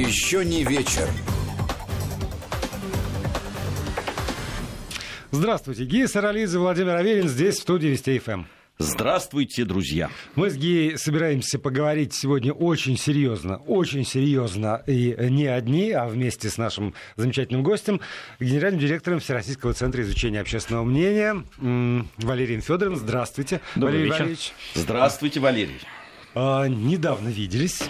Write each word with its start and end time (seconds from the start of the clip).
Еще 0.00 0.46
не 0.46 0.64
вечер. 0.64 1.06
Здравствуйте. 5.30 5.84
Гия 5.84 6.06
Саралидзе, 6.06 6.58
Владимир 6.58 6.94
Аверин 6.94 7.28
здесь, 7.28 7.56
в 7.56 7.60
студии 7.60 7.88
Вести 7.88 8.18
ФМ. 8.18 8.44
Здравствуйте, 8.78 9.66
друзья. 9.66 10.08
Мы 10.36 10.48
с 10.48 10.56
Гией 10.56 10.96
собираемся 10.96 11.58
поговорить 11.58 12.14
сегодня 12.14 12.54
очень 12.54 12.96
серьезно, 12.96 13.58
очень 13.58 14.06
серьезно, 14.06 14.82
и 14.86 15.14
не 15.18 15.44
одни, 15.44 15.90
а 15.90 16.06
вместе 16.06 16.48
с 16.48 16.56
нашим 16.56 16.94
замечательным 17.16 17.62
гостем, 17.62 18.00
генеральным 18.40 18.80
директором 18.80 19.20
Всероссийского 19.20 19.74
центра 19.74 20.00
изучения 20.00 20.40
общественного 20.40 20.84
мнения 20.84 21.44
Валерием 21.58 22.62
Федоровым. 22.62 22.98
Здравствуйте, 22.98 23.60
Добрый 23.74 23.96
Валерий 23.96 24.04
вечер. 24.06 24.18
Валерьевич. 24.20 24.52
Здравствуйте, 24.72 25.40
Валерий. 25.40 25.78
А, 26.34 26.68
недавно 26.68 27.28
виделись. 27.28 27.82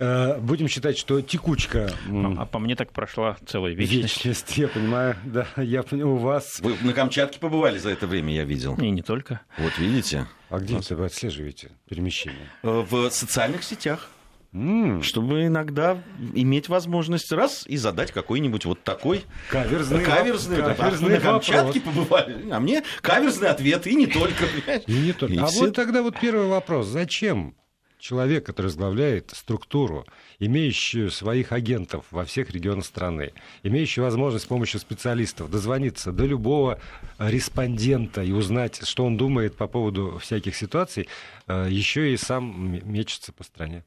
Э, 0.00 0.38
будем 0.40 0.66
считать, 0.66 0.96
что 0.96 1.20
текучка... 1.20 1.92
А, 2.08 2.34
а 2.38 2.46
по 2.46 2.58
мне 2.58 2.74
так 2.74 2.90
прошла 2.90 3.36
целая 3.46 3.74
вечность. 3.74 4.24
Вечность, 4.24 4.56
я 4.56 4.68
понимаю, 4.68 5.14
да, 5.24 5.46
я 5.58 5.82
понимаю, 5.82 6.14
у 6.14 6.18
вас... 6.18 6.58
Вы 6.60 6.74
на 6.80 6.94
Камчатке 6.94 7.38
побывали 7.38 7.76
за 7.76 7.90
это 7.90 8.06
время, 8.06 8.34
я 8.34 8.44
видел. 8.44 8.76
И 8.76 8.88
не 8.88 9.02
только. 9.02 9.42
Вот 9.58 9.76
видите. 9.78 10.26
А 10.48 10.58
где 10.58 10.80
вы 10.94 11.04
отслеживаете 11.04 11.72
перемещение? 11.86 12.48
Э, 12.62 12.82
в 12.88 13.10
социальных 13.10 13.62
сетях. 13.62 14.08
Mm. 14.54 15.02
Чтобы 15.02 15.46
иногда 15.46 16.02
иметь 16.34 16.68
возможность 16.68 17.30
раз 17.30 17.64
и 17.68 17.76
задать 17.76 18.10
какой-нибудь 18.10 18.64
вот 18.64 18.82
такой 18.82 19.24
каверзный, 19.48 20.02
каверзный, 20.02 20.56
каверзный 20.56 21.10
на 21.10 21.20
Камчатке 21.20 21.80
побывали, 21.80 22.50
а 22.50 22.58
мне 22.58 22.82
каверзный 23.00 23.48
ответ 23.48 23.86
и 23.86 23.94
не 23.94 24.08
только. 24.08 24.46
И 24.88 24.92
не 24.92 25.12
только. 25.12 25.34
И 25.34 25.38
а 25.38 25.46
все... 25.46 25.66
вот 25.66 25.76
тогда 25.76 26.02
вот 26.02 26.18
первый 26.18 26.48
вопрос: 26.48 26.88
зачем 26.88 27.54
человек, 28.00 28.46
который 28.46 28.66
возглавляет 28.66 29.30
структуру, 29.34 30.06
имеющую 30.38 31.10
своих 31.10 31.52
агентов 31.52 32.04
во 32.10 32.24
всех 32.24 32.50
регионах 32.50 32.84
страны, 32.86 33.32
имеющий 33.62 34.00
возможность 34.00 34.46
с 34.46 34.48
помощью 34.48 34.80
специалистов 34.80 35.50
дозвониться 35.50 36.12
до 36.12 36.24
любого 36.24 36.80
респондента 37.18 38.22
и 38.22 38.32
узнать, 38.32 38.86
что 38.86 39.04
он 39.04 39.16
думает 39.16 39.56
по 39.56 39.66
поводу 39.66 40.18
всяких 40.18 40.56
ситуаций, 40.56 41.08
э, 41.46 41.68
еще 41.70 42.12
и 42.12 42.16
сам 42.16 42.80
мечется 42.84 43.32
по 43.32 43.44
стране. 43.44 43.84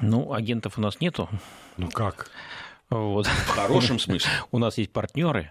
Ну, 0.00 0.32
агентов 0.32 0.78
у 0.78 0.80
нас 0.80 1.00
нету. 1.00 1.28
Ну 1.76 1.88
как? 1.90 2.30
Вот. 2.88 3.26
В 3.26 3.48
хорошем 3.48 3.98
смысле. 3.98 4.30
У 4.52 4.58
нас 4.58 4.78
есть 4.78 4.92
партнеры 4.92 5.50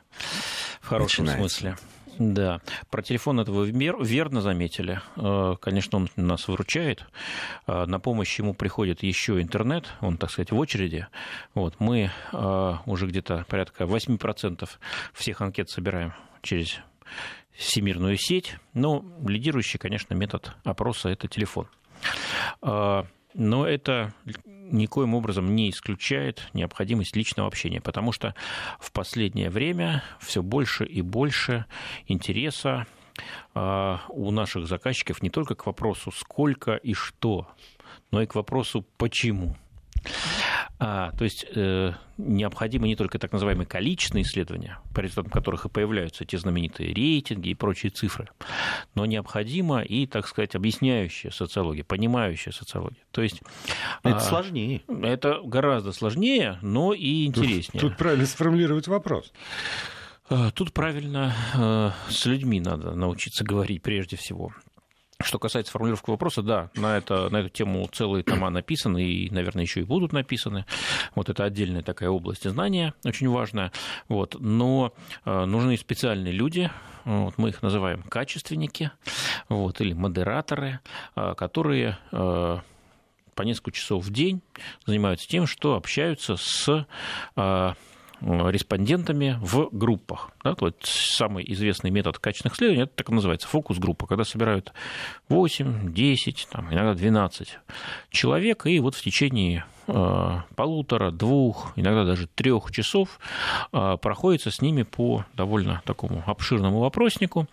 в 0.79 0.87
хорошем 0.87 1.25
Начинается. 1.25 1.59
смысле. 1.59 1.77
Да, 2.17 2.61
про 2.89 3.01
телефон 3.01 3.39
этого 3.39 3.63
верно 3.63 4.41
заметили. 4.41 5.01
Э, 5.17 5.55
конечно, 5.59 5.97
он 5.97 6.09
нас 6.15 6.47
выручает. 6.47 7.05
Э, 7.67 7.85
на 7.85 7.99
помощь 7.99 8.39
ему 8.39 8.53
приходит 8.53 9.03
еще 9.03 9.41
интернет, 9.41 9.87
он, 10.01 10.17
так 10.17 10.31
сказать, 10.31 10.51
в 10.51 10.57
очереди. 10.57 11.07
Вот, 11.53 11.75
мы 11.79 12.11
э, 12.31 12.73
уже 12.85 13.07
где-то 13.07 13.45
порядка 13.49 13.83
8% 13.83 14.69
всех 15.13 15.41
анкет 15.41 15.69
собираем 15.69 16.13
через 16.41 16.79
всемирную 17.51 18.17
сеть. 18.17 18.57
Но 18.73 19.03
лидирующий, 19.25 19.79
конечно, 19.79 20.13
метод 20.13 20.55
опроса– 20.63 21.09
это 21.11 21.27
телефон. 21.27 21.67
Но 23.35 23.67
это 23.67 24.13
никоим 24.71 25.13
образом 25.13 25.55
не 25.55 25.69
исключает 25.69 26.49
необходимость 26.53 27.15
личного 27.15 27.47
общения, 27.47 27.81
потому 27.81 28.11
что 28.11 28.33
в 28.79 28.91
последнее 28.91 29.49
время 29.49 30.03
все 30.19 30.41
больше 30.41 30.85
и 30.85 31.01
больше 31.01 31.65
интереса 32.07 32.87
а, 33.53 34.01
у 34.09 34.31
наших 34.31 34.67
заказчиков 34.67 35.21
не 35.21 35.29
только 35.29 35.55
к 35.55 35.65
вопросу 35.65 36.11
сколько 36.11 36.75
и 36.75 36.93
что, 36.93 37.47
но 38.11 38.21
и 38.21 38.25
к 38.25 38.35
вопросу 38.35 38.85
почему. 38.97 39.55
А, 40.77 41.11
то 41.11 41.23
есть 41.23 41.45
э, 41.55 41.93
необходимы 42.17 42.87
не 42.87 42.95
только 42.95 43.19
так 43.19 43.31
называемые 43.31 43.65
количественные 43.65 44.23
исследования, 44.23 44.79
по 44.93 44.99
результатам 44.99 45.31
которых 45.31 45.65
и 45.65 45.69
появляются 45.69 46.25
те 46.25 46.37
знаменитые 46.37 46.93
рейтинги 46.93 47.49
и 47.49 47.53
прочие 47.53 47.91
цифры, 47.91 48.27
но 48.93 49.05
необходима 49.05 49.81
и, 49.81 50.05
так 50.05 50.27
сказать, 50.27 50.55
объясняющая 50.55 51.31
социология, 51.31 51.83
понимающая 51.83 52.51
социология. 52.51 53.03
То 53.11 53.21
есть 53.21 53.41
это 54.03 54.17
а, 54.17 54.19
сложнее. 54.19 54.81
Это 54.87 55.41
гораздо 55.43 55.91
сложнее, 55.91 56.59
но 56.61 56.93
и 56.93 57.25
интереснее. 57.25 57.81
Тут, 57.81 57.91
тут 57.91 57.97
правильно 57.97 58.25
сформулировать 58.25 58.87
вопрос. 58.87 59.31
А, 60.27 60.51
тут 60.51 60.73
правильно 60.73 61.33
э, 61.53 62.11
с 62.11 62.25
людьми 62.25 62.59
надо 62.59 62.95
научиться 62.95 63.43
говорить 63.43 63.83
прежде 63.83 64.17
всего. 64.17 64.51
Что 65.21 65.39
касается 65.39 65.71
формулировки 65.71 66.09
вопроса, 66.09 66.41
да, 66.41 66.69
на, 66.75 66.97
это, 66.97 67.29
на 67.29 67.37
эту 67.37 67.49
тему 67.49 67.87
целые 67.91 68.23
тома 68.23 68.49
написаны 68.49 69.03
и, 69.03 69.29
наверное, 69.29 69.63
еще 69.63 69.79
и 69.79 69.83
будут 69.83 70.11
написаны. 70.11 70.65
Вот 71.15 71.29
это 71.29 71.45
отдельная 71.45 71.83
такая 71.83 72.09
область 72.09 72.49
знания, 72.49 72.93
очень 73.05 73.29
важная. 73.29 73.71
Вот. 74.09 74.35
Но 74.39 74.93
э, 75.23 75.45
нужны 75.45 75.77
специальные 75.77 76.33
люди, 76.33 76.69
вот, 77.05 77.37
мы 77.37 77.49
их 77.49 77.61
называем 77.61 78.03
качественники 78.03 78.91
вот, 79.47 79.79
или 79.79 79.93
модераторы, 79.93 80.79
э, 81.15 81.33
которые 81.37 81.97
э, 82.11 82.57
по 83.35 83.41
несколько 83.43 83.71
часов 83.71 84.03
в 84.03 84.11
день 84.11 84.41
занимаются 84.85 85.27
тем, 85.27 85.47
что 85.47 85.75
общаются 85.75 86.35
с 86.35 86.85
Э, 87.35 87.73
респондентами 88.21 89.37
в 89.41 89.69
группах. 89.71 90.31
Да, 90.43 90.55
вот 90.59 90.77
самый 90.83 91.43
известный 91.51 91.91
метод 91.91 92.19
качественных 92.19 92.55
исследований, 92.55 92.83
это 92.83 92.93
так 92.95 93.09
называется 93.09 93.47
фокус-группа, 93.47 94.07
когда 94.07 94.23
собирают 94.23 94.73
8, 95.29 95.93
10, 95.93 96.47
там, 96.51 96.73
иногда 96.73 96.93
12 96.93 97.59
человек, 98.09 98.65
и 98.65 98.79
вот 98.79 98.95
в 98.95 99.01
течение 99.01 99.65
э, 99.87 100.37
полутора, 100.55 101.11
двух, 101.11 101.73
иногда 101.75 102.05
даже 102.05 102.27
трех 102.27 102.71
часов 102.71 103.19
э, 103.71 103.97
проходится 104.01 104.51
с 104.51 104.61
ними 104.61 104.83
по 104.83 105.25
довольно 105.33 105.81
такому 105.85 106.23
обширному 106.25 106.79
вопроснику. 106.79 107.47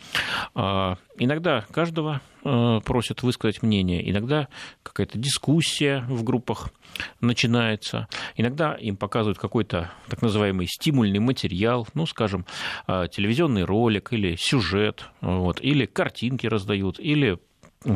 Иногда 0.55 1.65
каждого 1.71 2.21
просят 2.43 3.23
высказать 3.23 3.63
мнение, 3.63 4.09
иногда 4.11 4.49
какая-то 4.83 5.19
дискуссия 5.19 6.05
в 6.09 6.25
группах 6.25 6.71
начинается. 7.21 8.09
Иногда 8.37 8.75
им 8.75 8.97
показывают 8.97 9.39
какой-то 9.39 9.91
так 10.09 10.23
называемый 10.23 10.67
стимульный 10.67 11.19
материал, 11.19 11.87
ну, 11.95 12.07
скажем, 12.07 12.47
а, 12.87 13.09
телевизионный 13.09 13.65
ролик 13.65 14.13
или 14.13 14.37
сюжет, 14.39 15.09
вот, 15.21 15.61
или 15.61 15.87
картинки 15.87 16.47
раздают, 16.47 16.99
или 16.99 17.39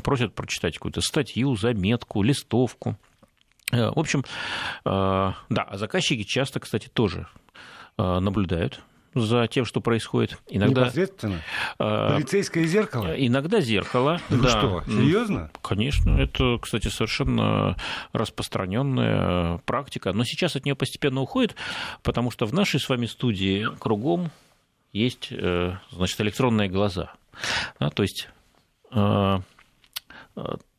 просят 0.02 0.34
прочитать 0.34 0.74
какую-то 0.74 1.00
статью, 1.00 1.54
заметку, 1.56 2.22
листовку. 2.22 2.96
Э, 3.72 3.90
в 3.90 3.98
общем, 3.98 4.24
э, 4.84 4.84
да, 4.84 5.62
а 5.62 5.76
заказчики 5.76 6.24
часто, 6.24 6.60
кстати, 6.60 6.88
тоже 6.88 7.26
наблюдают 7.98 8.82
за 9.20 9.46
тем, 9.48 9.64
что 9.64 9.80
происходит. 9.80 10.38
Иногда, 10.48 10.82
Непосредственно? 10.82 11.40
Э, 11.78 12.14
Полицейское 12.14 12.64
зеркало? 12.64 13.14
Иногда 13.16 13.60
зеркало. 13.60 14.20
Ну 14.28 14.42
да. 14.42 14.48
что, 14.50 14.82
серьезно? 14.86 15.50
Конечно, 15.62 16.10
это, 16.18 16.58
кстати, 16.60 16.88
совершенно 16.88 17.76
распространенная 18.12 19.58
практика. 19.58 20.12
Но 20.12 20.24
сейчас 20.24 20.56
от 20.56 20.64
нее 20.64 20.74
постепенно 20.74 21.20
уходит, 21.20 21.54
потому 22.02 22.30
что 22.30 22.44
в 22.46 22.52
нашей 22.52 22.80
с 22.80 22.88
вами 22.88 23.06
студии 23.06 23.66
кругом 23.78 24.30
есть 24.92 25.28
э, 25.30 25.76
значит, 25.90 26.20
электронные 26.20 26.68
глаза. 26.68 27.12
Да, 27.78 27.90
то 27.90 28.02
есть 28.02 28.28
э, 28.92 29.38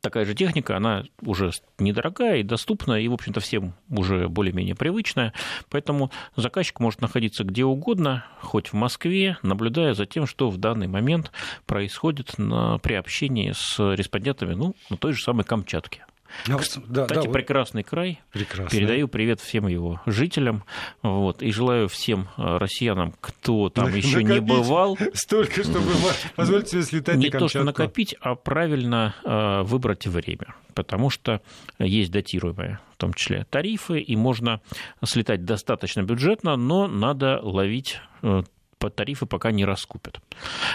такая 0.07 0.23
же 0.23 0.33
техника, 0.33 0.77
она 0.77 1.03
уже 1.21 1.51
недорогая 1.79 2.37
и 2.37 2.43
доступная, 2.43 3.01
и, 3.01 3.09
в 3.09 3.13
общем-то, 3.13 3.41
всем 3.41 3.73
уже 3.89 4.29
более-менее 4.29 4.73
привычная. 4.73 5.33
Поэтому 5.69 6.11
заказчик 6.37 6.79
может 6.79 7.01
находиться 7.01 7.43
где 7.43 7.65
угодно, 7.65 8.23
хоть 8.41 8.67
в 8.67 8.73
Москве, 8.73 9.37
наблюдая 9.41 9.93
за 9.93 10.05
тем, 10.05 10.25
что 10.25 10.49
в 10.49 10.55
данный 10.55 10.87
момент 10.87 11.33
происходит 11.65 12.37
на, 12.37 12.77
при 12.77 12.93
общении 12.93 13.51
с 13.53 13.77
респондентами 13.79 14.53
ну, 14.53 14.75
на 14.89 14.95
той 14.95 15.11
же 15.11 15.21
самой 15.21 15.43
Камчатке. 15.43 16.05
Да, 16.47 16.57
Кстати, 16.57 16.85
да, 16.87 17.05
прекрасный 17.05 17.83
край. 17.83 18.21
Прекрасный. 18.31 18.77
Передаю 18.77 19.07
привет 19.07 19.39
всем 19.39 19.67
его 19.67 20.01
жителям. 20.05 20.63
Вот, 21.01 21.41
и 21.41 21.51
желаю 21.51 21.87
всем 21.87 22.29
э, 22.37 22.57
россиянам, 22.57 23.13
кто 23.19 23.69
там 23.69 23.93
еще 23.93 24.23
не 24.23 24.39
бывал. 24.39 24.97
Столько, 25.13 25.63
чтобы 25.63 25.91
позволить 26.35 26.69
себе 26.69 26.83
слетать 26.83 27.17
Не 27.17 27.29
то, 27.29 27.47
что 27.47 27.63
накопить, 27.63 28.15
а 28.21 28.35
правильно 28.35 29.15
э, 29.23 29.61
выбрать 29.63 30.07
время. 30.07 30.55
Потому 30.73 31.09
что 31.09 31.41
есть 31.79 32.11
датируемые, 32.11 32.79
в 32.93 32.97
том 32.97 33.13
числе, 33.13 33.45
тарифы, 33.49 33.99
и 33.99 34.15
можно 34.15 34.61
слетать 35.03 35.43
достаточно 35.43 36.03
бюджетно, 36.03 36.55
но 36.55 36.87
надо 36.87 37.39
ловить 37.41 37.99
э, 38.21 38.43
тарифы 38.95 39.25
пока 39.25 39.51
не 39.51 39.65
раскупят. 39.65 40.19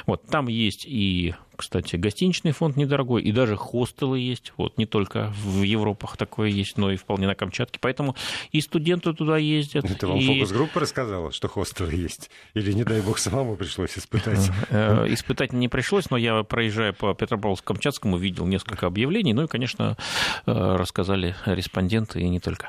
Вот, 0.06 0.26
там 0.26 0.48
есть 0.48 0.84
и 0.86 1.34
кстати, 1.56 1.96
гостиничный 1.96 2.52
фонд 2.52 2.76
недорогой, 2.76 3.22
и 3.22 3.32
даже 3.32 3.56
хостелы 3.56 4.18
есть, 4.18 4.52
вот, 4.56 4.78
не 4.78 4.86
только 4.86 5.32
в 5.44 5.62
Европах 5.62 6.16
такое 6.16 6.48
есть, 6.48 6.76
но 6.78 6.90
и 6.90 6.96
вполне 6.96 7.26
на 7.26 7.34
Камчатке, 7.34 7.78
поэтому 7.80 8.16
и 8.52 8.60
студенты 8.60 9.12
туда 9.12 9.36
ездят. 9.38 9.90
Это 9.90 10.06
вам 10.06 10.18
и... 10.18 10.26
фокус-группа 10.26 10.80
рассказала, 10.80 11.32
что 11.32 11.48
хостелы 11.48 11.94
есть? 11.94 12.30
Или, 12.54 12.72
не 12.72 12.84
дай 12.84 13.00
бог, 13.00 13.18
самому 13.18 13.56
пришлось 13.56 13.96
испытать? 13.98 14.50
Э, 14.70 15.06
испытать 15.08 15.52
не 15.52 15.68
пришлось, 15.68 16.08
но 16.10 16.16
я, 16.16 16.42
проезжая 16.44 16.92
по 16.92 17.12
Петропавловску-Камчатскому, 17.12 18.16
видел 18.18 18.46
несколько 18.46 18.86
объявлений, 18.86 19.34
ну 19.34 19.44
и, 19.44 19.46
конечно, 19.46 19.96
э, 20.46 20.76
рассказали 20.76 21.34
респонденты, 21.44 22.20
и 22.20 22.28
не 22.28 22.40
только. 22.40 22.68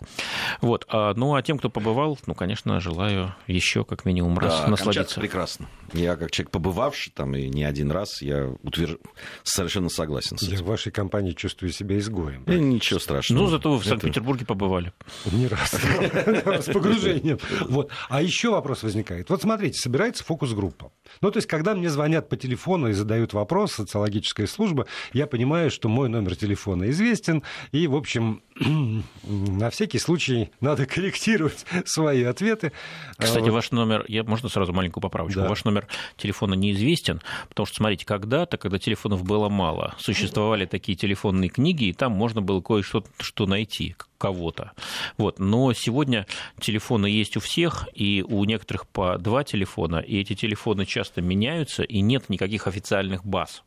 Вот. 0.61 0.85
А, 0.89 1.13
ну, 1.15 1.35
а 1.35 1.41
тем, 1.41 1.57
кто 1.57 1.69
побывал, 1.69 2.17
ну, 2.25 2.35
конечно, 2.35 2.79
желаю 2.79 3.33
еще 3.47 3.85
как 3.85 4.05
минимум 4.05 4.37
раз 4.37 4.61
да, 4.61 4.67
насладиться. 4.67 5.19
прекрасно. 5.19 5.67
Я, 5.93 6.15
как 6.15 6.31
человек, 6.31 6.51
побывавший 6.51 7.13
там 7.13 7.35
и 7.35 7.47
не 7.47 7.63
один 7.63 7.91
раз, 7.91 8.21
я 8.21 8.53
утвер... 8.73 8.97
совершенно 9.43 9.89
согласен 9.89 10.37
с 10.37 10.43
этим. 10.43 10.53
Я 10.53 10.59
в 10.59 10.65
вашей 10.65 10.91
компании 10.91 11.31
чувствую 11.31 11.71
себя 11.71 11.97
изгоем. 11.97 12.43
И 12.43 12.59
ничего 12.59 12.99
страшного. 12.99 13.43
Ну, 13.43 13.47
зато 13.47 13.71
вы 13.71 13.79
в 13.79 13.85
Санкт-Петербурге 13.85 14.45
побывали. 14.45 14.91
Не 15.31 15.47
раз. 15.47 15.71
С 15.73 16.65
погружением. 16.71 17.39
Вот. 17.67 17.89
А 18.09 18.21
еще 18.21 18.51
вопрос 18.51 18.83
возникает. 18.83 19.29
Вот 19.29 19.41
смотрите, 19.41 19.79
собирается 19.79 20.23
фокус-группа. 20.23 20.91
Ну, 21.21 21.31
то 21.31 21.37
есть, 21.37 21.47
когда 21.47 21.75
мне 21.75 21.89
звонят 21.89 22.29
по 22.29 22.37
телефону 22.37 22.89
и 22.89 22.93
задают 22.93 23.33
вопрос, 23.33 23.73
социологическая 23.73 24.47
служба, 24.47 24.85
я 25.13 25.27
понимаю, 25.27 25.71
что 25.71 25.89
мой 25.89 26.09
номер 26.09 26.35
телефона 26.35 26.89
известен, 26.89 27.43
и, 27.71 27.87
в 27.87 27.95
общем, 27.95 28.41
на 29.23 29.69
всякий 29.69 29.99
случай 29.99 30.51
надо 30.59 30.85
корректировать 30.85 31.65
свои 31.85 32.23
ответы. 32.23 32.71
Кстати, 33.17 33.49
ваш 33.49 33.71
номер, 33.71 34.05
я 34.07 34.23
можно 34.23 34.49
сразу 34.49 34.73
маленькую 34.73 35.01
поправочку? 35.01 35.41
Да. 35.41 35.49
Ваш 35.49 35.65
номер 35.65 35.87
телефона 36.17 36.53
неизвестен, 36.53 37.21
потому 37.49 37.65
что, 37.65 37.77
смотрите, 37.77 38.05
когда-то, 38.05 38.57
когда 38.57 38.79
телефонов 38.79 39.23
было 39.23 39.49
мало, 39.49 39.95
существовали 39.97 40.65
такие 40.65 40.97
телефонные 40.97 41.49
книги, 41.49 41.85
и 41.85 41.93
там 41.93 42.11
можно 42.11 42.41
было 42.41 42.61
кое-что 42.61 43.03
что 43.19 43.45
найти, 43.45 43.95
кого-то. 44.23 44.71
Вот. 45.17 45.39
Но 45.39 45.73
сегодня 45.73 46.25
телефоны 46.61 47.07
есть 47.07 47.35
у 47.35 47.41
всех, 47.41 47.89
и 47.93 48.23
у 48.25 48.45
некоторых 48.45 48.87
по 48.87 49.17
два 49.17 49.43
телефона, 49.43 49.97
и 49.97 50.17
эти 50.17 50.33
телефоны 50.33 50.85
часто 50.85 51.02
меняются, 51.21 51.83
и 51.83 52.01
нет 52.01 52.29
никаких 52.29 52.67
официальных 52.67 53.25
баз. 53.25 53.63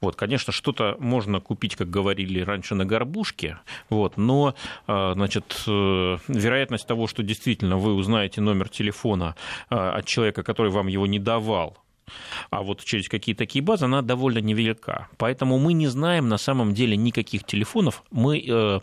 Вот, 0.00 0.16
конечно, 0.16 0.52
что-то 0.52 0.96
можно 0.98 1.40
купить, 1.40 1.76
как 1.76 1.90
говорили 1.90 2.40
раньше, 2.40 2.74
на 2.74 2.84
горбушке, 2.84 3.58
вот, 3.90 4.16
но 4.16 4.54
а, 4.86 5.14
значит, 5.14 5.62
э, 5.66 6.16
вероятность 6.28 6.86
того, 6.86 7.06
что 7.06 7.22
действительно 7.22 7.76
вы 7.76 7.94
узнаете 7.94 8.40
номер 8.40 8.68
телефона 8.68 9.36
а, 9.70 9.96
от 9.96 10.06
человека, 10.06 10.42
который 10.42 10.72
вам 10.72 10.86
его 10.86 11.06
не 11.06 11.18
давал, 11.18 11.78
а 12.50 12.62
вот 12.62 12.84
через 12.84 13.08
какие 13.08 13.34
такие 13.34 13.62
базы 13.62 13.84
она 13.84 14.02
довольно 14.02 14.38
невелика. 14.38 15.08
Поэтому 15.16 15.58
мы 15.58 15.72
не 15.72 15.86
знаем 15.86 16.28
на 16.28 16.38
самом 16.38 16.74
деле 16.74 16.96
никаких 16.96 17.44
телефонов. 17.44 18.02
Мы 18.10 18.38
э, 18.38 18.80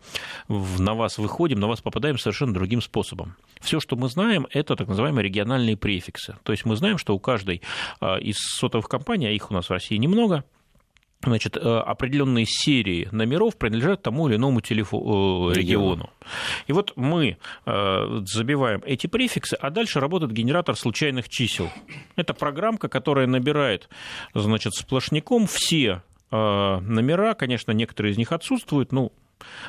на 0.47 0.94
вас 0.94 1.18
выходим, 1.18 1.59
на 1.59 1.68
вас 1.68 1.81
попадаем 1.81 2.18
совершенно 2.18 2.53
другим 2.53 2.81
способом. 2.81 3.35
Все, 3.59 3.79
что 3.79 3.95
мы 3.95 4.09
знаем, 4.09 4.47
это 4.50 4.75
так 4.75 4.88
называемые 4.88 5.23
региональные 5.23 5.77
префиксы. 5.77 6.38
То 6.44 6.51
есть 6.51 6.65
мы 6.65 6.75
знаем, 6.75 6.97
что 6.97 7.15
у 7.15 7.19
каждой 7.19 7.62
э, 8.00 8.19
из 8.19 8.38
сотовых 8.38 8.88
компаний, 8.88 9.27
а 9.27 9.31
их 9.31 9.51
у 9.51 9.53
нас 9.53 9.67
в 9.67 9.71
России 9.71 9.97
немного, 9.97 10.44
значит, 11.23 11.57
э, 11.57 11.59
определенные 11.59 12.45
серии 12.47 13.07
номеров 13.12 13.57
принадлежат 13.57 14.01
тому 14.01 14.27
или 14.27 14.35
иному 14.35 14.59
телефо- 14.59 15.51
э, 15.51 15.53
региону. 15.53 16.09
И 16.68 16.73
вот 16.73 16.94
мы 16.95 17.38
э, 17.65 18.21
забиваем 18.25 18.81
эти 18.85 19.07
префиксы, 19.07 19.56
а 19.56 19.69
дальше 19.69 20.00
работает 20.00 20.31
генератор 20.31 20.75
случайных 20.75 21.29
чисел. 21.29 21.69
Это 22.15 22.33
программка, 22.33 22.88
которая 22.89 23.27
набирает 23.27 23.89
значит, 24.33 24.73
сплошняком 24.73 25.47
все 25.47 26.01
номера, 26.31 27.33
конечно, 27.33 27.74
некоторые 27.74 28.13
из 28.13 28.17
них 28.17 28.31
отсутствуют, 28.31 28.94
ну, 28.94 29.12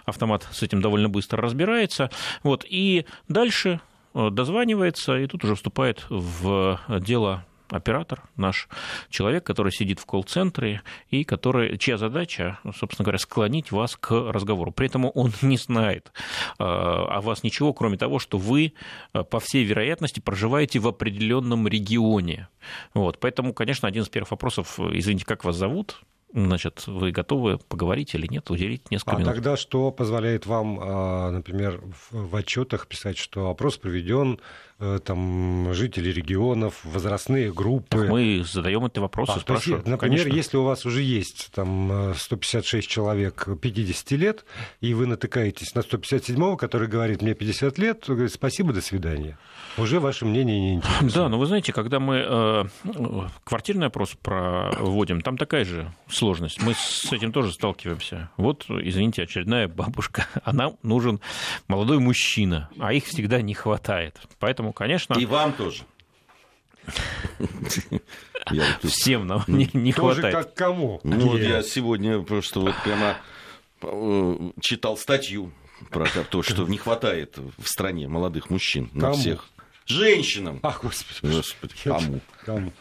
автомат 0.05 0.47
с 0.53 0.63
этим 0.63 0.81
довольно 0.81 1.09
быстро 1.09 1.43
разбирается. 1.43 2.09
Вот, 2.45 2.65
и 2.69 3.05
дальше 3.27 3.81
дозванивается, 4.15 5.19
и 5.19 5.27
тут 5.27 5.43
уже 5.43 5.57
вступает 5.57 6.07
в 6.09 6.79
дело 7.01 7.45
оператор, 7.73 8.23
наш 8.37 8.69
человек, 9.09 9.45
который 9.45 9.73
сидит 9.73 9.99
в 9.99 10.07
колл-центре 10.07 10.83
и 11.09 11.25
который, 11.25 11.79
чья 11.79 11.97
задача, 11.97 12.59
собственно 12.77 13.05
говоря, 13.05 13.19
склонить 13.19 13.73
вас 13.73 13.97
к 13.97 14.11
разговору. 14.11 14.73
При 14.73 14.87
этом 14.87 15.11
он 15.15 15.33
не 15.43 15.57
знает 15.57 16.13
э, 16.59 16.65
о 16.65 17.21
вас 17.21 17.43
ничего, 17.43 17.73
кроме 17.73 17.97
того, 17.97 18.19
что 18.19 18.39
вы, 18.39 18.75
э, 19.15 19.23
по 19.25 19.41
всей 19.41 19.65
вероятности, 19.65 20.21
проживаете 20.21 20.79
в 20.79 20.89
определенном 20.89 21.67
регионе. 21.69 22.49
Вот. 22.95 23.19
Поэтому, 23.19 23.55
конечно, 23.55 23.89
один 23.89 24.03
из 24.03 24.09
первых 24.09 24.31
вопросов, 24.31 24.79
извините, 24.79 25.25
как 25.25 25.45
вас 25.45 25.57
зовут? 25.57 26.03
Значит, 26.35 26.87
вы 26.87 27.11
готовы 27.11 27.59
поговорить 27.59 28.15
или 28.15 28.27
нет, 28.27 28.51
уделить 28.51 28.91
несколько 28.91 29.17
а 29.17 29.19
минут? 29.19 29.29
А 29.29 29.35
тогда 29.35 29.57
что 29.59 29.91
позволяет 29.91 30.47
вам, 30.47 30.79
а, 30.81 31.31
например, 31.31 31.83
в 32.11 32.35
отчетах 32.35 32.87
писать, 32.87 33.19
что 33.19 33.51
опрос 33.51 33.77
проведен 33.77 34.39
Э, 34.39 34.72
там, 35.05 35.73
жители 35.73 36.11
регионов, 36.11 36.81
возрастные 36.85 37.53
группы. 37.53 38.07
Мы 38.09 38.45
задаем 38.45 38.85
эти 38.87 38.99
вопросы, 38.99 39.33
а, 39.37 39.41
спрашиваем. 39.41 39.79
Есть, 39.81 39.89
например, 39.89 40.19
Конечно. 40.19 40.37
если 40.37 40.57
у 40.57 40.65
вас 40.65 40.87
уже 40.87 41.03
есть 41.03 41.51
там 41.55 42.15
156 42.17 42.89
человек 42.89 43.49
50 43.61 44.13
лет, 44.13 44.45
и 44.81 44.95
вы 44.95 45.07
натыкаетесь 45.07 45.75
на 45.75 45.81
157-го, 45.81 46.57
который 46.57 46.89
говорит, 46.89 47.23
мне 47.23 47.35
50 47.35 47.79
лет, 47.79 48.05
говорит, 48.07 48.33
спасибо, 48.33 48.73
до 48.73 48.81
свидания. 48.81 49.39
Уже 49.79 50.01
ваше 50.01 50.27
мнение 50.27 50.61
не 50.61 50.75
интересно. 50.75 51.11
Да, 51.23 51.29
но 51.29 51.39
вы 51.39 51.47
знаете, 51.47 51.73
когда 51.73 51.99
мы 51.99 52.17
э, 52.17 52.65
квартирный 53.45 53.87
опрос 53.87 54.15
проводим, 54.21 55.21
там 55.23 55.39
такая 55.39 55.65
же 55.65 55.93
сложность. 56.09 56.63
Мы 56.63 56.75
с 56.75 57.11
этим 57.13 57.33
тоже 57.33 57.53
сталкиваемся. 57.53 58.31
Вот, 58.37 58.67
извините, 58.69 59.23
очередная 59.23 59.69
бабушка, 59.69 60.27
а 60.45 60.53
нам 60.53 60.77
нужен 60.83 61.21
молодой 61.69 61.99
мужчина, 61.99 62.69
а 62.79 62.93
их 62.93 63.05
всегда 63.07 63.41
не 63.41 63.55
хватает. 63.55 64.21
Поэтому 64.39 64.72
конечно... 64.73 65.15
И 65.15 65.27
вам 65.27 65.53
тоже. 65.53 65.85
Всем 68.83 69.27
нам 69.27 69.45
не, 69.47 69.93
хватает. 69.93 70.35
как 70.35 70.55
кому? 70.55 71.01
Ну, 71.05 71.31
вот 71.31 71.41
я 71.41 71.63
сегодня 71.63 72.21
просто 72.23 72.61
вот 72.61 72.75
прямо 72.83 73.19
э, 73.83 74.51
читал 74.61 74.97
статью 74.97 75.53
про 75.91 76.07
то, 76.07 76.43
что 76.43 76.67
не 76.67 76.79
хватает 76.79 77.37
в 77.37 77.69
стране 77.69 78.09
молодых 78.09 78.51
мужчин 78.51 78.91
на 78.93 79.13
всех. 79.13 79.49
Женщинам. 79.87 80.61
Ах, 80.63 80.83
господи. 80.83 81.35
Господи, 81.35 81.75
кому? 81.85 82.21
Кому? 82.45 82.73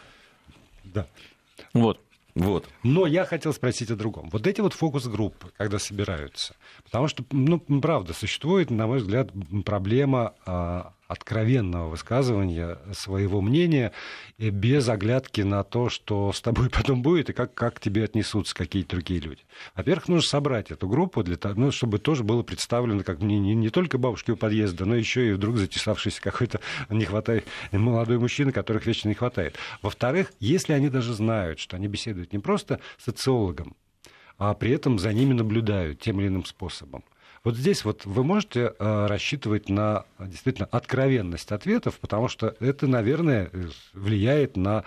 Да. 0.83 1.07
Вот. 1.73 1.99
Вот. 2.35 2.69
Но 2.83 3.07
я 3.07 3.25
хотел 3.25 3.53
спросить 3.53 3.91
о 3.91 3.95
другом. 3.95 4.29
Вот 4.29 4.47
эти 4.47 4.61
вот 4.61 4.73
фокус-группы, 4.73 5.51
когда 5.57 5.79
собираются, 5.79 6.55
потому 6.83 7.07
что, 7.07 7.25
ну, 7.31 7.59
правда, 7.59 8.13
существует, 8.13 8.69
на 8.69 8.87
мой 8.87 8.99
взгляд, 8.99 9.31
проблема 9.65 10.33
а, 10.45 10.93
откровенного 11.11 11.89
высказывания 11.89 12.77
своего 12.93 13.41
мнения 13.41 13.91
без 14.37 14.87
оглядки 14.87 15.41
на 15.41 15.65
то, 15.65 15.89
что 15.89 16.31
с 16.31 16.39
тобой 16.39 16.69
потом 16.73 17.01
будет 17.01 17.29
и 17.29 17.33
как, 17.33 17.53
как 17.53 17.75
к 17.75 17.79
тебе 17.81 18.05
отнесутся 18.05 18.55
какие-то 18.55 18.91
другие 18.91 19.19
люди. 19.19 19.41
Во-первых, 19.75 20.07
нужно 20.07 20.29
собрать 20.29 20.71
эту 20.71 20.87
группу, 20.87 21.21
для 21.21 21.35
того, 21.35 21.55
ну, 21.59 21.71
чтобы 21.71 21.99
тоже 21.99 22.23
было 22.23 22.43
представлено, 22.43 23.03
как 23.03 23.21
не, 23.21 23.39
не, 23.39 23.55
не 23.55 23.69
только 23.69 23.97
бабушки 23.97 24.31
у 24.31 24.37
подъезда, 24.37 24.85
но 24.85 24.95
еще 24.95 25.27
и 25.27 25.33
вдруг 25.33 25.57
затесавшийся 25.57 26.21
какой-то 26.21 26.61
не 26.89 27.03
хватает, 27.03 27.45
молодой 27.73 28.17
мужчина, 28.17 28.53
которых 28.53 28.85
вечно 28.85 29.09
не 29.09 29.15
хватает. 29.15 29.57
Во-вторых, 29.81 30.31
если 30.39 30.71
они 30.71 30.87
даже 30.87 31.13
знают, 31.13 31.59
что 31.59 31.75
они 31.75 31.89
беседуют 31.89 32.31
не 32.31 32.39
просто 32.39 32.79
социологом, 32.97 33.75
а 34.37 34.53
при 34.53 34.71
этом 34.71 34.97
за 34.97 35.11
ними 35.11 35.33
наблюдают 35.33 35.99
тем 35.99 36.21
или 36.21 36.29
иным 36.29 36.45
способом, 36.45 37.03
вот 37.43 37.55
здесь 37.55 37.83
вот 37.85 38.05
вы 38.05 38.23
можете 38.23 38.73
э, 38.77 39.05
рассчитывать 39.07 39.69
на 39.69 40.05
действительно 40.19 40.67
откровенность 40.71 41.51
ответов, 41.51 41.99
потому 41.99 42.27
что 42.27 42.55
это, 42.59 42.87
наверное, 42.87 43.49
влияет 43.93 44.57
на 44.57 44.83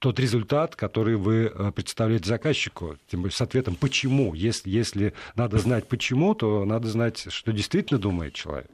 тот 0.00 0.18
результат, 0.18 0.74
который 0.76 1.16
вы 1.16 1.52
э, 1.54 1.72
представляете 1.72 2.28
заказчику, 2.28 2.96
тем 3.08 3.20
более 3.22 3.34
с 3.34 3.40
ответом 3.40 3.76
«почему?». 3.76 4.34
Если, 4.34 4.70
если 4.70 5.12
надо 5.36 5.58
знать 5.58 5.86
«почему», 5.86 6.34
то 6.34 6.64
надо 6.64 6.88
знать, 6.88 7.26
что 7.28 7.52
действительно 7.52 8.00
думает 8.00 8.34
человек. 8.34 8.70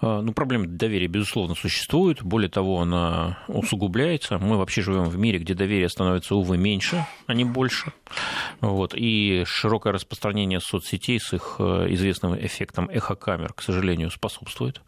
А, 0.00 0.20
ну, 0.22 0.32
проблема 0.32 0.66
доверия, 0.66 1.06
безусловно, 1.06 1.54
существует. 1.54 2.22
Более 2.22 2.50
того, 2.50 2.80
она 2.80 3.38
усугубляется. 3.48 4.38
Мы 4.38 4.56
вообще 4.56 4.82
живем 4.82 5.04
в 5.04 5.18
мире, 5.18 5.38
где 5.38 5.54
доверие 5.54 5.88
становится, 5.88 6.34
увы, 6.34 6.58
меньше, 6.58 7.06
а 7.26 7.34
не 7.34 7.44
больше. 7.44 7.92
Вот. 8.60 8.94
И 8.94 9.44
широкое 9.46 9.92
распространение 9.92 10.60
соцсетей 10.60 11.20
с 11.20 11.32
их 11.32 11.56
э, 11.58 11.86
известным 11.90 12.36
эффектом 12.36 12.88
эхокамер, 12.90 13.52
к 13.52 13.62
сожалению, 13.62 14.10
способствует 14.10 14.80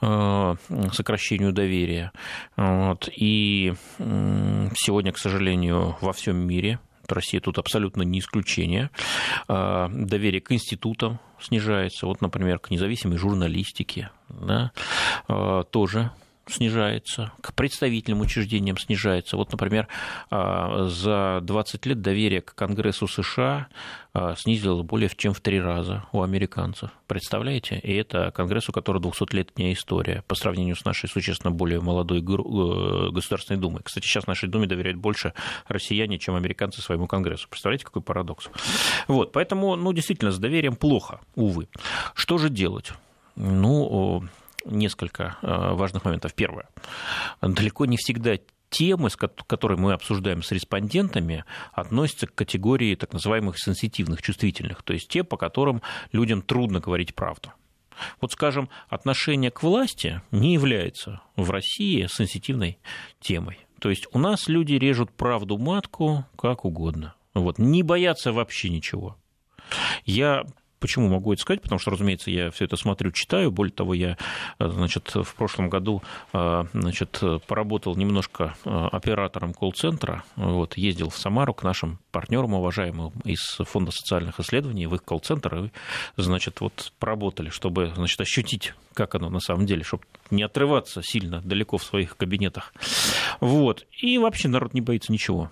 э, 0.00 0.54
сокращению 0.92 1.52
доверия. 1.52 2.12
Вот. 2.56 3.08
И 3.14 3.74
сегодня, 3.98 5.12
к 5.12 5.18
сожалению, 5.18 5.96
во 6.00 6.12
всем 6.12 6.36
мире 6.36 6.78
Россия 7.12 7.40
тут 7.40 7.58
абсолютно 7.58 8.02
не 8.02 8.20
исключение. 8.20 8.90
А, 9.48 9.88
доверие 9.88 10.40
к 10.40 10.52
институтам 10.52 11.18
снижается. 11.40 12.06
Вот, 12.06 12.20
например, 12.20 12.58
к 12.58 12.70
независимой 12.70 13.16
журналистике 13.16 14.10
да, 14.28 14.72
а, 15.28 15.64
тоже 15.64 16.10
снижается, 16.50 17.32
к 17.40 17.54
представительным 17.54 18.20
учреждениям 18.20 18.78
снижается. 18.78 19.36
Вот, 19.36 19.52
например, 19.52 19.88
а, 20.30 20.86
за 20.86 21.40
20 21.42 21.86
лет 21.86 22.00
доверие 22.00 22.40
к 22.40 22.54
Конгрессу 22.54 23.06
США 23.06 23.68
а, 24.12 24.34
снизилось 24.36 24.84
более 24.84 25.08
чем 25.16 25.34
в 25.34 25.40
три 25.40 25.60
раза 25.60 26.04
у 26.12 26.22
американцев. 26.22 26.90
Представляете? 27.06 27.78
И 27.78 27.94
это 27.94 28.32
Конгресс, 28.32 28.68
у 28.68 28.72
которого 28.72 29.02
200-летняя 29.02 29.72
история 29.72 30.24
по 30.26 30.34
сравнению 30.34 30.76
с 30.76 30.84
нашей 30.84 31.08
существенно 31.08 31.52
более 31.52 31.80
молодой 31.80 32.18
э, 32.18 33.10
Государственной 33.10 33.60
Думой. 33.60 33.82
Кстати, 33.84 34.06
сейчас 34.06 34.26
нашей 34.26 34.48
Думе 34.48 34.66
доверяют 34.66 34.98
больше 34.98 35.32
россияне, 35.68 36.18
чем 36.18 36.34
американцы 36.34 36.82
своему 36.82 37.06
Конгрессу. 37.06 37.48
Представляете, 37.48 37.84
какой 37.84 38.02
парадокс? 38.02 38.50
Вот, 39.06 39.32
поэтому, 39.32 39.76
ну, 39.76 39.92
действительно, 39.92 40.32
с 40.32 40.38
доверием 40.38 40.74
плохо, 40.76 41.20
увы. 41.34 41.68
Что 42.14 42.38
же 42.38 42.50
делать? 42.50 42.92
Ну, 43.36 44.24
несколько 44.64 45.36
э, 45.42 45.74
важных 45.74 46.04
моментов. 46.04 46.34
Первое. 46.34 46.68
Далеко 47.40 47.86
не 47.86 47.96
всегда 47.96 48.36
темы, 48.70 49.10
которые 49.10 49.78
мы 49.78 49.92
обсуждаем 49.92 50.42
с 50.42 50.52
респондентами, 50.52 51.44
относятся 51.72 52.26
к 52.26 52.34
категории 52.34 52.94
так 52.94 53.12
называемых 53.12 53.58
сенситивных, 53.58 54.22
чувствительных, 54.22 54.82
то 54.82 54.92
есть 54.92 55.08
те, 55.08 55.24
по 55.24 55.36
которым 55.36 55.82
людям 56.12 56.40
трудно 56.40 56.80
говорить 56.80 57.14
правду. 57.14 57.52
Вот, 58.20 58.32
скажем, 58.32 58.70
отношение 58.88 59.50
к 59.50 59.62
власти 59.62 60.22
не 60.30 60.54
является 60.54 61.20
в 61.36 61.50
России 61.50 62.06
сенситивной 62.10 62.78
темой. 63.20 63.58
То 63.78 63.90
есть 63.90 64.06
у 64.12 64.18
нас 64.18 64.48
люди 64.48 64.74
режут 64.74 65.10
правду 65.10 65.58
матку 65.58 66.24
как 66.38 66.64
угодно. 66.64 67.14
Вот, 67.34 67.58
не 67.58 67.82
боятся 67.82 68.32
вообще 68.32 68.70
ничего. 68.70 69.16
Я 70.04 70.44
Почему 70.80 71.08
могу 71.08 71.32
это 71.32 71.42
сказать? 71.42 71.60
Потому 71.62 71.78
что, 71.78 71.90
разумеется, 71.90 72.30
я 72.30 72.50
все 72.50 72.64
это 72.64 72.76
смотрю, 72.76 73.12
читаю. 73.12 73.52
Более 73.52 73.72
того, 73.72 73.94
я 73.94 74.16
значит, 74.58 75.14
в 75.14 75.34
прошлом 75.34 75.68
году 75.68 76.02
значит, 76.32 77.22
поработал 77.46 77.94
немножко 77.96 78.54
оператором 78.64 79.52
колл-центра. 79.52 80.24
Вот, 80.36 80.76
ездил 80.78 81.10
в 81.10 81.18
Самару 81.18 81.52
к 81.52 81.62
нашим 81.62 81.98
партнерам 82.10 82.54
уважаемым 82.54 83.12
из 83.24 83.40
Фонда 83.58 83.92
социальных 83.92 84.40
исследований 84.40 84.86
в 84.86 84.94
их 84.94 85.04
колл-центр. 85.04 85.66
И, 85.66 85.70
значит, 86.16 86.60
вот 86.60 86.92
поработали, 86.98 87.50
чтобы 87.50 87.92
значит, 87.94 88.20
ощутить, 88.20 88.72
как 88.94 89.14
оно 89.14 89.28
на 89.28 89.40
самом 89.40 89.66
деле, 89.66 89.84
чтобы 89.84 90.04
не 90.30 90.42
отрываться 90.42 91.02
сильно 91.02 91.42
далеко 91.42 91.76
в 91.76 91.84
своих 91.84 92.16
кабинетах. 92.16 92.72
Вот. 93.40 93.86
И 94.00 94.16
вообще 94.16 94.48
народ 94.48 94.72
не 94.72 94.80
боится 94.80 95.12
ничего. 95.12 95.50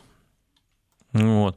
Вот. 1.13 1.57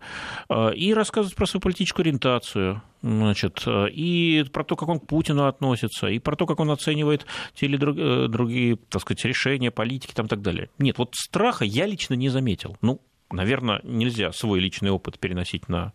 А, 0.49 0.69
и 0.69 0.93
рассказывать 0.93 1.35
про 1.35 1.45
свою 1.45 1.61
политическую 1.61 2.03
ориентацию, 2.03 2.81
значит, 3.01 3.63
и 3.67 4.45
про 4.51 4.63
то, 4.63 4.75
как 4.75 4.89
он 4.89 4.99
к 4.99 5.07
Путину 5.07 5.47
относится, 5.47 6.07
и 6.07 6.19
про 6.19 6.35
то, 6.35 6.45
как 6.45 6.59
он 6.59 6.71
оценивает 6.71 7.25
те 7.53 7.65
или 7.65 7.77
э, 7.77 8.27
другие, 8.27 8.77
так 8.89 9.01
сказать, 9.01 9.25
решения, 9.25 9.71
политики 9.71 10.13
там, 10.13 10.27
и 10.27 10.29
так 10.29 10.41
далее. 10.41 10.69
Нет, 10.77 10.97
вот 10.97 11.15
страха 11.15 11.65
я 11.65 11.85
лично 11.85 12.13
не 12.13 12.29
заметил. 12.29 12.77
Ну, 12.81 13.01
наверное, 13.33 13.81
нельзя 13.83 14.31
свой 14.31 14.59
личный 14.59 14.89
опыт 14.89 15.19
переносить 15.19 15.69
на 15.69 15.93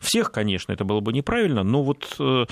всех, 0.00 0.32
конечно, 0.32 0.72
это 0.72 0.84
было 0.84 1.00
бы 1.00 1.12
неправильно, 1.12 1.62
но 1.62 1.82
вот 1.82 2.16
э, 2.18 2.46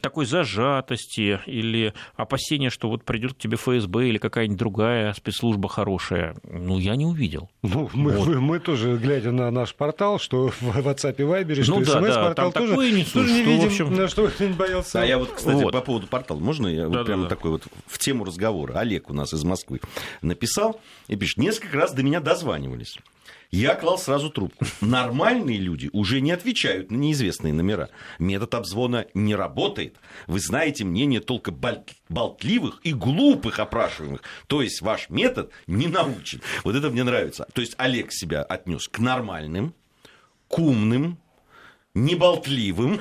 такой 0.00 0.26
зажатости 0.26 1.40
или 1.46 1.94
опасения, 2.16 2.70
что 2.70 2.88
вот 2.88 3.04
придет 3.04 3.34
к 3.34 3.38
тебе 3.38 3.56
ФСБ 3.56 4.08
или 4.08 4.18
какая-нибудь 4.18 4.58
другая 4.58 5.12
спецслужба 5.12 5.68
хорошая, 5.68 6.36
ну, 6.42 6.78
я 6.78 6.96
не 6.96 7.06
увидел. 7.06 7.50
Ну, 7.62 7.90
мы, 7.92 8.12
вот. 8.12 8.28
мы, 8.28 8.40
мы 8.40 8.58
тоже, 8.60 8.96
глядя 8.96 9.32
на 9.32 9.50
наш 9.50 9.74
портал, 9.74 10.18
что 10.18 10.48
в 10.48 10.62
WhatsApp 10.62 11.16
и 11.18 11.22
Viber, 11.22 11.62
что 11.62 11.74
ну, 11.74 11.84
да, 11.84 12.00
смс-портал 12.00 12.52
да, 12.52 12.60
тоже, 12.60 12.92
несут, 12.92 13.12
тоже 13.12 13.32
не 13.32 13.42
видим, 13.42 13.66
общем... 13.66 13.96
на 13.96 14.08
что 14.08 14.30
не 14.40 14.52
боялся. 14.52 15.02
А 15.02 15.04
я 15.04 15.18
вот, 15.18 15.32
кстати, 15.32 15.62
вот. 15.62 15.72
по 15.72 15.80
поводу 15.80 16.06
портала, 16.06 16.38
можно 16.38 16.66
я 16.66 16.82
да, 16.82 16.88
вот 16.88 16.94
да, 16.94 17.04
прямо 17.04 17.22
да. 17.24 17.28
такой 17.28 17.50
вот 17.52 17.64
в 17.86 17.98
тему 17.98 18.24
разговора, 18.24 18.78
Олег 18.78 19.10
у 19.10 19.14
нас 19.14 19.32
из 19.32 19.44
Москвы 19.44 19.80
написал 20.22 20.80
и 21.08 21.16
пишет, 21.16 21.38
несколько 21.38 21.76
раз 21.76 21.92
до 21.92 22.02
меня 22.02 22.20
дозванивали 22.20 22.77
дозванивались. 22.78 22.98
Я 23.50 23.74
клал 23.74 23.98
сразу 23.98 24.30
трубку. 24.30 24.66
Нормальные 24.80 25.58
люди 25.58 25.88
уже 25.92 26.20
не 26.20 26.32
отвечают 26.32 26.90
на 26.90 26.96
неизвестные 26.96 27.52
номера. 27.52 27.88
Метод 28.18 28.54
обзвона 28.54 29.06
не 29.14 29.34
работает. 29.34 29.96
Вы 30.26 30.40
знаете 30.40 30.84
мнение 30.84 31.20
только 31.20 31.50
болтливых 32.08 32.80
и 32.84 32.92
глупых 32.92 33.58
опрашиваемых. 33.58 34.22
То 34.46 34.62
есть 34.62 34.82
ваш 34.82 35.08
метод 35.08 35.50
не 35.66 35.86
научен. 35.86 36.42
Вот 36.64 36.74
это 36.74 36.90
мне 36.90 37.04
нравится. 37.04 37.46
То 37.52 37.60
есть 37.60 37.74
Олег 37.78 38.12
себя 38.12 38.42
отнес 38.42 38.86
к 38.88 38.98
нормальным, 38.98 39.74
к 40.48 40.58
умным, 40.58 41.18
неболтливым. 42.04 43.00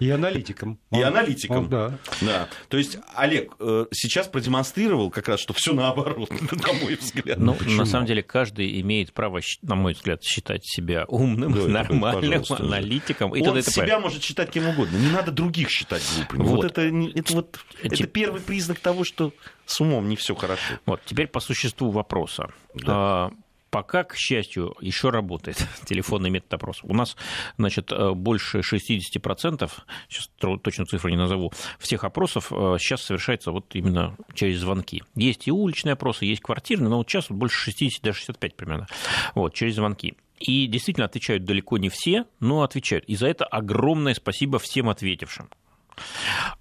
И 0.00 0.10
аналитиком. 0.10 0.78
И 0.90 1.00
аналитиком. 1.00 1.64
Он, 1.64 1.68
да. 1.68 1.98
да. 2.20 2.48
То 2.68 2.76
есть 2.76 2.98
Олег 3.14 3.54
э, 3.60 3.86
сейчас 3.92 4.28
продемонстрировал 4.28 5.10
как 5.10 5.28
раз, 5.28 5.40
что 5.40 5.52
все 5.52 5.72
наоборот, 5.72 6.30
на 6.40 6.72
мой 6.74 6.96
взгляд. 6.96 7.38
Ну, 7.38 7.56
на 7.66 7.84
самом 7.84 8.06
деле, 8.06 8.22
каждый 8.22 8.80
имеет 8.80 9.12
право, 9.12 9.40
на 9.62 9.74
мой 9.74 9.92
взгляд, 9.92 10.22
считать 10.22 10.64
себя 10.64 11.04
умным, 11.06 11.52
да, 11.52 11.66
нормальным, 11.66 12.44
аналитиком. 12.48 13.34
И 13.34 13.46
Он 13.46 13.62
себя 13.62 13.98
может 13.98 14.22
считать 14.22 14.50
кем 14.50 14.68
угодно. 14.68 14.96
Не 14.96 15.10
надо 15.10 15.32
других 15.32 15.70
считать 15.70 16.02
глупыми. 16.16 16.42
Вот, 16.42 16.56
вот 16.56 16.64
это, 16.64 16.82
это, 16.82 17.32
вот, 17.32 17.58
это 17.82 18.06
первый 18.06 18.40
признак 18.40 18.80
того, 18.80 19.04
что 19.04 19.32
с 19.66 19.80
умом 19.80 20.08
не 20.08 20.16
все 20.16 20.34
хорошо. 20.34 20.74
Вот, 20.86 21.00
теперь 21.04 21.26
по 21.26 21.40
существу 21.40 21.90
вопроса. 21.90 22.50
Да. 22.74 23.30
Пока, 23.70 24.04
к 24.04 24.16
счастью, 24.16 24.74
еще 24.80 25.10
работает 25.10 25.66
телефонный 25.84 26.30
метод 26.30 26.54
опроса. 26.54 26.80
У 26.84 26.94
нас, 26.94 27.16
значит, 27.56 27.92
э, 27.92 28.12
больше 28.12 28.60
60%, 28.60 29.70
сейчас 30.08 30.30
точно 30.62 30.86
цифру 30.86 31.10
не 31.10 31.16
назову, 31.16 31.52
всех 31.78 32.04
опросов 32.04 32.52
э, 32.52 32.76
сейчас 32.78 33.02
совершается 33.02 33.52
вот 33.52 33.74
именно 33.74 34.16
через 34.34 34.60
звонки. 34.60 35.02
Есть 35.14 35.48
и 35.48 35.52
уличные 35.52 35.92
опросы, 35.92 36.24
есть 36.24 36.40
квартирные, 36.40 36.88
но 36.88 36.98
вот 36.98 37.08
сейчас 37.08 37.28
больше 37.28 37.72
60, 37.72 38.02
даже 38.02 38.18
65 38.18 38.56
примерно, 38.56 38.86
вот, 39.34 39.54
через 39.54 39.74
звонки. 39.74 40.14
И 40.40 40.66
действительно 40.66 41.06
отвечают 41.06 41.44
далеко 41.44 41.78
не 41.78 41.88
все, 41.88 42.24
но 42.40 42.62
отвечают. 42.62 43.04
И 43.06 43.16
за 43.16 43.26
это 43.26 43.44
огромное 43.44 44.14
спасибо 44.14 44.58
всем 44.58 44.88
ответившим. 44.88 45.50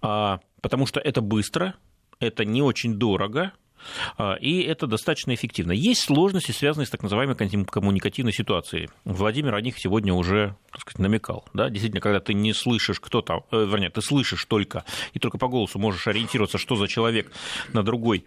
А, 0.01 0.39
потому 0.61 0.87
что 0.87 0.99
это 0.99 1.21
быстро, 1.21 1.75
это 2.19 2.43
не 2.43 2.61
очень 2.61 2.95
дорого, 2.95 3.53
и 4.39 4.61
это 4.61 4.87
достаточно 4.87 5.33
эффективно. 5.33 5.71
Есть 5.71 6.01
сложности, 6.01 6.51
связанные 6.51 6.87
с 6.87 6.89
так 6.89 7.03
называемой 7.03 7.35
коммуникативной 7.35 8.33
ситуацией. 8.33 8.89
Владимир 9.05 9.55
о 9.55 9.61
них 9.61 9.77
сегодня 9.77 10.13
уже 10.13 10.55
так 10.77 10.81
сказать, 10.81 10.99
намекал. 10.99 11.45
Да? 11.53 11.69
Действительно, 11.69 12.01
когда 12.01 12.19
ты 12.19 12.33
не 12.33 12.53
слышишь, 12.53 12.99
кто 12.99 13.21
там, 13.21 13.43
э, 13.51 13.65
вернее, 13.65 13.89
ты 13.89 14.01
слышишь 14.01 14.45
только, 14.45 14.85
и 15.13 15.19
только 15.19 15.37
по 15.37 15.47
голосу 15.47 15.79
можешь 15.79 16.07
ориентироваться, 16.07 16.57
что 16.57 16.75
за 16.75 16.87
человек 16.87 17.31
на 17.73 17.83
другой 17.83 18.25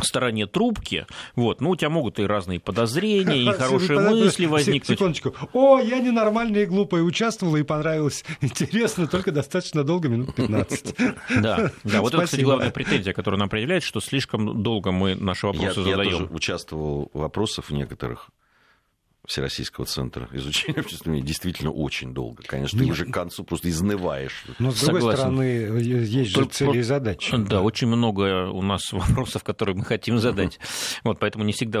стороне 0.00 0.46
трубки, 0.46 1.06
вот, 1.34 1.60
ну, 1.60 1.70
у 1.70 1.76
тебя 1.76 1.90
могут 1.90 2.18
и 2.18 2.24
разные 2.24 2.60
подозрения, 2.60 3.42
и 3.42 3.52
хорошие 3.52 3.98
мысли 4.00 4.46
возникнуть. 4.46 4.98
Секундочку. 4.98 5.34
О, 5.52 5.78
я 5.78 5.98
ненормальная 5.98 6.62
и 6.62 6.66
глупая, 6.66 7.02
участвовала 7.02 7.56
и 7.56 7.62
понравилось. 7.62 8.24
Интересно, 8.40 9.06
только 9.06 9.32
достаточно 9.32 9.84
долго, 9.84 10.08
минут 10.08 10.34
15. 10.34 10.94
Да, 11.38 11.72
да, 11.84 12.00
вот 12.00 12.14
это, 12.14 12.24
кстати, 12.24 12.42
главная 12.42 12.70
претензия, 12.70 13.12
которая 13.12 13.38
нам 13.38 13.48
предъявляет, 13.48 13.82
что 13.82 14.00
слишком 14.00 14.62
долго 14.62 14.92
мы 14.92 15.14
наши 15.14 15.46
вопросы 15.46 15.82
задаем. 15.82 15.98
Я 16.00 16.18
тоже 16.18 16.24
участвовал 16.30 17.10
в 17.12 17.18
вопросах 17.18 17.70
некоторых, 17.70 18.30
Всероссийского 19.28 19.84
центра 19.84 20.28
изучения 20.32 20.80
общественного 20.80 21.12
мнения 21.12 21.28
действительно 21.28 21.70
очень 21.70 22.14
долго. 22.14 22.42
Конечно, 22.44 22.78
ты 22.78 22.86
уже 22.86 23.04
к 23.04 23.12
концу 23.12 23.44
просто 23.44 23.68
изнываешь. 23.68 24.44
Но, 24.58 24.70
с 24.70 24.80
другой 24.80 25.00
Согласен. 25.00 25.18
стороны, 25.18 25.42
есть 25.82 26.30
же 26.30 26.44
цели 26.46 26.78
и 26.78 26.82
задачи. 26.82 27.36
Да, 27.36 27.60
очень 27.60 27.88
много 27.88 28.48
у 28.48 28.62
нас 28.62 28.80
вопросов, 28.92 29.44
которые 29.44 29.76
мы 29.76 29.84
хотим 29.84 30.18
задать. 30.18 30.58
Вот, 31.04 31.18
поэтому 31.18 31.44
не 31.44 31.52
всегда 31.52 31.80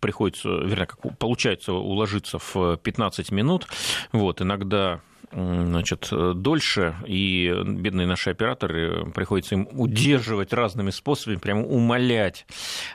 приходится, 0.00 0.48
вернее, 0.48 0.86
как 0.86 1.18
получается 1.18 1.72
уложиться 1.72 2.38
в 2.38 2.76
15 2.76 3.32
минут. 3.32 3.66
Вот, 4.12 4.40
иногда 4.40 5.00
значит, 5.34 6.08
дольше, 6.10 6.94
и 7.06 7.52
бедные 7.64 8.06
наши 8.06 8.30
операторы, 8.30 9.10
приходится 9.10 9.56
им 9.56 9.68
удерживать 9.72 10.52
разными 10.52 10.90
способами, 10.90 11.36
прямо 11.36 11.64
умолять 11.66 12.46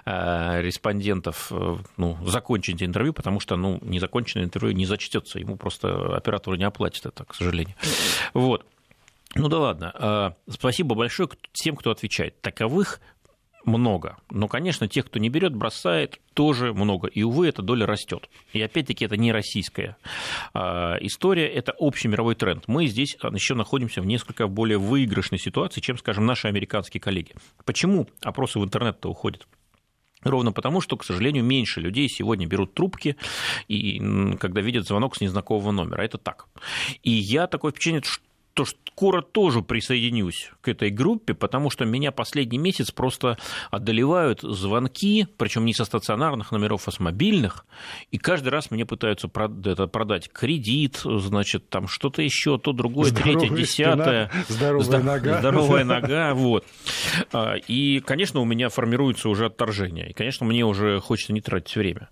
э, 0.05 0.61
респондентов 0.61 1.51
э, 1.51 1.77
ну, 1.97 2.17
закончить 2.25 2.81
интервью, 2.81 3.13
потому 3.13 3.39
что 3.39 3.57
ну, 3.57 3.79
незаконченное 3.81 4.45
интервью 4.45 4.75
не 4.75 4.85
зачтется, 4.85 5.39
ему 5.39 5.57
просто 5.57 6.15
оператору 6.15 6.55
не 6.55 6.63
оплатят 6.63 7.05
это, 7.05 7.25
к 7.25 7.35
сожалению. 7.35 7.75
Вот. 8.33 8.65
Ну 9.35 9.47
да 9.47 9.59
ладно. 9.59 9.93
Э, 10.47 10.51
спасибо 10.51 10.95
большое 10.95 11.29
всем, 11.51 11.75
кто 11.75 11.91
отвечает. 11.91 12.41
Таковых 12.41 12.99
много. 13.69 14.17
Но, 14.29 14.47
конечно, 14.47 14.87
тех, 14.87 15.05
кто 15.05 15.19
не 15.19 15.29
берет, 15.29 15.55
бросает, 15.55 16.19
тоже 16.33 16.73
много. 16.73 17.07
И, 17.07 17.23
увы, 17.23 17.47
эта 17.47 17.61
доля 17.61 17.85
растет. 17.85 18.29
И 18.53 18.61
опять-таки 18.61 19.05
это 19.05 19.17
не 19.17 19.31
российская 19.31 19.97
а, 20.53 20.97
история, 21.01 21.47
это 21.47 21.73
общий 21.77 22.07
мировой 22.07 22.35
тренд. 22.35 22.67
Мы 22.67 22.87
здесь 22.87 23.17
еще 23.33 23.55
находимся 23.55 24.01
в 24.01 24.05
несколько 24.05 24.47
более 24.47 24.77
выигрышной 24.77 25.39
ситуации, 25.39 25.81
чем, 25.81 25.97
скажем, 25.97 26.25
наши 26.25 26.47
американские 26.47 27.01
коллеги. 27.01 27.33
Почему 27.65 28.07
опросы 28.21 28.59
в 28.59 28.63
интернет-то 28.63 29.09
уходят? 29.09 29.47
Ровно 30.21 30.51
потому, 30.51 30.81
что, 30.81 30.97
к 30.97 31.05
сожалению, 31.05 31.45
меньше 31.45 31.79
людей 31.79 32.09
сегодня 32.09 32.45
берут 32.45 32.73
трубки, 32.73 33.15
и 33.69 33.99
когда 34.37 34.59
видят 34.59 34.85
звонок 34.85 35.15
с 35.15 35.21
незнакомого 35.21 35.71
номера. 35.71 36.03
Это 36.03 36.17
так. 36.17 36.47
И 37.03 37.11
я 37.11 37.47
такое 37.47 37.71
впечатление, 37.71 38.03
то 38.53 38.65
скоро 38.65 39.21
тоже 39.21 39.61
присоединюсь 39.61 40.51
к 40.61 40.67
этой 40.67 40.89
группе, 40.89 41.33
потому 41.33 41.69
что 41.69 41.85
меня 41.85 42.11
последний 42.11 42.57
месяц 42.57 42.91
просто 42.91 43.37
одолевают 43.71 44.41
звонки, 44.41 45.27
причем 45.37 45.63
не 45.65 45.73
со 45.73 45.85
стационарных 45.85 46.51
номеров, 46.51 46.87
а 46.87 46.91
с 46.91 46.99
мобильных, 46.99 47.65
и 48.11 48.17
каждый 48.17 48.49
раз 48.49 48.71
мне 48.71 48.85
пытаются 48.85 49.29
продать 49.29 50.29
кредит, 50.31 50.99
значит, 51.03 51.69
там 51.69 51.87
что-то 51.87 52.21
еще, 52.21 52.57
то 52.57 52.73
другое, 52.73 53.09
Здоровая 53.09 53.39
третье, 53.39 53.55
десятое. 53.55 54.29
Спина, 54.29 54.45
здоровая 54.49 54.83
Здор- 54.83 55.03
нога. 55.03 55.39
Здоровая 55.39 55.83
нога, 55.85 56.33
вот. 56.33 56.65
А, 57.31 57.53
и, 57.55 57.99
конечно, 58.01 58.41
у 58.41 58.45
меня 58.45 58.67
формируется 58.67 59.29
уже 59.29 59.45
отторжение, 59.45 60.09
и, 60.09 60.13
конечно, 60.13 60.45
мне 60.45 60.65
уже 60.65 60.99
хочется 60.99 61.31
не 61.31 61.41
тратить 61.41 61.75
время. 61.77 62.09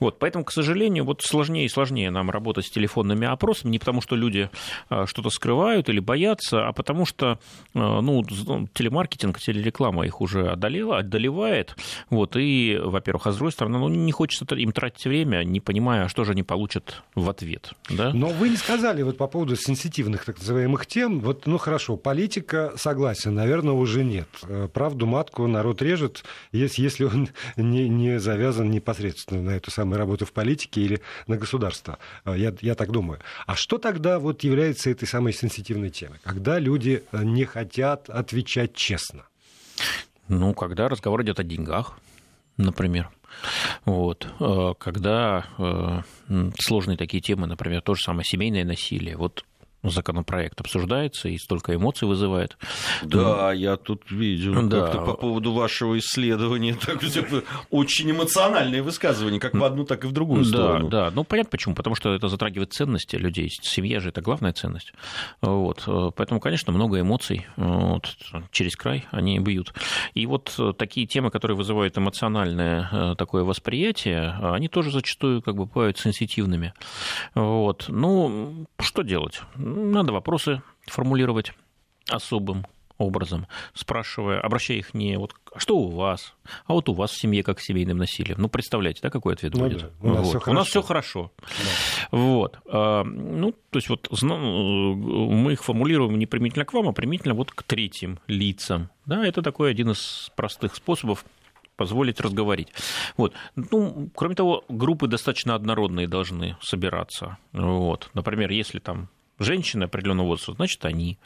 Вот, 0.00 0.18
поэтому, 0.18 0.44
к 0.44 0.52
сожалению, 0.52 1.04
вот 1.04 1.22
сложнее 1.22 1.64
и 1.64 1.68
сложнее 1.68 2.10
нам 2.10 2.30
работать 2.30 2.66
с 2.66 2.70
телефонными 2.70 3.26
опросами, 3.26 3.70
не 3.70 3.78
потому 3.78 4.02
что 4.02 4.16
люди 4.16 4.50
а, 4.90 5.06
что-то 5.06 5.30
скрывают, 5.30 5.75
или 5.88 6.00
боятся, 6.00 6.66
а 6.66 6.72
потому 6.72 7.06
что 7.06 7.38
э, 7.74 7.78
ну, 7.78 8.24
телемаркетинг, 8.72 9.38
телереклама 9.38 10.06
их 10.06 10.20
уже 10.20 10.48
одолела, 10.48 10.98
одолевает. 10.98 11.76
Вот, 12.10 12.36
и, 12.36 12.78
во-первых, 12.82 13.26
а 13.26 13.32
с 13.32 13.36
другой 13.36 13.52
стороны, 13.52 13.78
ну, 13.78 13.88
не 13.88 14.12
хочется 14.12 14.46
им 14.54 14.72
тратить 14.72 15.04
время, 15.04 15.44
не 15.44 15.60
понимая, 15.60 16.08
что 16.08 16.24
же 16.24 16.32
они 16.32 16.42
получат 16.42 17.02
в 17.14 17.28
ответ. 17.28 17.72
Да? 17.90 18.12
Но 18.12 18.28
вы 18.28 18.48
не 18.48 18.56
сказали 18.56 19.02
вот 19.02 19.16
по 19.16 19.26
поводу 19.26 19.56
сенситивных 19.56 20.24
так 20.24 20.38
называемых 20.38 20.86
тем. 20.86 21.20
Вот, 21.20 21.46
ну 21.46 21.58
хорошо, 21.58 21.96
политика 21.96 22.72
согласен, 22.76 23.34
наверное, 23.34 23.74
уже 23.74 24.04
нет. 24.04 24.28
Э, 24.44 24.68
правду 24.72 25.06
матку 25.06 25.46
народ 25.46 25.82
режет, 25.82 26.24
если 26.52 27.04
он 27.04 27.28
не, 27.56 27.88
не 27.88 28.18
завязан 28.18 28.70
непосредственно 28.70 29.42
на 29.42 29.50
эту 29.50 29.70
самую 29.70 29.98
работу 29.98 30.26
в 30.26 30.32
политике 30.32 30.80
или 30.80 31.02
на 31.26 31.36
государство. 31.36 31.98
Э, 32.24 32.34
я, 32.36 32.54
я 32.60 32.74
так 32.74 32.90
думаю. 32.90 33.20
А 33.46 33.56
что 33.56 33.78
тогда 33.78 34.18
вот 34.18 34.42
является 34.42 34.90
этой 34.90 35.06
самой 35.06 35.32
сенситивной 35.32 35.65
сенситивной 35.66 35.90
темы, 35.90 36.18
когда 36.22 36.58
люди 36.58 37.02
э, 37.12 37.24
не 37.24 37.44
хотят 37.44 38.08
отвечать 38.08 38.74
честно? 38.74 39.26
Ну, 40.28 40.54
когда 40.54 40.88
разговор 40.88 41.22
идет 41.22 41.40
о 41.40 41.44
деньгах, 41.44 41.98
например. 42.56 43.10
Вот. 43.84 44.28
Э, 44.40 44.74
когда 44.78 45.46
э, 45.58 46.52
сложные 46.58 46.96
такие 46.96 47.20
темы, 47.20 47.46
например, 47.46 47.82
то 47.82 47.94
же 47.94 48.02
самое 48.02 48.24
семейное 48.24 48.64
насилие. 48.64 49.16
Вот 49.16 49.44
законопроект 49.90 50.60
обсуждается 50.60 51.28
и 51.28 51.38
столько 51.38 51.74
эмоций 51.74 52.08
вызывает. 52.08 52.56
Да, 53.02 53.52
я 53.52 53.76
тут 53.76 54.10
видел 54.10 54.68
да. 54.68 54.80
как-то 54.82 55.00
по 55.00 55.14
поводу 55.14 55.52
вашего 55.52 55.98
исследования 55.98 56.76
так, 56.86 57.00
очень 57.70 58.10
эмоциональные 58.10 58.82
высказывания, 58.82 59.40
как 59.40 59.54
в 59.54 59.64
одну, 59.64 59.84
так 59.84 60.04
и 60.04 60.08
в 60.08 60.12
другую 60.12 60.44
да, 60.44 60.48
сторону. 60.48 60.88
Да, 60.88 61.10
ну 61.14 61.24
понятно 61.24 61.50
почему, 61.50 61.74
потому 61.74 61.96
что 61.96 62.14
это 62.14 62.28
затрагивает 62.28 62.72
ценности 62.72 63.16
людей. 63.16 63.50
Семья 63.62 64.00
же 64.00 64.10
это 64.10 64.20
главная 64.20 64.52
ценность. 64.52 64.92
Вот. 65.40 65.84
Поэтому, 66.16 66.40
конечно, 66.40 66.72
много 66.72 67.00
эмоций 67.00 67.46
вот, 67.56 68.16
через 68.50 68.76
край 68.76 69.06
они 69.10 69.38
бьют. 69.38 69.72
И 70.14 70.26
вот 70.26 70.58
такие 70.78 71.06
темы, 71.06 71.30
которые 71.30 71.56
вызывают 71.56 71.96
эмоциональное 71.98 72.88
э, 72.90 73.14
такое 73.16 73.44
восприятие, 73.44 74.30
они 74.42 74.68
тоже 74.68 74.90
зачастую 74.90 75.42
как 75.42 75.56
бы 75.56 75.66
бывают 75.66 75.98
сенситивными. 75.98 76.72
Вот. 77.34 77.86
Ну, 77.88 78.66
что 78.80 79.02
делать? 79.02 79.40
Надо 79.76 80.12
вопросы 80.12 80.62
формулировать 80.86 81.52
особым 82.08 82.66
образом, 82.98 83.46
спрашивая, 83.74 84.40
обращая 84.40 84.78
их 84.78 84.94
не 84.94 85.18
вот 85.18 85.34
а 85.54 85.58
что 85.58 85.76
у 85.76 85.90
вас, 85.90 86.34
а 86.66 86.72
вот 86.72 86.88
у 86.88 86.94
вас 86.94 87.10
в 87.10 87.20
семье 87.20 87.42
как 87.42 87.60
с 87.60 87.64
семейным 87.64 87.98
насилием. 87.98 88.36
Ну, 88.38 88.48
представляете, 88.48 89.00
да, 89.02 89.10
какой 89.10 89.34
ответ 89.34 89.54
ну, 89.54 89.64
будет? 89.64 89.80
Да. 89.80 89.90
У, 90.00 90.12
нас 90.12 90.32
вот. 90.32 90.48
у 90.48 90.52
нас 90.52 90.68
все 90.68 90.82
хорошо. 90.82 91.30
Да. 91.40 92.18
Вот. 92.18 92.58
А, 92.66 93.04
ну, 93.04 93.52
то 93.52 93.76
есть 93.78 93.88
вот 93.88 94.08
мы 94.22 95.52
их 95.52 95.62
формулируем 95.62 96.18
не 96.18 96.26
применительно 96.26 96.64
к 96.64 96.72
вам, 96.72 96.88
а 96.88 96.92
применительно 96.92 97.34
вот 97.34 97.50
к 97.52 97.62
третьим 97.62 98.18
лицам. 98.26 98.90
Да, 99.04 99.26
это 99.26 99.42
такой 99.42 99.70
один 99.70 99.90
из 99.90 100.30
простых 100.36 100.74
способов 100.74 101.24
позволить 101.76 102.20
разговорить. 102.20 102.68
Вот. 103.16 103.34
Ну, 103.54 104.10
кроме 104.14 104.34
того, 104.34 104.64
группы 104.68 105.06
достаточно 105.06 105.54
однородные 105.54 106.08
должны 106.08 106.56
собираться. 106.62 107.36
Вот. 107.52 108.10
Например, 108.14 108.50
если 108.50 108.78
там 108.78 109.08
женщины 109.38 109.84
определенного 109.84 110.28
возраста, 110.28 110.54
значит, 110.54 110.84
они. 110.84 111.18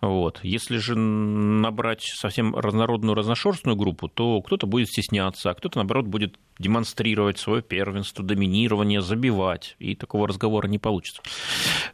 Вот. 0.00 0.40
Если 0.42 0.78
же 0.78 0.96
набрать 0.96 2.02
совсем 2.02 2.54
разнородную, 2.54 3.14
разношерстную 3.14 3.76
группу, 3.76 4.08
то 4.08 4.40
кто-то 4.42 4.66
будет 4.66 4.88
стесняться, 4.88 5.50
а 5.50 5.54
кто-то, 5.54 5.78
наоборот, 5.78 6.06
будет 6.06 6.38
демонстрировать 6.58 7.38
свое 7.38 7.62
первенство, 7.62 8.24
доминирование, 8.24 9.00
забивать, 9.00 9.76
и 9.78 9.94
такого 9.94 10.28
разговора 10.28 10.68
не 10.68 10.78
получится. 10.78 11.22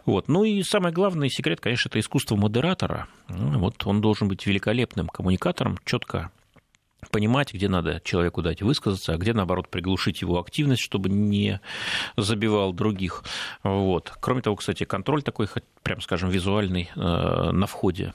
Вот. 0.04 0.28
Ну 0.28 0.44
и 0.44 0.62
самый 0.62 0.92
главный 0.92 1.30
секрет, 1.30 1.60
конечно, 1.60 1.88
это 1.88 1.98
искусство 1.98 2.36
модератора. 2.36 3.08
Вот 3.28 3.86
он 3.86 4.00
должен 4.00 4.28
быть 4.28 4.46
великолепным 4.46 5.08
коммуникатором, 5.08 5.78
четко 5.84 6.30
понимать, 7.10 7.52
где 7.54 7.68
надо 7.68 8.00
человеку 8.04 8.42
дать 8.42 8.62
высказаться, 8.62 9.12
а 9.12 9.16
где, 9.16 9.32
наоборот, 9.32 9.68
приглушить 9.68 10.20
его 10.22 10.38
активность, 10.38 10.82
чтобы 10.82 11.08
не 11.08 11.60
забивал 12.16 12.72
других. 12.72 13.24
Вот. 13.62 14.12
Кроме 14.20 14.42
того, 14.42 14.56
кстати, 14.56 14.84
контроль 14.84 15.22
такой, 15.22 15.48
прям 15.82 16.00
скажем, 16.00 16.30
визуальный 16.30 16.90
э, 16.94 17.50
на 17.52 17.66
входе, 17.66 18.14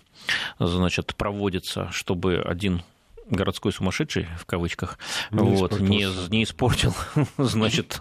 значит, 0.59 1.15
проводится, 1.15 1.89
чтобы 1.91 2.37
один 2.37 2.81
городской 3.29 3.71
сумасшедший, 3.71 4.27
в 4.37 4.45
кавычках, 4.45 4.97
не 5.31 5.55
вот, 5.55 5.79
не, 5.79 6.07
не 6.29 6.43
испортил, 6.43 6.93
значит, 7.37 7.97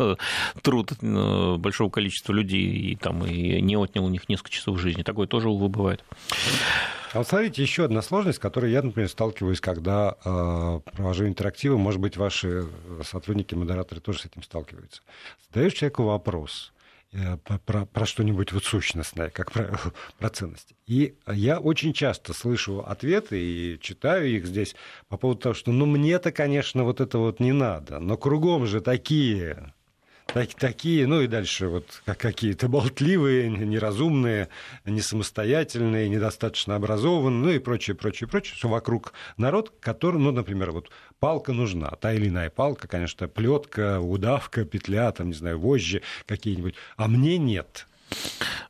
труд 0.63 0.93
э, 1.01 1.57
большого 1.57 1.91
количества 1.91 2.33
людей 2.33 2.67
и, 2.67 2.97
там, 2.97 3.25
и 3.25 3.61
не 3.61 3.77
отнял 3.77 4.05
у 4.05 4.09
них 4.09 4.29
несколько 4.29 4.51
часов 4.51 4.79
жизни. 4.81 5.03
Такое 5.03 5.27
тоже, 5.27 5.49
увы, 5.49 5.69
бывает. 5.69 6.05
А 7.13 7.19
вот 7.19 7.29
смотрите, 7.29 7.63
еще 7.63 7.85
одна 7.85 8.03
сложность, 8.03 8.39
с 8.39 8.41
которой 8.41 8.73
я, 8.73 8.83
например, 8.83 9.09
сталкиваюсь, 9.09 9.61
когда 9.61 10.17
э, 10.25 10.81
провожу 10.97 11.27
интерактивы, 11.27 11.79
может 11.79 12.01
быть, 12.01 12.17
ваши 12.17 12.67
сотрудники, 13.05 13.55
модераторы 13.55 14.01
тоже 14.01 14.19
с 14.19 14.25
этим 14.27 14.43
сталкиваются. 14.43 15.01
Задаешь 15.49 15.75
человеку 15.75 16.03
вопрос, 16.03 16.73
э, 16.74 16.74
про, 17.65 17.87
про 17.87 18.07
что-нибудь 18.07 18.53
вот 18.53 18.65
сущностное, 18.65 19.31
как 19.31 19.53
правило, 19.53 19.79
про 20.19 20.31
ценности. 20.31 20.75
И 20.87 21.15
я 21.27 21.59
очень 21.59 21.93
часто 21.93 22.33
слышу 22.33 22.81
ответы 22.81 23.41
и 23.41 23.79
читаю 23.81 24.29
их 24.29 24.47
здесь 24.47 24.75
по 25.09 25.17
поводу 25.17 25.41
того, 25.41 25.55
что 25.55 25.73
ну 25.73 25.87
мне-то, 25.87 26.33
конечно, 26.33 26.85
вот 26.85 27.01
это 27.01 27.19
вот 27.19 27.41
не 27.41 27.53
надо, 27.53 28.01
но 28.01 28.17
кругом 28.17 28.67
же 28.67 28.81
такие 28.81 29.73
так, 30.35 30.53
такие, 30.55 31.07
ну 31.07 31.21
и 31.21 31.29
дальше 31.29 31.69
вот 31.69 32.03
как 32.05 32.19
какие-то 32.19 32.67
болтливые, 32.67 33.49
неразумные, 33.49 34.49
несамостоятельные, 34.85 36.09
недостаточно 36.09 36.75
образованные, 36.75 37.41
ну 37.41 37.51
и 37.51 37.61
прочее, 37.61 37.95
прочее, 37.95 38.29
прочее, 38.29 38.57
что 38.57 38.67
вокруг 38.69 39.13
народ, 39.37 39.73
который, 39.79 40.21
ну, 40.21 40.33
например, 40.33 40.73
вот 40.73 40.91
палка 41.21 41.53
нужна, 41.53 41.89
та 42.01 42.13
или 42.13 42.27
иная 42.27 42.51
палка, 42.51 42.89
конечно, 42.89 43.29
плетка, 43.29 44.01
удавка, 44.01 44.65
петля, 44.65 45.13
там, 45.13 45.29
не 45.29 45.35
знаю, 45.35 45.61
вожжи 45.61 46.03
какие-нибудь, 46.27 46.75
а 46.97 47.07
мне 47.07 47.39
нет. 47.39 47.87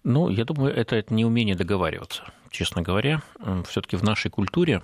Ну, 0.03 0.29
я 0.29 0.44
думаю, 0.44 0.77
это, 0.77 0.96
это 0.96 1.14
неумение 1.14 1.57
договариваться, 1.57 2.24
честно 2.50 2.83
говоря. 2.83 3.22
Все-таки 3.70 3.96
в 3.96 4.03
нашей 4.03 4.31
культуре 4.31 4.83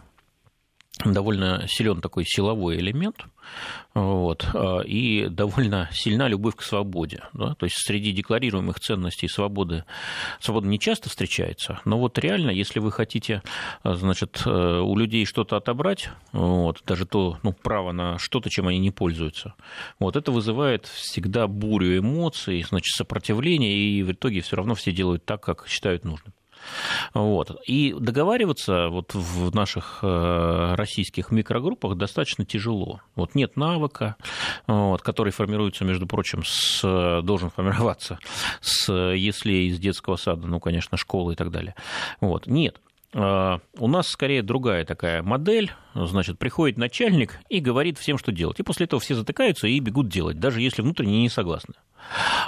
довольно 1.04 1.64
силен 1.68 2.00
такой 2.00 2.24
силовой 2.26 2.76
элемент, 2.78 3.24
вот, 3.94 4.46
а, 4.54 4.80
и 4.80 5.28
довольно 5.28 5.88
сильна 5.92 6.28
любовь 6.28 6.56
к 6.56 6.62
свободе. 6.62 7.22
Да? 7.32 7.54
То 7.54 7.64
есть 7.64 7.76
среди 7.78 8.12
декларируемых 8.12 8.78
ценностей 8.80 9.28
свободы 9.28 9.84
свобода 10.40 10.66
не 10.66 10.78
часто 10.78 11.08
встречается, 11.08 11.80
но 11.84 11.98
вот 11.98 12.18
реально, 12.18 12.50
если 12.50 12.80
вы 12.80 12.92
хотите 12.92 13.42
а, 13.82 13.94
значит, 13.94 14.42
э, 14.44 14.50
у 14.50 14.96
людей 14.96 15.24
что-то 15.24 15.56
отобрать, 15.56 16.10
вот, 16.32 16.82
даже 16.86 17.06
то 17.06 17.38
ну, 17.42 17.52
право 17.52 17.92
на 17.92 18.18
что-то, 18.18 18.50
чем 18.50 18.68
они 18.68 18.78
не 18.78 18.90
пользуются, 18.90 19.54
вот, 19.98 20.16
это 20.16 20.32
вызывает 20.32 20.86
всегда 20.86 21.46
бурю 21.46 21.98
эмоций, 21.98 22.64
значит, 22.68 22.94
сопротивление, 22.94 23.72
и 23.72 24.02
в 24.02 24.12
итоге 24.12 24.40
все 24.40 24.56
равно 24.56 24.74
все 24.74 24.92
делают 24.92 25.24
так, 25.24 25.42
как 25.42 25.66
считают 25.66 26.04
нужным. 26.04 26.34
Вот. 27.14 27.60
И 27.66 27.94
договариваться 27.98 28.88
вот 28.88 29.14
в 29.14 29.54
наших 29.54 30.00
э, 30.02 30.74
российских 30.76 31.30
микрогруппах 31.30 31.96
достаточно 31.96 32.44
тяжело. 32.44 33.00
Вот 33.14 33.34
нет 33.34 33.56
навыка, 33.56 34.16
вот, 34.66 35.02
который 35.02 35.32
формируется, 35.32 35.84
между 35.84 36.06
прочим, 36.06 36.42
с, 36.44 37.22
должен 37.22 37.50
формироваться 37.50 38.18
с, 38.60 38.92
если 38.92 39.52
из 39.68 39.78
детского 39.78 40.16
сада, 40.16 40.46
ну, 40.46 40.60
конечно, 40.60 40.96
школы 40.96 41.34
и 41.34 41.36
так 41.36 41.50
далее. 41.50 41.74
Вот. 42.20 42.46
Нет, 42.46 42.80
э, 43.12 43.58
у 43.78 43.88
нас 43.88 44.08
скорее 44.08 44.42
другая 44.42 44.84
такая 44.84 45.22
модель. 45.22 45.72
Значит, 45.94 46.38
приходит 46.38 46.78
начальник 46.78 47.40
и 47.48 47.60
говорит 47.60 47.98
всем, 47.98 48.18
что 48.18 48.32
делать. 48.32 48.60
И 48.60 48.62
после 48.62 48.84
этого 48.84 49.00
все 49.00 49.14
затыкаются 49.14 49.66
и 49.66 49.80
бегут 49.80 50.08
делать, 50.08 50.38
даже 50.38 50.60
если 50.60 50.82
внутренне 50.82 51.22
не 51.22 51.28
согласны. 51.28 51.74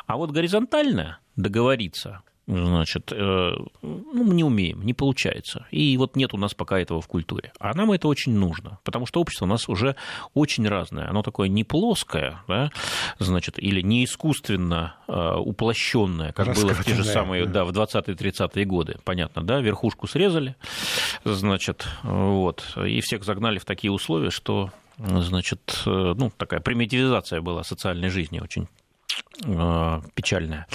А 0.06 0.16
вот 0.16 0.30
горизонтально 0.30 1.18
договориться 1.36 2.22
значит, 2.46 3.12
э, 3.12 3.16
ну, 3.82 4.24
мы 4.24 4.34
не 4.34 4.44
умеем, 4.44 4.84
не 4.84 4.94
получается. 4.94 5.66
И 5.70 5.96
вот 5.96 6.16
нет 6.16 6.34
у 6.34 6.36
нас 6.36 6.54
пока 6.54 6.78
этого 6.78 7.00
в 7.00 7.06
культуре. 7.06 7.52
А 7.58 7.74
нам 7.74 7.92
это 7.92 8.08
очень 8.08 8.34
нужно, 8.34 8.78
потому 8.84 9.06
что 9.06 9.20
общество 9.20 9.44
у 9.44 9.48
нас 9.48 9.68
уже 9.68 9.96
очень 10.34 10.66
разное. 10.66 11.08
Оно 11.08 11.22
такое 11.22 11.48
не 11.48 11.64
плоское, 11.64 12.42
да, 12.48 12.70
значит, 13.18 13.58
или 13.58 13.80
не 13.80 14.04
искусственно 14.04 14.96
э, 15.06 15.34
уплощенное, 15.36 16.32
как 16.32 16.54
было 16.54 16.74
в 16.74 16.84
те 16.84 16.94
же 16.94 17.04
самые, 17.04 17.46
да, 17.46 17.64
в 17.64 17.70
20-30-е 17.70 18.64
годы. 18.64 18.96
Понятно, 19.04 19.42
да, 19.42 19.60
верхушку 19.60 20.06
срезали, 20.06 20.56
значит, 21.24 21.86
вот, 22.02 22.76
и 22.76 23.00
всех 23.00 23.24
загнали 23.24 23.58
в 23.58 23.64
такие 23.64 23.92
условия, 23.92 24.30
что 24.30 24.70
значит, 24.98 25.82
э, 25.86 26.14
ну, 26.16 26.30
такая 26.36 26.60
примитивизация 26.60 27.40
была 27.40 27.62
социальной 27.62 28.08
жизни 28.08 28.40
очень 28.40 28.68
печальная. 30.14 30.66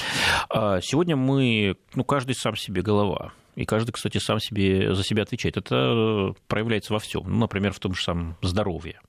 А 0.50 0.82
сегодня 0.82 1.16
мы, 1.16 1.78
ну, 1.96 2.04
каждый 2.04 2.36
сам 2.36 2.56
себе 2.56 2.82
голова. 2.82 3.34
И 3.56 3.66
каждый, 3.66 3.92
кстати, 3.92 4.20
сам 4.20 4.40
себе 4.40 4.94
за 4.94 5.04
себя 5.04 5.24
отвечает. 5.24 5.58
Это 5.58 6.34
проявляется 6.48 6.94
во 6.94 7.00
всем. 7.00 7.24
Ну, 7.26 7.38
например, 7.40 7.74
в 7.74 7.80
том 7.80 7.96
же 7.96 8.04
самом 8.04 8.38
здоровье. 8.42 9.00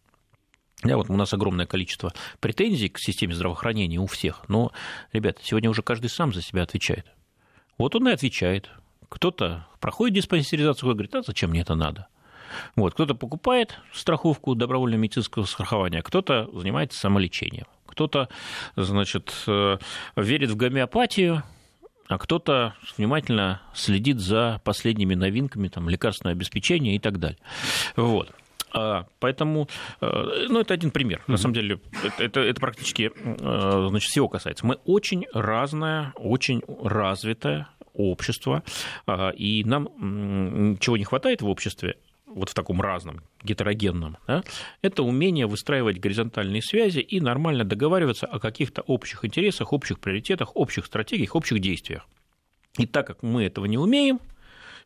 Да, 0.83 0.97
вот 0.97 1.11
у 1.11 1.17
нас 1.17 1.35
огромное 1.35 1.67
количество 1.67 2.15
претензий 2.41 2.89
к 2.89 2.99
системе 2.99 3.35
здравоохранения 3.35 3.99
у 3.99 4.07
всех. 4.07 4.49
Но, 4.49 4.73
ребята, 5.13 5.41
сегодня 5.43 5.69
уже 5.69 5.83
каждый 5.83 6.09
сам 6.09 6.33
за 6.33 6.41
себя 6.41 6.63
отвечает. 6.63 7.07
Вот 7.77 7.95
он 7.95 8.09
и 8.09 8.13
отвечает. 8.13 8.71
Кто-то 9.09 9.67
проходит 9.81 10.17
диспансеризацию 10.17 10.91
и 10.91 10.95
говорит, 10.95 11.15
а 11.15 11.23
зачем 11.23 11.51
мне 11.51 11.63
это 11.63 11.75
надо? 11.75 12.09
Вот, 12.77 12.95
кто-то 12.95 13.15
покупает 13.15 13.79
страховку 13.93 14.55
добровольного 14.55 15.01
медицинского 15.01 15.45
страхования, 15.45 16.01
кто-то 16.03 16.49
занимается 16.55 16.99
самолечением 16.99 17.67
кто-то, 17.99 18.29
значит, 18.77 19.35
э, 19.49 19.79
верит 20.15 20.51
в 20.51 20.57
гомеопатию, 20.57 21.43
а 22.07 22.17
кто-то 22.17 22.75
внимательно 22.97 23.61
следит 23.75 24.21
за 24.21 24.61
последними 24.63 25.17
новинками, 25.17 25.67
там, 25.67 25.89
лекарственное 25.89 26.33
обеспечение 26.33 26.95
и 26.95 27.01
так 27.01 27.19
далее. 27.19 27.41
Вот. 27.97 28.31
А, 28.73 29.07
поэтому, 29.19 29.69
э, 30.01 30.47
ну, 30.49 30.61
это 30.61 30.75
один 30.75 30.93
пример. 30.93 31.25
На 31.27 31.39
самом 31.39 31.55
деле, 31.55 31.81
это, 32.19 32.39
это, 32.39 32.61
практически 32.61 33.11
э, 33.13 33.89
значит, 33.89 34.09
всего 34.09 34.29
касается. 34.29 34.65
Мы 34.65 34.77
очень 34.85 35.27
разное, 35.35 36.13
очень 36.15 36.63
развитое 36.85 37.67
общество, 37.95 38.63
а, 39.07 39.31
и 39.31 39.65
нам 39.65 40.79
чего 40.79 40.97
не 40.97 41.05
хватает 41.05 41.43
в 41.43 41.49
обществе, 41.49 41.97
вот 42.39 42.51
в 42.51 42.55
таком 42.55 42.81
разном, 42.81 43.23
гетерогенном, 43.43 44.17
да, 44.27 44.43
это 44.83 45.03
умение 45.03 45.47
выстраивать 45.47 45.99
горизонтальные 45.99 46.63
связи 46.63 47.01
и 47.01 47.21
нормально 47.21 47.65
договариваться 47.65 48.27
о 48.27 48.39
каких-то 48.39 48.83
общих 48.83 49.25
интересах, 49.25 49.73
общих 49.73 50.01
приоритетах, 50.01 50.57
общих 50.57 50.87
стратегиях, 50.87 51.35
общих 51.35 51.61
действиях. 51.61 52.07
И 52.79 52.87
так 52.87 53.07
как 53.07 53.23
мы 53.23 53.45
этого 53.45 53.67
не 53.67 53.79
умеем, 53.79 54.21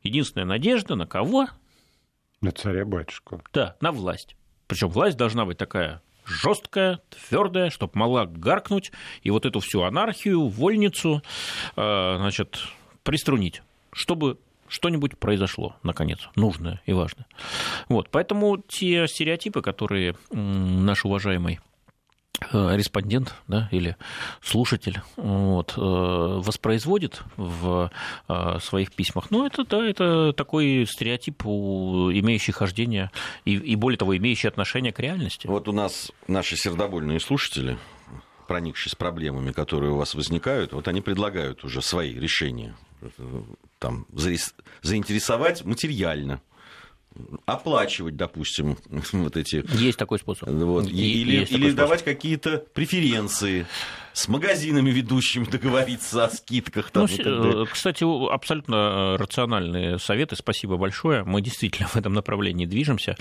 единственная 0.02 0.46
надежда 0.46 0.94
на 0.94 1.06
кого? 1.06 1.48
На 2.40 2.50
царя-батюшку. 2.50 3.42
Да, 3.52 3.76
на 3.80 3.92
власть. 3.92 4.36
Причем 4.66 4.88
власть 4.88 5.16
должна 5.16 5.44
быть 5.44 5.58
такая 5.58 6.02
жесткая, 6.24 7.00
твердая, 7.10 7.70
чтобы 7.70 7.92
могла 7.94 8.26
гаркнуть 8.26 8.92
и 9.22 9.30
вот 9.30 9.46
эту 9.46 9.60
всю 9.60 9.82
анархию, 9.82 10.48
вольницу, 10.48 11.22
э, 11.76 12.16
значит, 12.16 12.60
приструнить, 13.02 13.62
чтобы 13.92 14.38
что-нибудь 14.72 15.18
произошло, 15.18 15.76
наконец, 15.82 16.18
нужное 16.34 16.80
и 16.86 16.92
важное. 16.92 17.26
Вот, 17.88 18.08
поэтому 18.10 18.56
те 18.56 19.06
стереотипы, 19.06 19.60
которые 19.60 20.16
наш 20.30 21.04
уважаемый 21.04 21.60
э, 22.52 22.76
респондент 22.76 23.34
да, 23.48 23.68
или 23.70 23.96
слушатель 24.40 25.02
вот, 25.16 25.74
э, 25.76 25.80
воспроизводит 25.80 27.22
в 27.36 27.90
э, 28.28 28.58
своих 28.60 28.92
письмах. 28.92 29.30
Ну, 29.30 29.44
это, 29.44 29.64
да, 29.64 29.86
это 29.86 30.32
такой 30.32 30.86
стереотип, 30.88 31.42
имеющий 31.42 32.52
хождение 32.52 33.10
и, 33.44 33.54
и, 33.54 33.76
более 33.76 33.98
того, 33.98 34.16
имеющий 34.16 34.48
отношение 34.48 34.94
к 34.94 35.00
реальности. 35.00 35.46
Вот 35.46 35.68
у 35.68 35.72
нас 35.72 36.10
наши 36.28 36.56
сердобольные 36.56 37.20
слушатели, 37.20 37.76
проникшись 38.48 38.94
проблемами, 38.94 39.52
которые 39.52 39.92
у 39.92 39.96
вас 39.96 40.14
возникают, 40.14 40.72
вот 40.72 40.88
они 40.88 41.02
предлагают 41.02 41.62
уже 41.62 41.82
свои 41.82 42.14
решения 42.14 42.74
там, 43.78 44.06
заинтересовать 44.82 45.64
материально 45.64 46.40
оплачивать, 47.46 48.16
допустим, 48.16 48.76
вот 49.12 49.36
эти... 49.36 49.64
Есть 49.76 49.98
такой 49.98 50.18
способ. 50.18 50.48
Вот, 50.48 50.88
или 50.88 51.44
или 51.44 51.70
давать 51.72 52.04
какие-то 52.04 52.64
преференции 52.72 53.66
с 54.12 54.28
магазинами 54.28 54.90
ведущими 54.90 55.44
договориться 55.50 56.24
о 56.24 56.30
скидках. 56.30 56.90
Там, 56.90 57.06
ну, 57.24 57.66
кстати, 57.66 58.04
абсолютно 58.32 59.16
рациональные 59.18 59.98
советы, 59.98 60.36
спасибо 60.36 60.76
большое. 60.76 61.24
Мы 61.24 61.40
действительно 61.40 61.88
в 61.92 61.96
этом 61.96 62.12
направлении 62.12 62.66
движемся, 62.66 63.16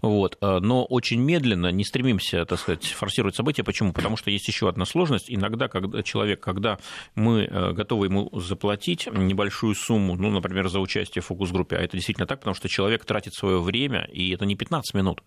вот. 0.00 0.38
но 0.40 0.84
очень 0.84 1.20
медленно, 1.20 1.70
не 1.70 1.84
стремимся, 1.84 2.44
так 2.44 2.58
сказать, 2.58 2.86
форсировать 2.86 3.36
события. 3.36 3.62
Почему? 3.62 3.92
Потому 3.92 4.16
что 4.16 4.30
есть 4.30 4.48
еще 4.48 4.68
одна 4.68 4.84
сложность. 4.84 5.26
Иногда 5.28 5.68
когда 5.68 6.02
человек, 6.02 6.40
когда 6.40 6.78
мы 7.14 7.42
э, 7.44 7.72
готовы 7.72 8.06
ему 8.06 8.30
заплатить 8.38 9.06
небольшую 9.12 9.74
сумму, 9.74 10.16
ну, 10.16 10.30
например, 10.30 10.68
за 10.68 10.80
участие 10.80 11.22
в 11.22 11.26
фокус-группе, 11.26 11.76
а 11.76 11.80
это 11.80 11.96
действительно 11.96 12.26
так, 12.26 12.40
потому 12.40 12.54
что 12.54 12.68
человек 12.68 13.04
тратит 13.32 13.38
свое 13.38 13.60
время, 13.60 14.08
и 14.12 14.30
это 14.34 14.44
не 14.44 14.54
15 14.54 14.94
минут, 14.94 15.22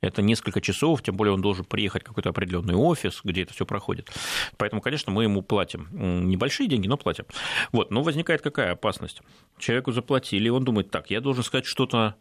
это 0.00 0.22
несколько 0.22 0.60
часов, 0.60 1.02
тем 1.02 1.16
более 1.16 1.34
он 1.34 1.42
должен 1.42 1.64
приехать 1.64 2.02
в 2.02 2.06
какой-то 2.06 2.30
определенный 2.30 2.74
офис, 2.74 3.20
где 3.24 3.42
это 3.42 3.52
все 3.52 3.66
проходит. 3.66 4.08
Поэтому, 4.56 4.80
конечно, 4.80 5.12
мы 5.12 5.24
ему 5.24 5.42
платим 5.42 5.88
небольшие 6.28 6.68
деньги, 6.68 6.88
но 6.88 6.96
платим. 6.96 7.24
Вот, 7.72 7.90
но 7.90 8.02
возникает 8.02 8.42
какая 8.42 8.72
опасность? 8.72 9.22
Человеку 9.58 9.92
заплатили, 9.92 10.48
он 10.48 10.64
думает, 10.64 10.90
так, 10.90 11.10
я 11.10 11.20
должен 11.20 11.42
сказать 11.42 11.66
что-то 11.66 12.14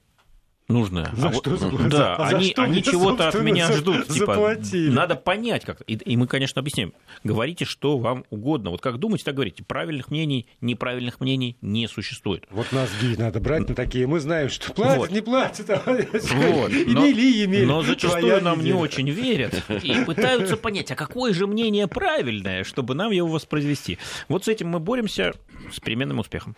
нужное. 0.68 1.10
За 1.14 1.30
а 1.30 1.34
что 1.34 1.52
вот, 1.52 1.90
Да, 1.90 2.16
а 2.16 2.28
они, 2.30 2.54
они 2.58 2.84
чего-то 2.84 3.30
от 3.30 3.42
меня 3.42 3.72
ждут. 3.72 4.08
Типа, 4.08 4.34
заплатили? 4.34 4.90
надо 4.92 5.16
понять 5.16 5.66
как 5.66 5.82
и, 5.88 5.94
и 5.94 6.18
мы, 6.18 6.28
конечно, 6.28 6.60
объясним. 6.60 6.94
Говорите, 7.24 7.66
что 7.66 7.98
вам 7.98 8.26
угодно. 8.30 8.72
Вот 8.72 8.82
как 8.82 8.98
думаете, 8.98 9.26
так 9.26 9.36
говорите. 9.36 9.64
Правильных 9.64 10.12
мнений, 10.12 10.48
неправильных 10.62 11.20
мнений 11.20 11.58
не 11.62 11.88
существует. 11.88 12.46
Вот 12.50 12.72
нас 12.72 12.90
гид 13.02 13.20
надо 13.20 13.40
брать 13.40 13.68
на 13.70 13.76
такие. 13.76 14.08
Мы 14.08 14.20
знаем, 14.20 14.50
что 14.50 14.74
платят, 14.74 14.98
вот. 14.98 15.12
не 15.12 15.22
платят. 15.22 15.70
А 15.70 15.82
вот. 15.86 16.72
Имели, 16.72 17.46
имели. 17.46 17.66
Но 17.66 17.82
зачастую 17.82 18.42
нам 18.42 18.64
не 18.64 18.74
очень 18.74 19.10
верят 19.10 19.64
и 19.84 20.04
пытаются 20.06 20.58
понять, 20.58 20.92
а 20.92 20.96
какое 20.96 21.34
же 21.34 21.48
мнение 21.48 21.88
правильное, 21.88 22.64
чтобы 22.64 22.94
нам 22.96 23.12
его 23.12 23.28
воспроизвести. 23.28 23.98
Вот 24.28 24.46
с 24.46 24.48
этим 24.48 24.70
мы 24.70 24.80
боремся 24.80 25.34
с 25.72 25.80
переменным 25.80 26.20
успехом. 26.20 26.56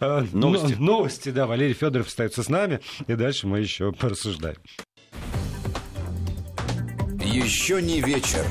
А, 0.00 0.24
новости. 0.32 0.76
Новости, 0.78 1.28
да. 1.30 1.46
Валерий 1.46 1.74
Федоров 1.74 2.06
остается 2.06 2.42
с 2.42 2.48
нами. 2.48 2.80
И 3.06 3.14
дальше 3.14 3.45
мы 3.46 3.60
еще 3.60 3.92
порассуждаем. 4.00 4.58
Еще 7.22 7.80
не 7.80 8.00
вечер. 8.00 8.44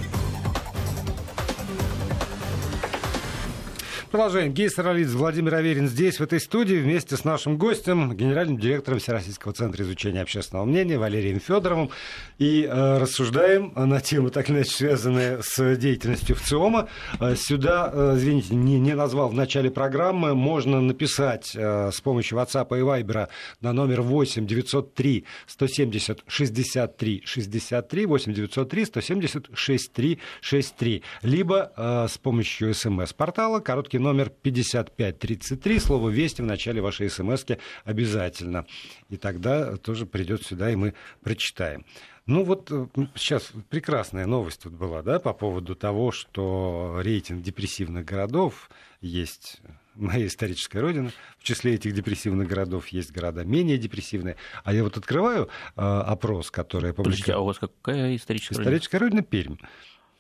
Продолжаем. 4.16 4.54
Гейсер 4.54 4.88
Алиц, 4.88 5.10
Владимир 5.10 5.56
Аверин 5.56 5.90
здесь, 5.90 6.22
в 6.22 6.24
этой 6.24 6.40
студии, 6.40 6.76
вместе 6.76 7.18
с 7.18 7.26
нашим 7.26 7.58
гостем, 7.58 8.16
генеральным 8.16 8.58
директором 8.58 9.00
Всероссийского 9.00 9.52
центра 9.52 9.84
изучения 9.84 10.22
общественного 10.22 10.64
мнения 10.64 10.98
Валерием 10.98 11.42
Федоровым. 11.42 11.90
И 12.38 12.64
э, 12.64 12.98
рассуждаем 12.98 13.74
на 13.76 14.00
тему, 14.00 14.30
так 14.30 14.50
или 14.50 14.56
иначе, 14.56 14.72
связанные 14.72 15.44
с 15.44 15.76
деятельностью 15.76 16.38
ВЦИОМа. 16.38 16.88
Э, 17.20 17.36
сюда, 17.36 17.92
э, 17.94 18.14
извините, 18.16 18.56
не, 18.56 18.80
не 18.80 18.96
назвал 18.96 19.28
в 19.28 19.34
начале 19.34 19.70
программы, 19.70 20.34
можно 20.34 20.80
написать 20.80 21.52
э, 21.54 21.92
с 21.92 22.00
помощью 22.00 22.38
WhatsApp 22.38 22.68
и 22.70 22.84
Viber 22.84 23.28
на 23.60 23.74
номер 23.74 24.00
8 24.00 24.48
903 24.48 25.26
170 25.46 26.24
63 26.26 27.22
63 27.26 28.06
8 28.06 28.34
903 28.34 28.86
170 28.86 29.48
63 29.54 30.20
63 30.40 31.04
либо 31.22 31.74
э, 31.76 32.08
с 32.10 32.18
помощью 32.18 32.74
смс-портала 32.74 33.60
короткий 33.60 34.05
номер 34.06 34.30
5533, 34.30 35.80
слово 35.80 36.10
«Вести» 36.10 36.42
в 36.42 36.46
начале 36.46 36.80
вашей 36.80 37.10
смс 37.10 37.44
обязательно. 37.84 38.68
И 39.10 39.18
тогда 39.18 39.78
тоже 39.78 40.06
придет 40.06 40.44
сюда, 40.44 40.70
и 40.70 40.76
мы 40.76 40.94
прочитаем. 41.24 41.86
Ну 42.28 42.44
вот 42.44 42.72
э, 42.72 42.88
сейчас 43.16 43.52
прекрасная 43.70 44.28
новость 44.28 44.62
тут 44.62 44.74
была, 44.74 45.02
да, 45.02 45.20
по 45.20 45.34
поводу 45.34 45.76
того, 45.76 46.12
что 46.12 47.00
рейтинг 47.02 47.42
депрессивных 47.42 48.06
городов 48.06 48.70
есть 49.02 49.62
моя 49.96 50.28
историческая 50.28 50.82
родина. 50.82 51.12
В 51.40 51.44
числе 51.44 51.74
этих 51.76 51.94
депрессивных 51.94 52.48
городов 52.48 52.88
есть 52.90 53.12
города 53.12 53.44
менее 53.44 53.78
депрессивные. 53.78 54.38
А 54.64 54.74
я 54.74 54.84
вот 54.84 54.98
открываю 54.98 55.50
э, 55.76 55.82
опрос, 55.82 56.52
который 56.52 56.88
я 56.88 56.94
Подождите, 56.94 57.34
а 57.34 57.40
у 57.40 57.46
вас 57.46 57.58
какая 57.58 58.16
историческая, 58.16 58.56
историческая 58.56 58.58
родина? 58.58 58.64
Историческая 58.64 58.98
родина 58.98 59.24
Пермь. 59.24 59.58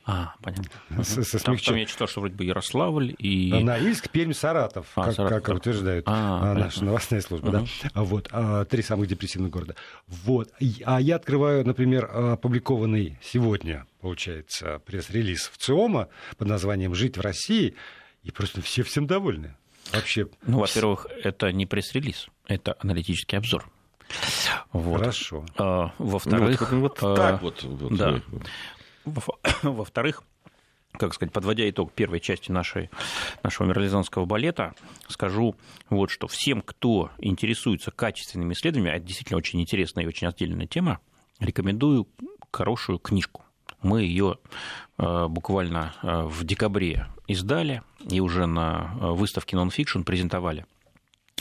А, 0.08 0.36
понятно. 0.44 1.04
С, 1.04 1.24
со 1.24 1.40
там, 1.40 1.58
там 1.58 1.76
я 1.76 1.86
читал, 1.86 2.08
что 2.08 2.20
вроде 2.20 2.36
бы 2.36 2.44
Ярославль 2.46 3.16
и... 3.18 3.52
Норильск, 3.52 4.12
Пермь, 4.12 4.34
Саратов, 4.34 4.86
а, 4.94 5.06
как, 5.06 5.16
Саратов, 5.16 5.44
как 5.44 5.56
утверждают 5.56 6.06
а, 6.08 6.54
наша 6.54 6.86
новостная 6.86 7.22
служба. 7.22 7.50
Uh-huh. 7.50 7.68
Да? 7.92 8.04
Вот, 8.04 8.30
а, 8.32 8.66
три 8.66 8.84
самых 8.84 9.08
депрессивных 9.08 9.50
города. 9.50 9.76
Вот. 10.08 10.52
А 10.84 11.02
я 11.02 11.16
открываю, 11.16 11.66
например, 11.66 12.06
опубликованный 12.06 13.18
сегодня, 13.24 13.88
получается, 14.00 14.80
пресс-релиз 14.86 15.50
в 15.52 15.58
ЦИОМа 15.58 16.10
под 16.38 16.48
названием 16.48 16.94
«Жить 16.94 17.18
в 17.18 17.22
России», 17.22 17.76
и 18.22 18.32
просто 18.32 18.62
все 18.62 18.84
всем 18.84 19.08
довольны. 19.08 19.56
вообще... 19.92 20.28
Ну, 20.46 20.60
во-первых, 20.60 21.08
это 21.24 21.52
не 21.52 21.66
пресс-релиз, 21.66 22.28
это 22.48 22.76
аналитический 22.80 23.40
обзор. 23.40 23.68
Вот. 24.72 25.00
Хорошо. 25.00 25.46
А, 25.58 25.94
во-вторых... 25.98 26.72
Ну, 26.72 26.82
вот, 26.82 27.02
вот 27.02 27.16
так 27.16 27.34
а, 27.34 27.38
вот. 27.38 27.64
вот 27.64 27.98
да. 27.98 28.22
Во-вторых, 29.64 30.24
как 30.98 31.14
сказать, 31.14 31.34
подводя 31.34 31.70
итог 31.70 31.92
первой 31.94 32.20
части 32.20 32.52
нашей, 32.52 32.90
нашего 33.44 33.68
мерлизанского 33.68 34.26
балета, 34.26 34.74
скажу 35.08 35.56
вот 35.90 36.10
что. 36.10 36.28
Всем, 36.28 36.62
кто 36.62 37.12
интересуется 37.18 37.92
качественными 37.92 38.54
исследованиями, 38.54 38.96
а 38.96 38.98
это 38.98 39.06
действительно 39.06 39.38
очень 39.38 39.62
интересная 39.62 40.04
и 40.04 40.08
очень 40.08 40.28
отдельная 40.28 40.68
тема, 40.68 41.00
рекомендую 41.40 42.08
хорошую 42.52 43.00
книжку. 43.00 43.44
Мы 43.82 44.04
ее 44.04 44.38
э, 44.98 45.28
буквально 45.28 45.94
э, 46.02 46.24
в 46.24 46.44
декабре 46.44 47.08
издали 47.28 47.84
и 48.10 48.20
уже 48.20 48.46
на 48.46 48.96
э, 49.00 49.08
выставке 49.12 49.58
Nonfiction 49.58 50.04
презентовали. 50.04 50.66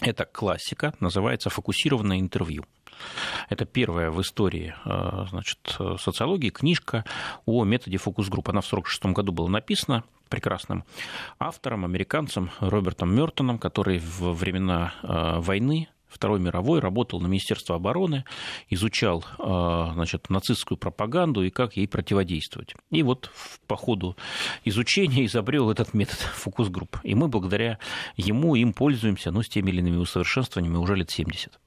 Это 0.01 0.25
классика, 0.25 0.95
называется 1.01 1.51
«Фокусированное 1.51 2.19
интервью». 2.19 2.65
Это 3.49 3.65
первая 3.65 4.11
в 4.11 4.21
истории 4.21 4.75
значит, 5.29 5.59
социологии 5.99 6.51
книжка 6.51 7.05
о 7.47 7.65
методе 7.65 7.99
фокус-групп. 7.99 8.49
Она 8.49 8.61
в 8.61 8.67
1946 8.67 9.15
году 9.15 9.33
была 9.33 9.49
написана 9.49 10.05
прекрасным 10.29 10.85
автором, 11.39 11.85
американцем 11.85 12.51
Робертом 12.61 13.15
Мертоном, 13.15 13.59
который 13.59 13.99
в 13.99 14.33
времена 14.33 14.95
войны 15.03 15.89
Второй 16.15 16.39
мировой, 16.39 16.79
работал 16.79 17.21
на 17.21 17.27
Министерство 17.27 17.75
обороны, 17.75 18.25
изучал 18.71 19.25
а, 19.39 19.91
значит, 19.95 20.31
нацистскую 20.31 20.79
пропаганду 20.79 21.43
и 21.43 21.51
как 21.51 21.77
ей 21.77 21.89
противодействовать. 21.89 22.75
И 22.91 23.03
вот 23.03 23.31
по 23.67 23.75
ходу 23.75 24.17
изучения 24.65 25.27
изобрел 25.27 25.71
этот 25.73 25.93
метод 25.93 26.19
фокус-групп. 26.35 26.99
И 27.03 27.17
мы 27.17 27.27
благодаря 27.27 27.81
ему 28.17 28.55
им 28.55 28.73
пользуемся, 28.73 29.33
ну, 29.33 29.43
с 29.43 29.49
теми 29.49 29.71
или 29.71 29.81
иными 29.81 29.97
усовершенствованиями 29.97 30.77
уже 30.77 30.95
лет 30.95 31.11
70. 31.11 31.59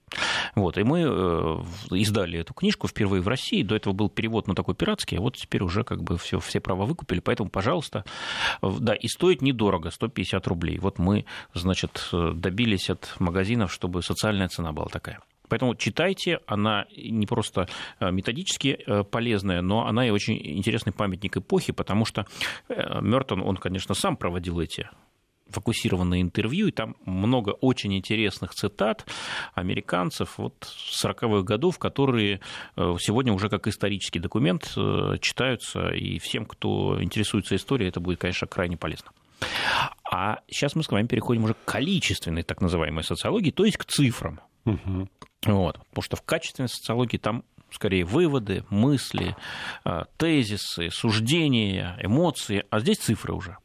Вот, 0.55 0.77
и 0.77 0.83
мы 0.83 1.01
э, 1.01 1.57
издали 1.91 2.39
эту 2.39 2.53
книжку 2.53 2.87
впервые 2.87 3.21
в 3.21 3.27
России. 3.27 3.61
До 3.61 3.75
этого 3.75 3.93
был 3.93 4.09
перевод 4.09 4.47
на 4.47 4.55
такой 4.55 4.75
пиратский, 4.75 5.17
а 5.17 5.21
вот 5.21 5.35
теперь 5.37 5.63
уже 5.63 5.83
как 5.83 6.03
бы 6.03 6.17
все, 6.17 6.39
все 6.39 6.59
права 6.59 6.85
выкупили. 6.85 7.19
Поэтому, 7.19 7.49
пожалуйста, 7.49 8.05
да, 8.61 8.93
и 8.93 9.07
стоит 9.07 9.41
недорого, 9.41 9.91
150 9.91 10.47
рублей. 10.47 10.79
Вот 10.79 10.99
мы, 10.99 11.25
значит, 11.53 12.09
добились 12.11 12.89
от 12.89 13.15
магазинов, 13.19 13.71
чтобы 13.71 14.01
социальная 14.01 14.47
цена 14.47 14.71
была 14.71 14.87
такая. 14.87 15.19
Поэтому 15.49 15.75
читайте, 15.75 16.39
она 16.45 16.85
не 16.95 17.25
просто 17.25 17.67
э, 17.99 18.11
методически 18.11 18.79
э, 18.85 19.03
полезная, 19.03 19.61
но 19.61 19.87
она 19.87 20.05
и 20.07 20.09
очень 20.09 20.37
интересный 20.57 20.93
памятник 20.93 21.37
эпохи, 21.37 21.71
потому 21.71 22.05
что 22.05 22.25
Мертон, 22.69 23.41
он, 23.41 23.57
конечно, 23.57 23.95
сам 23.95 24.17
проводил 24.17 24.59
эти 24.59 24.89
фокусированное 25.49 26.21
интервью, 26.21 26.67
и 26.67 26.71
там 26.71 26.95
много 27.05 27.51
очень 27.51 27.95
интересных 27.95 28.53
цитат 28.53 29.05
американцев 29.53 30.37
вот 30.37 30.55
40-х 31.03 31.43
годов, 31.43 31.79
которые 31.79 32.41
э, 32.75 32.95
сегодня 32.99 33.33
уже 33.33 33.49
как 33.49 33.67
исторический 33.67 34.19
документ 34.19 34.71
э, 34.75 35.17
читаются, 35.21 35.89
и 35.89 36.19
всем, 36.19 36.45
кто 36.45 37.01
интересуется 37.01 37.55
историей, 37.55 37.89
это 37.89 37.99
будет, 37.99 38.19
конечно, 38.19 38.47
крайне 38.47 38.77
полезно. 38.77 39.11
А 40.11 40.39
сейчас 40.49 40.75
мы 40.75 40.83
с 40.83 40.89
вами 40.89 41.07
переходим 41.07 41.43
уже 41.43 41.53
к 41.53 41.65
количественной 41.65 42.43
так 42.43 42.61
называемой 42.61 43.03
социологии, 43.03 43.51
то 43.51 43.65
есть 43.65 43.77
к 43.77 43.85
цифрам. 43.85 44.39
Угу. 44.65 45.09
Вот, 45.45 45.77
потому 45.77 46.03
что 46.03 46.15
в 46.15 46.23
качественной 46.23 46.69
социологии 46.69 47.17
там 47.17 47.43
скорее 47.71 48.05
выводы, 48.05 48.63
мысли, 48.69 49.35
э, 49.85 50.03
тезисы, 50.17 50.89
суждения, 50.89 51.97
эмоции, 52.01 52.63
а 52.69 52.79
здесь 52.79 52.97
цифры 52.97 53.33
уже. 53.33 53.57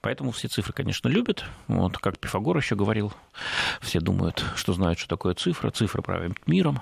Поэтому 0.00 0.32
все 0.32 0.48
цифры, 0.48 0.72
конечно, 0.72 1.08
любят. 1.08 1.44
Вот, 1.66 1.98
как 1.98 2.18
Пифагор 2.18 2.56
еще 2.56 2.76
говорил, 2.76 3.12
все 3.80 4.00
думают, 4.00 4.44
что 4.56 4.72
знают, 4.72 4.98
что 4.98 5.08
такое 5.08 5.34
цифра. 5.34 5.70
Цифра 5.70 6.02
правит 6.02 6.46
миром. 6.46 6.80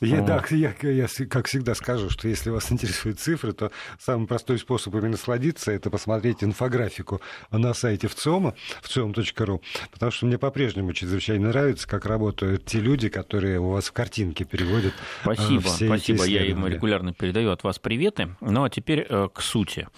Я, 0.00 0.22
да, 0.22 0.42
я, 0.50 0.74
я, 0.82 1.06
как 1.28 1.46
всегда 1.46 1.74
скажу, 1.74 2.10
что 2.10 2.28
если 2.28 2.50
вас 2.50 2.70
интересуют 2.72 3.20
цифры, 3.20 3.52
то 3.52 3.70
самый 3.98 4.26
простой 4.26 4.58
способ 4.58 4.94
ими 4.94 5.08
насладиться– 5.08 5.70
это 5.72 5.90
посмотреть 5.90 6.42
инфографику 6.42 7.20
на 7.50 7.74
сайте 7.74 8.08
ВЦИОМа, 8.08 8.54
вциом.ру, 8.82 9.62
потому 9.90 10.12
что 10.12 10.26
мне 10.26 10.38
по-прежнему 10.38 10.92
чрезвычайно 10.92 11.48
нравится, 11.48 11.88
как 11.88 12.06
работают 12.06 12.64
те 12.64 12.80
люди, 12.80 13.08
которые 13.08 13.60
у 13.60 13.70
вас 13.70 13.88
в 13.88 13.92
картинке 13.92 14.44
переводят 14.44 14.94
а, 15.24 15.34
Спасибо, 15.34 15.62
все 15.62 15.86
спасибо. 15.86 16.24
Я 16.24 16.44
им 16.44 16.66
регулярно 16.66 17.12
передаю 17.12 17.50
от 17.50 17.62
вас 17.64 17.78
приветы. 17.78 18.36
Ну, 18.40 18.64
а 18.64 18.70
теперь 18.70 19.06
э, 19.08 19.28
к 19.32 19.40
сути. 19.40 19.88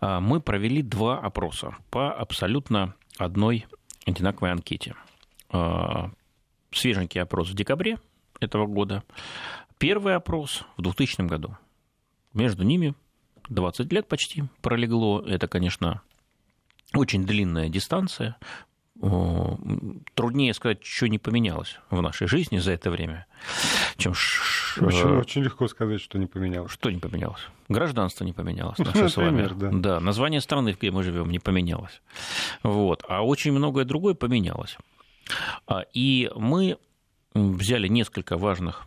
А, 0.00 0.20
мы 0.20 0.40
провели 0.40 0.82
два 0.82 1.18
опроса 1.18 1.76
по 1.90 2.12
абсолютно 2.12 2.94
одной 3.18 3.66
одинаковой 4.06 4.52
анкете. 4.52 4.94
Свеженький 6.72 7.22
опрос 7.22 7.50
в 7.50 7.54
декабре 7.54 7.98
этого 8.44 8.66
года. 8.66 9.02
Первый 9.78 10.14
опрос 10.14 10.64
в 10.76 10.82
2000 10.82 11.22
году. 11.22 11.56
Между 12.32 12.64
ними 12.64 12.94
20 13.48 13.92
лет 13.92 14.08
почти 14.08 14.44
пролегло. 14.60 15.22
Это, 15.26 15.48
конечно, 15.48 16.02
очень 16.94 17.24
длинная 17.24 17.68
дистанция. 17.68 18.36
Труднее 20.14 20.54
сказать, 20.54 20.84
что 20.84 21.08
не 21.08 21.18
поменялось 21.18 21.78
в 21.90 22.00
нашей 22.00 22.28
жизни 22.28 22.58
за 22.58 22.72
это 22.72 22.90
время, 22.90 23.26
чем... 23.96 24.12
Очень, 24.80 25.08
э, 25.08 25.18
очень 25.18 25.42
легко 25.42 25.68
сказать, 25.68 26.00
что 26.00 26.18
не 26.18 26.26
поменялось. 26.26 26.72
Что 26.72 26.90
не 26.90 26.98
поменялось? 26.98 27.40
Гражданство 27.68 28.24
не 28.24 28.32
поменялось 28.32 28.78
наше 28.78 29.02
ну, 29.02 29.08
с 29.08 29.16
вами. 29.16 29.48
Да. 29.54 29.70
да, 29.72 30.00
название 30.00 30.40
страны, 30.40 30.76
где 30.78 30.90
мы 30.90 31.02
живем, 31.02 31.30
не 31.30 31.40
поменялось. 31.40 32.02
Вот. 32.62 33.04
А 33.08 33.24
очень 33.24 33.52
многое 33.52 33.84
другое 33.84 34.14
поменялось. 34.14 34.78
А, 35.66 35.84
и 35.92 36.30
мы 36.36 36.78
взяли 37.34 37.88
несколько 37.88 38.36
важных 38.36 38.86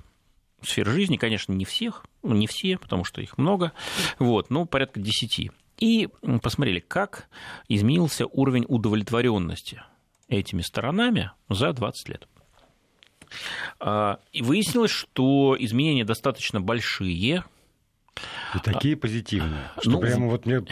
сфер 0.62 0.88
жизни, 0.88 1.18
конечно, 1.18 1.54
не 1.54 1.66
всех, 1.66 2.06
ну, 2.24 2.34
не 2.34 2.48
все, 2.48 2.78
потому 2.78 3.04
что 3.04 3.22
их 3.22 3.38
много, 3.38 3.74
вот, 4.20 4.50
но 4.50 4.66
порядка 4.66 5.00
десяти. 5.00 5.52
И 5.78 6.10
посмотрели, 6.42 6.80
как 6.80 7.28
изменился 7.68 8.26
уровень 8.26 8.66
удовлетворенности 8.68 9.84
этими 10.28 10.62
сторонами 10.62 11.32
за 11.50 11.72
20 11.72 12.10
лет. 12.10 12.28
А, 13.80 14.20
и 14.32 14.42
выяснилось, 14.42 14.92
что 14.92 15.56
изменения 15.60 16.06
достаточно 16.06 16.60
большие, 16.62 17.44
и 18.56 18.60
такие 18.60 18.96
а, 18.96 18.98
позитивные, 18.98 19.72
что 19.80 19.92
ну, 19.92 20.00
прямо 20.00 20.28
вот 20.28 20.46
мне 20.46 20.64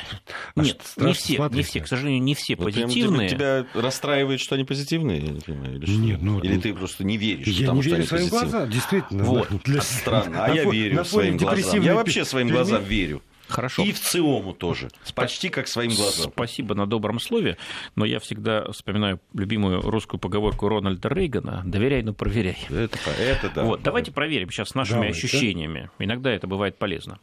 Нет, 0.56 0.82
не 0.98 1.14
все, 1.14 1.36
смотреть. 1.36 1.58
не 1.58 1.64
все, 1.64 1.82
к 1.82 1.88
сожалению, 1.88 2.24
не 2.24 2.36
все 2.36 2.56
вот 2.56 2.66
позитивные. 2.66 3.30
Тебя 3.30 3.66
расстраивает, 3.74 4.40
что 4.40 4.56
они 4.56 4.64
позитивные, 4.64 5.20
я 5.20 5.32
не 5.32 5.42
понимаю, 5.42 5.76
или 5.76 5.86
что? 5.86 5.96
Нет, 5.96 6.22
ну, 6.22 6.40
или 6.40 6.60
ты 6.60 6.74
просто 6.74 7.04
не 7.04 7.18
веришь, 7.18 7.48
я 7.48 7.68
потому, 7.68 7.82
не 7.82 7.90
верю 7.90 8.06
своим 8.06 8.30
глазам, 8.30 8.70
действительно. 8.70 9.24
Вот, 9.24 9.50
для... 9.64 9.82
странно, 9.82 10.46
а 10.46 10.54
я 10.54 10.70
верю 10.70 11.04
своим 11.06 11.38
глазам. 11.38 11.82
Я 11.82 11.96
вообще 11.96 12.26
своим 12.26 12.50
глазам 12.50 12.84
верю. 12.84 13.22
Хорошо. 13.48 13.84
И 13.84 13.92
в 13.92 14.00
ЦИОМу 14.00 14.54
тоже. 14.54 14.90
Почти 15.14 15.50
как 15.50 15.68
своим 15.68 15.94
глазам. 15.94 16.32
Спасибо 16.32 16.76
на 16.76 16.88
добром 16.88 17.20
слове, 17.20 17.58
но 17.96 18.06
я 18.06 18.20
всегда 18.20 18.72
вспоминаю 18.72 19.20
любимую 19.34 19.82
русскую 19.82 20.20
поговорку 20.20 20.68
Рональда 20.68 21.10
Рейгана 21.10 21.64
«доверяй, 21.66 22.02
но 22.04 22.14
проверяй». 22.14 22.58
Это, 22.70 22.98
это 23.20 23.50
да. 23.54 23.64
Вот, 23.64 23.82
давайте 23.84 24.12
проверим 24.12 24.50
сейчас 24.50 24.74
нашими 24.76 24.96
Давайте. 24.96 25.18
ощущениями. 25.18 25.90
Иногда 26.00 26.32
это 26.32 26.48
бывает 26.48 26.78
полезно. 26.78 27.20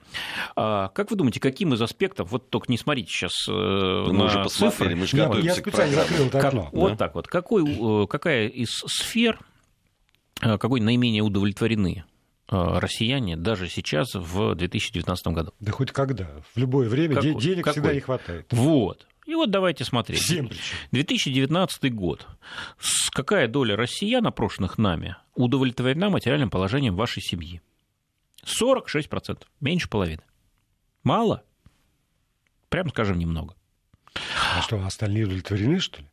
А, 0.57 0.89
как 0.89 1.11
вы 1.11 1.17
думаете, 1.17 1.41
каким 1.41 1.75
из 1.75 1.83
аспектов, 1.83 2.31
вот 2.31 2.51
только 2.51 2.71
не 2.71 2.79
смотрите 2.79 3.11
сейчас 3.11 3.33
э, 3.49 3.53
мы 3.53 4.13
на 4.13 4.25
уже 4.25 4.49
цифры. 4.49 4.95
Мы 4.95 5.07
же 5.07 5.17
я, 5.17 5.31
я 5.43 5.55
специально 5.55 5.95
закрыл 5.95 6.27
это 6.27 6.39
окно. 6.39 6.65
Как, 6.65 6.73
да? 6.73 6.79
Вот 6.79 6.99
так 6.99 7.15
вот. 7.15 7.27
Какой, 7.27 7.65
э, 7.65 8.07
какая 8.07 8.49
из 8.49 8.71
сфер, 8.87 9.39
э, 10.41 10.59
какой 10.59 10.81
наименее 10.81 11.23
удовлетворены 11.23 12.05
россияне 12.53 13.37
даже 13.37 13.69
сейчас 13.69 14.15
в 14.15 14.55
2019 14.55 15.27
году. 15.29 15.53
Да 15.61 15.73
хоть 15.73 15.91
когда, 15.93 16.29
в 16.55 16.59
любое 16.59 16.89
время 16.89 17.17
как, 17.17 17.25
денег 17.25 17.65
какой? 17.65 17.73
всегда 17.73 17.95
не 17.95 18.01
хватает. 18.01 18.47
Вот. 18.51 19.07
И 19.27 19.35
вот 19.35 19.51
давайте 19.51 19.85
смотреть. 19.85 20.21
Всем 20.21 20.49
причем. 20.49 20.77
2019 20.91 21.95
год. 21.95 22.27
Какая 23.13 23.49
доля 23.49 23.77
россиян, 23.77 24.27
опрошенных 24.27 24.79
нами, 24.79 25.17
удовлетворена 25.35 26.11
материальным 26.11 26.51
положением 26.51 26.97
вашей 26.97 27.23
семьи? 27.23 27.63
46%. 28.45 29.43
Меньше 29.61 29.89
половины. 29.89 30.23
Мало? 31.05 31.45
Прямо 32.69 32.91
скажем, 32.91 33.19
немного. 33.19 33.55
А 34.57 34.63
что, 34.63 34.85
остальные 34.85 35.25
удовлетворены, 35.25 35.79
что 35.79 36.01
ли? 36.01 36.09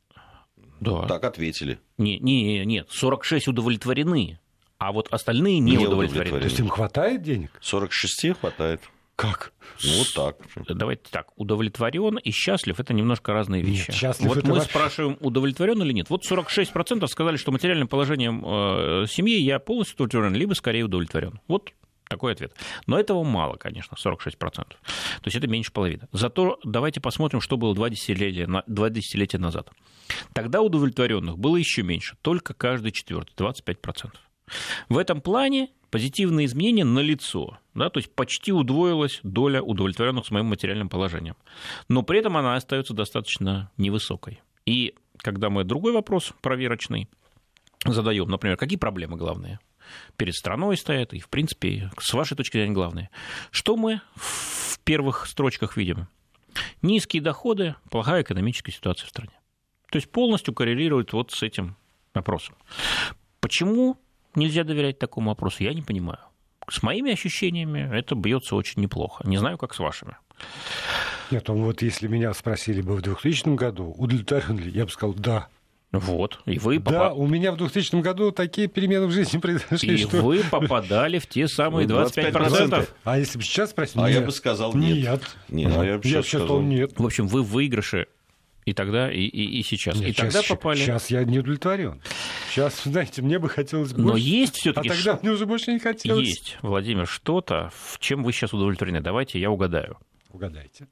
Да. 0.80 1.08
Так 1.08 1.24
ответили. 1.24 1.80
Не, 1.98 2.20
не, 2.20 2.64
нет, 2.66 2.88
46 2.90 3.50
удовлетворены 3.50 4.40
а 4.80 4.92
вот 4.92 5.08
остальные 5.12 5.60
не, 5.60 5.76
не 5.76 5.86
удовлетворены. 5.86 6.40
То 6.40 6.46
есть 6.46 6.60
им 6.60 6.70
хватает 6.70 7.22
денег? 7.22 7.52
46 7.62 8.40
хватает. 8.40 8.82
Как? 9.18 9.52
Ну, 9.84 9.98
вот 9.98 10.14
так. 10.14 10.38
Давайте 10.70 11.04
так. 11.12 11.28
Удовлетворен 11.36 12.18
и 12.18 12.32
счастлив 12.32 12.80
это 12.80 12.94
немножко 12.94 13.34
разные 13.34 13.62
вещи. 13.62 13.90
Нет, 13.90 13.94
счастлив 13.94 14.30
вот 14.30 14.38
это 14.38 14.48
мы 14.48 14.54
вообще... 14.56 14.70
спрашиваем, 14.70 15.18
удовлетворен 15.20 15.84
или 15.84 15.92
нет. 15.92 16.10
Вот 16.10 16.24
46% 16.26 17.06
сказали, 17.08 17.36
что 17.36 17.52
материальным 17.52 17.90
положением 17.90 18.42
э, 18.46 19.06
семьи 19.10 19.38
я 19.42 19.60
полностью 19.60 19.96
удовлетворен, 19.96 20.34
либо 20.34 20.54
скорее 20.54 20.86
удовлетворен. 20.86 21.42
Вот 21.50 21.74
Такой 22.08 22.32
ответ. 22.32 22.54
Но 22.88 22.98
этого 22.98 23.26
мало, 23.26 23.58
конечно, 23.58 23.96
46%. 23.96 24.32
То 24.40 24.76
есть 25.26 25.36
это 25.36 25.48
меньше 25.48 25.74
половины. 25.74 26.08
Зато 26.14 26.58
давайте 26.64 27.02
посмотрим, 27.02 27.42
что 27.42 27.58
было 27.58 27.76
два 27.76 27.90
десятилетия, 27.90 28.48
два 28.68 28.90
десятилетия 28.90 29.38
назад. 29.38 29.70
Тогда 30.34 30.62
удовлетворенных 30.62 31.38
было 31.38 31.58
еще 31.58 31.84
меньше, 31.84 32.16
только 32.22 32.54
каждый 32.54 32.94
четвертый, 32.94 33.34
25%. 33.36 34.12
В 34.90 34.98
этом 34.98 35.22
плане 35.22 35.70
позитивные 35.90 36.46
изменения 36.46 36.86
налицо, 36.86 37.58
да, 37.74 37.90
то 37.90 38.00
есть 38.00 38.14
почти 38.14 38.52
удвоилась 38.52 39.20
доля 39.24 39.62
удовлетворенных 39.62 40.26
с 40.26 40.32
моим 40.32 40.48
материальным 40.48 40.90
положением. 40.90 41.36
Но 41.88 42.04
при 42.04 42.20
этом 42.20 42.38
она 42.38 42.56
остается 42.56 42.94
достаточно 42.94 43.72
невысокой. 43.78 44.42
И 44.66 44.96
когда 45.18 45.50
мы 45.50 45.64
другой 45.64 45.94
вопрос 45.94 46.34
проверочный 46.42 47.10
задаем, 47.86 48.30
например, 48.30 48.58
какие 48.58 48.78
проблемы 48.78 49.18
главные? 49.18 49.60
перед 50.18 50.36
страной 50.36 50.78
стоят, 50.78 51.14
и, 51.14 51.20
в 51.20 51.30
принципе, 51.30 51.92
с 52.00 52.14
вашей 52.14 52.36
точки 52.36 52.58
зрения, 52.58 52.74
главное. 52.74 53.10
Что 53.52 53.76
мы 53.76 54.02
в 54.16 54.80
первых 54.84 55.26
строчках 55.28 55.78
видим? 55.78 56.08
Низкие 56.82 57.22
доходы, 57.22 57.76
плохая 57.90 58.24
экономическая 58.24 58.72
ситуация 58.72 59.08
в 59.08 59.10
стране. 59.10 59.34
То 59.92 59.98
есть 59.98 60.12
полностью 60.12 60.54
коррелирует 60.54 61.14
вот 61.14 61.32
с 61.32 61.44
этим 61.44 61.76
вопросом. 62.14 62.56
Почему 63.40 63.98
нельзя 64.36 64.64
доверять 64.64 65.00
такому 65.00 65.30
вопросу, 65.30 65.64
я 65.64 65.74
не 65.74 65.82
понимаю. 65.82 66.20
С 66.70 66.84
моими 66.84 67.12
ощущениями 67.12 67.90
это 67.92 68.16
бьется 68.16 68.56
очень 68.56 68.82
неплохо. 68.82 69.28
Не 69.28 69.38
знаю, 69.38 69.58
как 69.58 69.74
с 69.74 69.80
вашими. 69.80 70.18
Нет, 71.32 71.48
ну 71.48 71.64
вот 71.64 71.82
если 71.82 72.08
меня 72.08 72.34
спросили 72.34 72.82
бы 72.82 72.96
в 72.96 73.02
2000 73.02 73.56
году, 73.56 73.94
удовлетворен 73.98 74.58
ли, 74.58 74.72
я 74.72 74.86
бы 74.86 74.92
сказал, 74.92 75.14
да. 75.14 75.48
Вот, 75.92 76.40
и 76.46 76.60
вы... 76.60 76.78
Да, 76.78 77.14
у 77.14 77.26
меня 77.26 77.52
в 77.52 77.58
2000 77.58 78.02
году 78.02 78.32
такие 78.32 78.68
перемены 78.68 79.08
в 79.08 79.12
жизни 79.12 79.38
произошли, 79.42 79.96
И 79.96 79.98
что... 79.98 80.22
вы 80.22 80.44
попадали 80.44 81.18
в 81.18 81.28
те 81.28 81.48
самые 81.48 81.88
25%. 81.88 82.32
25%. 82.32 82.90
А 83.04 83.18
если 83.18 83.40
бы 83.40 83.44
сейчас 83.44 83.72
спросили... 83.72 84.02
А 84.02 84.08
нет. 84.08 84.20
я 84.20 84.26
бы 84.26 84.32
сказал 84.32 84.76
нет. 84.76 84.98
Нет. 84.98 85.22
нет. 85.50 85.74
А 85.76 85.84
я 85.84 85.98
бы 85.98 86.04
сейчас 86.04 86.28
сказал 86.28 86.62
нет. 86.62 86.94
В 86.96 87.06
общем, 87.06 87.28
вы 87.28 87.42
в 87.42 87.48
выигрыше 87.48 88.06
и 88.70 88.74
тогда, 88.74 89.12
и, 89.12 89.22
и, 89.22 89.60
и 89.60 89.64
сейчас. 89.64 89.96
Нет, 89.96 90.10
и 90.10 90.14
сейчас, 90.14 90.34
тогда 90.34 90.48
попали. 90.48 90.80
Сейчас 90.80 91.10
я 91.10 91.24
не 91.24 91.40
удовлетворен. 91.40 92.02
Сейчас, 92.50 92.84
знаете, 92.84 93.22
мне 93.22 93.40
бы 93.40 93.50
хотелось 93.50 93.94
больше. 93.94 94.08
Но 94.08 94.18
есть 94.18 94.58
все-таки. 94.58 94.90
А 94.90 94.94
тогда 94.94 95.20
мне 95.22 95.32
уже 95.32 95.46
больше 95.46 95.72
не 95.72 95.80
хотелось. 95.80 96.28
Есть, 96.28 96.58
Владимир, 96.62 97.08
что-то, 97.08 97.72
в 97.74 98.00
чем 98.00 98.24
вы 98.24 98.32
сейчас 98.32 98.54
удовлетворены. 98.54 99.02
Давайте 99.02 99.40
я 99.40 99.52
угадаю. 99.52 99.98
Угадайте. 100.32 100.88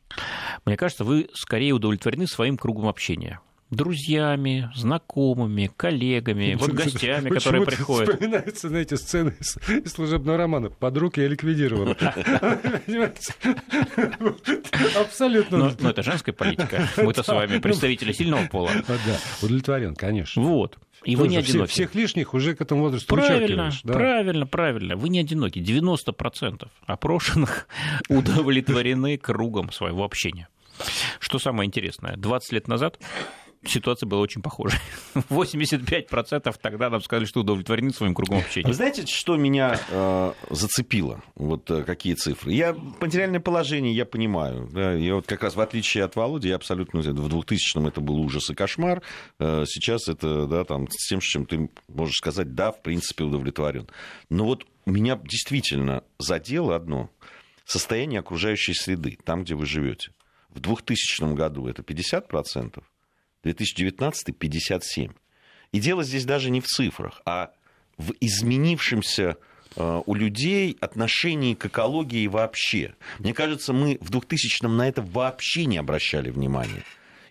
Мне 0.65 0.77
кажется, 0.77 1.03
вы 1.03 1.29
скорее 1.33 1.73
удовлетворены 1.73 2.27
своим 2.27 2.57
кругом 2.57 2.87
общения 2.87 3.39
друзьями, 3.69 4.69
знакомыми, 4.75 5.69
коллегами, 5.75 6.55
вот 6.59 6.71
гостями, 6.71 7.29
которые 7.29 7.65
приходят. 7.65 8.09
Вспоминаются, 8.09 8.69
знаете, 8.69 8.97
сцены 8.97 9.33
из, 9.39 9.57
из 9.67 9.91
служебного 9.91 10.37
романа. 10.37 10.69
Подруг 10.69 11.17
я 11.17 11.27
ликвидирован. 11.27 11.95
Абсолютно. 14.99 15.57
Но, 15.57 15.71
но 15.79 15.89
это 15.89 16.03
женская 16.03 16.33
политика. 16.33 16.87
Мы-то 16.97 17.23
с 17.23 17.27
вами 17.27 17.59
представители 17.59 18.13
сильного 18.13 18.47
пола. 18.47 18.71
Да, 18.87 19.17
удовлетворен, 19.41 19.95
конечно. 19.95 20.41
Вот. 20.41 20.77
И 21.03 21.15
вы 21.15 21.27
не 21.27 21.37
одиноки. 21.37 21.69
Всех 21.69 21.95
лишних 21.95 22.33
уже 22.33 22.55
к 22.55 22.61
этому 22.61 22.83
возрасту 22.83 23.15
Правильно, 23.15 23.71
правильно, 23.83 24.47
правильно. 24.47 24.95
Вы 24.95 25.09
не 25.09 25.19
одиноки. 25.19 25.59
90% 25.59 26.67
опрошенных 26.85 27.67
удовлетворены 28.09 29.17
кругом 29.17 29.71
своего 29.71 30.03
общения. 30.03 30.47
Что 31.19 31.39
самое 31.39 31.67
интересное, 31.67 32.17
20 32.17 32.51
лет 32.51 32.67
назад 32.67 32.99
ситуация 33.65 34.07
была 34.07 34.21
очень 34.21 34.41
похожа. 34.41 34.77
85% 35.15 36.55
тогда 36.61 36.89
нам 36.89 37.01
сказали, 37.01 37.25
что 37.25 37.41
удовлетворены 37.41 37.91
своим 37.91 38.13
кругом 38.13 38.39
общения. 38.39 38.67
Вы 38.67 38.73
знаете, 38.73 39.05
что 39.05 39.35
меня 39.37 39.79
э, 39.89 40.33
зацепило? 40.49 41.21
Вот 41.35 41.69
э, 41.71 41.83
какие 41.83 42.13
цифры? 42.13 42.53
Я 42.53 42.75
материальное 42.99 43.39
положение 43.39 43.93
я 43.93 44.05
понимаю. 44.05 44.69
Да, 44.71 44.93
я 44.93 45.15
вот 45.15 45.27
как 45.27 45.43
раз 45.43 45.55
в 45.55 45.61
отличие 45.61 46.03
от 46.03 46.15
Володи, 46.15 46.49
я 46.49 46.55
абсолютно... 46.55 47.01
В 47.01 47.27
2000-м 47.27 47.87
это 47.87 48.01
был 48.01 48.19
ужас 48.19 48.49
и 48.49 48.55
кошмар. 48.55 49.01
Э, 49.39 49.65
сейчас 49.67 50.07
это, 50.07 50.47
да, 50.47 50.63
там, 50.63 50.87
с 50.89 51.07
тем, 51.07 51.21
с 51.21 51.25
чем 51.25 51.45
ты 51.45 51.69
можешь 51.87 52.17
сказать, 52.17 52.53
да, 52.53 52.71
в 52.71 52.81
принципе, 52.81 53.23
удовлетворен. 53.23 53.87
Но 54.29 54.45
вот 54.45 54.65
меня 54.85 55.19
действительно 55.23 56.03
задело 56.19 56.75
одно. 56.75 57.09
Состояние 57.65 58.21
окружающей 58.21 58.73
среды, 58.73 59.17
там, 59.23 59.43
где 59.43 59.55
вы 59.55 59.65
живете. 59.65 60.11
В 60.49 60.59
2000 60.59 61.35
году 61.35 61.67
это 61.67 61.81
50%, 61.81 62.81
2019– 63.47 64.37
57. 64.37 65.11
И 65.71 65.79
дело 65.79 66.03
здесь 66.03 66.25
даже 66.25 66.49
не 66.49 66.61
в 66.61 66.65
цифрах, 66.65 67.21
а 67.25 67.51
в 67.97 68.13
изменившемся 68.19 69.37
э, 69.75 70.01
у 70.05 70.13
людей 70.13 70.77
отношении 70.79 71.53
к 71.55 71.65
экологии 71.65 72.27
вообще. 72.27 72.95
Мне 73.19 73.33
кажется, 73.33 73.73
мы 73.73 73.97
в 74.01 74.11
2000-м 74.11 74.75
на 74.75 74.87
это 74.87 75.01
вообще 75.01 75.65
не 75.65 75.77
обращали 75.77 76.29
внимания. 76.29 76.83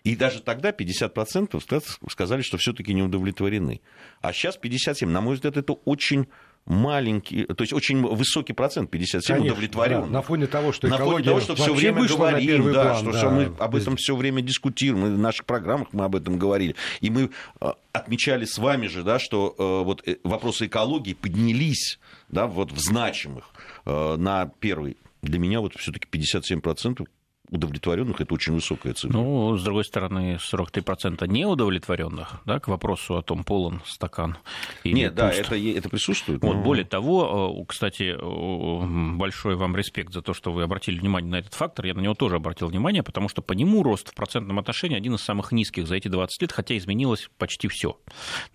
И 0.03 0.15
даже 0.15 0.41
тогда 0.41 0.71
50% 0.71 1.61
сказали, 2.09 2.41
что 2.41 2.57
все-таки 2.57 2.93
не 2.93 3.03
удовлетворены. 3.03 3.81
А 4.21 4.31
сейчас 4.31 4.57
57%. 4.57 5.05
На 5.05 5.21
мой 5.21 5.35
взгляд, 5.35 5.57
это 5.57 5.73
очень 5.73 6.27
маленький, 6.67 7.45
то 7.45 7.61
есть 7.61 7.73
очень 7.73 8.01
высокий 8.01 8.53
процент, 8.53 8.91
57 8.91 9.35
Конечно, 9.35 9.53
удовлетворен. 9.53 10.01
Да, 10.01 10.07
на 10.07 10.21
фоне 10.21 10.47
того, 10.47 10.71
что 10.71 10.87
на 10.87 10.97
фоне 10.97 11.23
того, 11.23 11.39
что 11.39 11.55
все 11.55 11.73
время 11.73 12.05
говорим, 12.05 12.73
да, 12.73 12.83
план, 12.83 12.97
что, 12.97 13.11
да. 13.11 13.17
что 13.17 13.29
мы 13.29 13.51
об 13.57 13.75
этом 13.75 13.95
все 13.95 14.15
время 14.15 14.41
дискутируем, 14.41 15.03
мы 15.03 15.15
в 15.15 15.17
наших 15.17 15.45
программах 15.45 15.87
мы 15.93 16.03
об 16.03 16.15
этом 16.15 16.37
говорили, 16.37 16.75
и 16.99 17.09
мы 17.09 17.29
э, 17.61 17.65
отмечали 17.93 18.45
с 18.45 18.57
вами 18.57 18.87
же, 18.87 19.03
да, 19.03 19.17
что 19.17 19.55
э, 19.57 19.85
вот 19.85 20.07
э, 20.07 20.17
вопросы 20.23 20.67
экологии 20.67 21.13
поднялись, 21.13 21.99
да, 22.29 22.47
вот 22.47 22.71
в 22.71 22.79
значимых 22.79 23.45
на 23.85 24.51
первый. 24.59 24.97
Для 25.21 25.39
меня 25.39 25.61
вот 25.61 25.75
все-таки 25.77 26.07
57 26.09 26.59
процентов 26.59 27.07
удовлетворенных 27.49 28.19
это 28.19 28.33
очень 28.33 28.53
высокая 28.53 28.93
цифра. 28.93 29.17
Ну, 29.17 29.57
с 29.57 29.63
другой 29.63 29.85
стороны, 29.85 30.37
43% 30.37 31.27
неудовлетворенных, 31.27 32.41
да, 32.45 32.59
к 32.59 32.67
вопросу 32.67 33.17
о 33.17 33.21
том, 33.21 33.43
полон 33.43 33.81
стакан. 33.85 34.37
Или 34.83 34.95
Нет, 34.95 35.11
пуст. 35.11 35.17
да, 35.17 35.31
это, 35.31 35.55
это 35.55 35.89
присутствует. 35.89 36.41
Вот, 36.41 36.55
но... 36.55 36.61
Более 36.61 36.85
того, 36.85 37.57
э, 37.61 37.65
кстати, 37.67 38.15
э, 38.17 39.15
большой 39.15 39.55
вам 39.55 39.75
респект 39.75 40.13
за 40.13 40.21
то, 40.21 40.33
что 40.33 40.51
вы 40.51 40.63
обратили 40.63 40.99
внимание 40.99 41.31
на 41.31 41.35
этот 41.37 41.53
фактор. 41.53 41.85
Я 41.85 41.93
на 41.93 42.01
него 42.01 42.15
тоже 42.15 42.35
обратил 42.35 42.67
внимание, 42.67 43.03
потому 43.03 43.29
что 43.29 43.41
по 43.41 43.53
нему 43.53 43.83
рост 43.83 44.11
в 44.11 44.15
процентном 44.15 44.59
отношении 44.59 44.97
один 44.97 45.15
из 45.15 45.21
самых 45.21 45.51
низких 45.51 45.87
за 45.87 45.95
эти 45.95 46.07
20 46.07 46.41
лет, 46.41 46.51
хотя 46.51 46.77
изменилось 46.77 47.29
почти 47.37 47.67
все. 47.67 47.97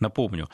Напомню, 0.00 0.48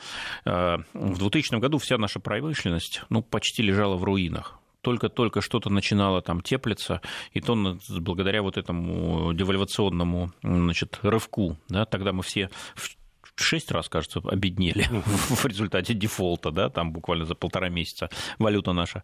э, 0.45 0.77
в 0.93 1.17
2000 1.17 1.59
году 1.59 1.77
вся 1.77 1.97
наша 1.97 2.19
промышленность 2.19 3.01
ну, 3.09 3.21
почти 3.21 3.63
лежала 3.63 3.95
в 3.95 4.03
руинах 4.03 4.58
только-только 4.81 5.41
что-то 5.41 5.69
начинало 5.69 6.21
там 6.21 6.41
теплиться, 6.41 7.01
и 7.33 7.41
то 7.41 7.55
благодаря 7.99 8.41
вот 8.41 8.57
этому 8.57 9.33
девальвационному 9.33 10.31
значит, 10.41 10.99
рывку, 11.01 11.57
да, 11.67 11.85
тогда 11.85 12.13
мы 12.13 12.23
все 12.23 12.49
в 12.75 12.97
шесть 13.35 13.71
раз, 13.71 13.89
кажется, 13.89 14.21
обеднели 14.25 14.87
в 14.91 15.45
результате 15.45 15.93
дефолта, 15.93 16.51
да, 16.51 16.69
там 16.69 16.91
буквально 16.91 17.25
за 17.25 17.35
полтора 17.35 17.69
месяца 17.69 18.09
валюта 18.37 18.73
наша 18.73 19.03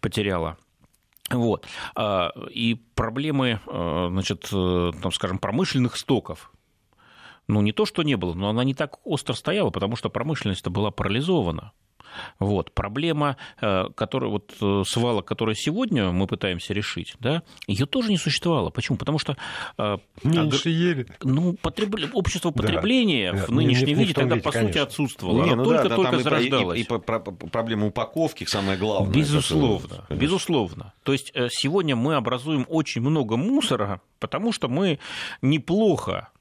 потеряла. 0.00 0.56
Вот. 1.30 1.66
А, 1.94 2.30
и 2.50 2.74
проблемы, 2.94 3.60
а, 3.66 4.08
значит, 4.10 4.48
э, 4.52 4.92
там, 5.00 5.12
скажем, 5.12 5.38
промышленных 5.38 5.96
стоков, 5.96 6.52
ну, 7.48 7.60
не 7.60 7.72
то, 7.72 7.86
что 7.86 8.02
не 8.02 8.16
было, 8.16 8.34
но 8.34 8.50
она 8.50 8.64
не 8.64 8.74
так 8.74 8.98
остро 9.04 9.34
стояла, 9.34 9.70
потому 9.70 9.96
что 9.96 10.10
промышленность 10.10 10.66
была 10.68 10.90
парализована. 10.90 11.72
Вот. 12.38 12.72
Проблема, 12.72 13.36
э, 13.60 13.84
которая, 13.94 14.30
вот, 14.30 14.54
э, 14.60 14.82
свалок, 14.86 15.26
которую 15.26 15.54
сегодня 15.54 16.10
мы 16.10 16.26
пытаемся 16.26 16.74
решить, 16.74 17.14
да, 17.20 17.42
ее 17.66 17.86
тоже 17.86 18.10
не 18.10 18.18
существовало. 18.18 18.70
Почему? 18.70 18.98
Потому 18.98 19.18
что... 19.18 19.36
Э, 19.78 19.98
Меньше 20.22 20.68
аг... 20.68 20.74
ели. 20.74 21.06
Ну, 21.22 21.54
потреб... 21.54 21.94
общество 22.14 22.50
потребления 22.50 23.32
да. 23.32 23.46
в 23.46 23.50
нынешнем 23.50 23.88
не, 23.88 23.94
не 23.94 24.00
виде 24.00 24.14
тогда, 24.14 24.36
виде, 24.36 24.44
по 24.44 24.52
конечно. 24.52 24.72
сути, 24.72 24.82
отсутствовало. 24.82 25.44
Не, 25.44 25.54
ну 25.54 25.64
только, 25.64 25.88
да, 25.88 25.96
только 25.96 26.18
зарождалось. 26.18 26.78
И, 26.78 26.82
и, 26.82 26.84
и 26.84 27.48
проблема 27.48 27.86
упаковки 27.86 28.44
самое 28.44 28.78
главное. 28.78 29.14
Безусловно. 29.14 30.04
Это, 30.08 30.14
безусловно. 30.14 30.92
То 31.02 31.12
есть 31.12 31.32
сегодня 31.50 31.96
мы 31.96 32.14
образуем 32.14 32.66
очень 32.68 33.00
много 33.02 33.36
мусора, 33.36 34.00
потому 34.18 34.52
что 34.52 34.68
мы 34.68 34.98
неплохо 35.40 36.31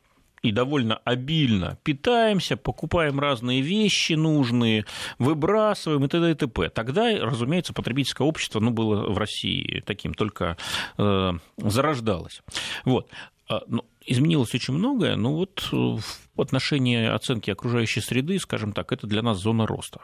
и 0.41 0.51
довольно 0.51 0.97
обильно 0.97 1.77
питаемся, 1.83 2.57
покупаем 2.57 3.19
разные 3.19 3.61
вещи 3.61 4.13
нужные, 4.13 4.85
выбрасываем 5.19 6.03
и 6.05 6.07
т.д. 6.07 6.31
и 6.31 6.33
т.п. 6.33 6.69
Тогда, 6.69 7.17
разумеется, 7.19 7.73
потребительское 7.73 8.27
общество 8.27 8.59
ну, 8.59 8.71
было 8.71 9.09
в 9.11 9.17
России 9.17 9.83
таким, 9.85 10.13
только 10.13 10.57
э, 10.97 11.31
зарождалось. 11.57 12.41
Вот. 12.85 13.09
А, 13.47 13.61
ну, 13.67 13.85
изменилось 14.05 14.53
очень 14.55 14.73
многое, 14.73 15.15
но 15.15 15.35
вот 15.35 15.69
э, 15.71 15.75
в 15.75 16.41
отношении 16.41 17.05
оценки 17.05 17.51
окружающей 17.51 18.01
среды, 18.01 18.39
скажем 18.39 18.73
так, 18.73 18.91
это 18.91 19.07
для 19.07 19.21
нас 19.21 19.37
зона 19.37 19.67
роста. 19.67 20.01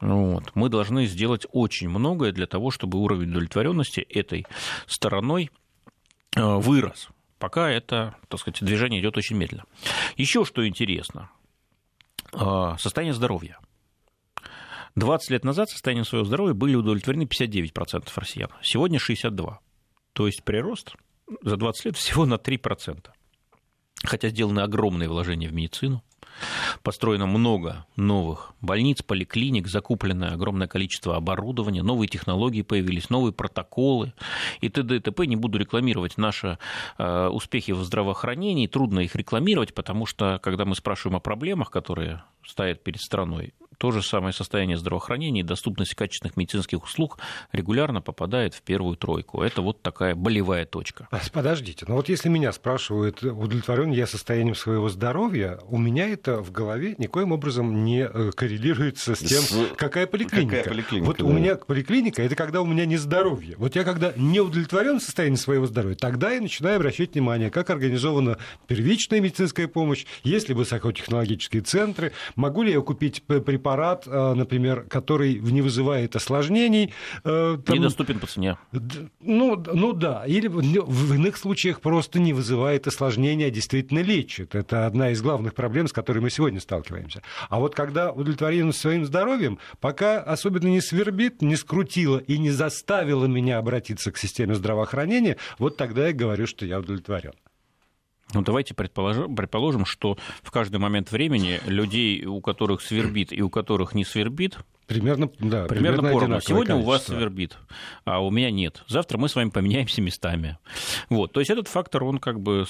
Вот. 0.00 0.52
Мы 0.54 0.68
должны 0.68 1.06
сделать 1.06 1.46
очень 1.50 1.88
многое 1.88 2.32
для 2.32 2.46
того, 2.46 2.70
чтобы 2.70 2.98
уровень 2.98 3.30
удовлетворенности 3.30 4.00
этой 4.00 4.46
стороной 4.86 5.50
э, 6.36 6.40
вырос 6.42 7.08
пока 7.38 7.70
это, 7.70 8.16
так 8.28 8.40
сказать, 8.40 8.62
движение 8.62 9.00
идет 9.00 9.16
очень 9.16 9.36
медленно. 9.36 9.64
Еще 10.16 10.44
что 10.44 10.66
интересно, 10.66 11.30
а, 12.32 12.76
состояние 12.78 13.14
здоровья. 13.14 13.58
20 14.94 15.30
лет 15.30 15.44
назад 15.44 15.70
состоянием 15.70 16.04
своего 16.04 16.24
здоровья 16.24 16.54
были 16.54 16.74
удовлетворены 16.74 17.24
59% 17.24 18.10
россиян, 18.16 18.50
сегодня 18.62 18.98
62%. 18.98 19.58
То 20.12 20.26
есть 20.26 20.42
прирост 20.42 20.94
за 21.42 21.56
20 21.56 21.84
лет 21.84 21.96
всего 21.96 22.26
на 22.26 22.34
3%. 22.34 23.10
Хотя 24.04 24.28
сделаны 24.28 24.60
огромные 24.60 25.08
вложения 25.08 25.48
в 25.48 25.52
медицину, 25.52 26.02
Построено 26.82 27.26
много 27.26 27.86
новых 27.96 28.52
больниц, 28.60 29.02
поликлиник, 29.02 29.68
закуплено 29.68 30.32
огромное 30.32 30.68
количество 30.68 31.16
оборудования, 31.16 31.82
новые 31.82 32.08
технологии 32.08 32.62
появились, 32.62 33.10
новые 33.10 33.32
протоколы 33.32 34.12
и 34.60 34.68
т.д. 34.68 34.96
и 34.96 35.00
т.п. 35.00 35.26
Не 35.26 35.36
буду 35.36 35.58
рекламировать 35.58 36.18
наши 36.18 36.58
э, 36.98 37.28
успехи 37.28 37.72
в 37.72 37.82
здравоохранении, 37.82 38.66
трудно 38.66 39.00
их 39.00 39.14
рекламировать, 39.14 39.74
потому 39.74 40.06
что, 40.06 40.38
когда 40.42 40.64
мы 40.64 40.74
спрашиваем 40.74 41.16
о 41.16 41.20
проблемах, 41.20 41.70
которые 41.70 42.22
стоят 42.44 42.82
перед 42.82 43.00
страной, 43.00 43.54
то 43.78 43.92
же 43.92 44.02
самое 44.02 44.32
состояние 44.32 44.76
здравоохранения 44.76 45.40
и 45.40 45.44
доступность 45.44 45.94
качественных 45.94 46.36
медицинских 46.36 46.84
услуг 46.84 47.18
регулярно 47.52 48.02
попадает 48.02 48.54
в 48.54 48.62
первую 48.62 48.96
тройку. 48.96 49.42
Это 49.42 49.62
вот 49.62 49.82
такая 49.82 50.14
болевая 50.16 50.66
точка. 50.66 51.08
Подождите, 51.32 51.86
но 51.88 51.94
вот 51.94 52.08
если 52.08 52.28
меня 52.28 52.52
спрашивают, 52.52 53.22
удовлетворен 53.22 53.92
я 53.92 54.06
состоянием 54.06 54.56
своего 54.56 54.88
здоровья, 54.88 55.60
у 55.68 55.78
меня 55.78 56.08
это 56.08 56.42
в 56.42 56.50
голове 56.50 56.96
никоим 56.98 57.32
образом 57.32 57.84
не 57.84 58.00
э, 58.00 58.32
коррелируется 58.32 59.14
с 59.14 59.20
тем, 59.20 59.42
с... 59.42 59.76
какая 59.76 60.06
поликлиника. 60.06 60.56
Какая 60.56 60.74
поликлиника 60.74 61.06
вот 61.06 61.18
да. 61.18 61.24
у 61.24 61.32
меня 61.32 61.54
поликлиника 61.54 62.22
это 62.22 62.34
когда 62.34 62.60
у 62.60 62.66
меня 62.66 62.84
не 62.84 62.96
здоровье. 62.96 63.54
Вот 63.58 63.76
я 63.76 63.84
когда 63.84 64.12
не 64.16 64.40
удовлетворен 64.40 65.00
состоянием 65.00 65.38
своего 65.38 65.66
здоровья, 65.66 65.94
тогда 65.94 66.32
я 66.32 66.40
начинаю 66.40 66.76
обращать 66.76 67.14
внимание, 67.14 67.50
как 67.50 67.70
организована 67.70 68.38
первичная 68.66 69.20
медицинская 69.20 69.68
помощь, 69.68 70.04
есть 70.24 70.48
ли 70.48 70.54
высокотехнологические 70.54 71.62
центры, 71.62 72.12
могу 72.34 72.62
ли 72.62 72.72
я 72.72 72.80
купить 72.80 73.22
препараты 73.22 73.67
препарат, 73.68 74.06
э, 74.06 74.34
например, 74.34 74.84
который 74.88 75.38
не 75.38 75.62
вызывает 75.62 76.16
осложнений. 76.16 76.92
Э, 77.24 77.58
там, 77.64 77.76
Недоступен 77.76 78.18
по 78.18 78.26
цене. 78.26 78.56
Ну, 79.20 79.62
ну 79.74 79.92
да, 79.92 80.24
или 80.26 80.48
в 80.48 81.14
иных 81.14 81.36
случаях 81.36 81.80
просто 81.80 82.18
не 82.18 82.32
вызывает 82.32 82.86
осложнения, 82.86 83.46
а 83.46 83.50
действительно 83.50 84.00
лечит. 84.00 84.54
Это 84.54 84.86
одна 84.86 85.10
из 85.10 85.22
главных 85.22 85.54
проблем, 85.54 85.86
с 85.86 85.92
которой 85.92 86.20
мы 86.20 86.30
сегодня 86.30 86.60
сталкиваемся. 86.60 87.22
А 87.50 87.58
вот 87.58 87.74
когда 87.74 88.12
удовлетворенность 88.12 88.80
своим 88.80 89.04
здоровьем, 89.04 89.58
пока 89.80 90.20
особенно 90.20 90.68
не 90.68 90.80
свербит, 90.80 91.42
не 91.42 91.56
скрутило 91.56 92.18
и 92.18 92.38
не 92.38 92.50
заставило 92.50 93.26
меня 93.26 93.58
обратиться 93.58 94.12
к 94.12 94.18
системе 94.18 94.54
здравоохранения, 94.54 95.36
вот 95.58 95.76
тогда 95.76 96.06
я 96.06 96.12
говорю, 96.12 96.46
что 96.46 96.64
я 96.64 96.78
удовлетворен. 96.78 97.32
Ну, 98.34 98.42
давайте 98.42 98.74
предположим, 98.74 99.34
предположим, 99.34 99.86
что 99.86 100.18
в 100.42 100.50
каждый 100.50 100.78
момент 100.78 101.10
времени 101.10 101.60
людей, 101.66 102.24
у 102.26 102.40
которых 102.40 102.82
свербит 102.82 103.32
и 103.32 103.40
у 103.40 103.48
которых 103.48 103.94
не 103.94 104.04
свербит, 104.04 104.58
Примерно, 104.88 105.26
да, 105.38 105.66
примерно, 105.66 105.98
примерно 105.98 106.02
поровну. 106.02 106.40
Сегодня 106.40 106.66
количество. 106.68 106.76
у 106.76 106.82
вас 106.82 107.04
свербит, 107.04 107.58
а 108.06 108.24
у 108.24 108.30
меня 108.30 108.50
нет. 108.50 108.82
Завтра 108.88 109.18
мы 109.18 109.28
с 109.28 109.34
вами 109.34 109.50
поменяемся 109.50 110.00
местами. 110.00 110.56
Вот. 111.10 111.32
То 111.32 111.40
есть 111.40 111.50
этот 111.50 111.68
фактор, 111.68 112.04
он 112.04 112.18
как 112.18 112.40
бы, 112.40 112.64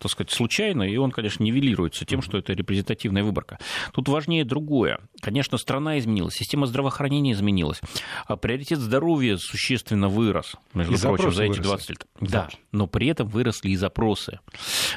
так 0.00 0.10
сказать, 0.10 0.32
случайный, 0.32 0.92
и 0.92 0.96
он, 0.96 1.12
конечно, 1.12 1.44
нивелируется 1.44 2.04
тем, 2.04 2.22
что 2.22 2.38
это 2.38 2.54
репрезентативная 2.54 3.22
выборка. 3.22 3.60
Тут 3.92 4.08
важнее 4.08 4.44
другое. 4.44 4.98
Конечно, 5.20 5.58
страна 5.58 5.96
изменилась, 6.00 6.34
система 6.34 6.66
здравоохранения 6.66 7.30
изменилась, 7.30 7.80
а 8.26 8.36
приоритет 8.36 8.80
здоровья 8.80 9.36
существенно 9.36 10.08
вырос, 10.08 10.56
между 10.74 10.94
и 10.94 10.98
прочим, 10.98 11.30
за 11.30 11.44
эти 11.44 11.60
20 11.60 11.90
лет. 11.90 12.06
Да, 12.20 12.48
но 12.72 12.88
при 12.88 13.06
этом 13.06 13.28
выросли 13.28 13.68
и 13.68 13.76
запросы. 13.76 14.40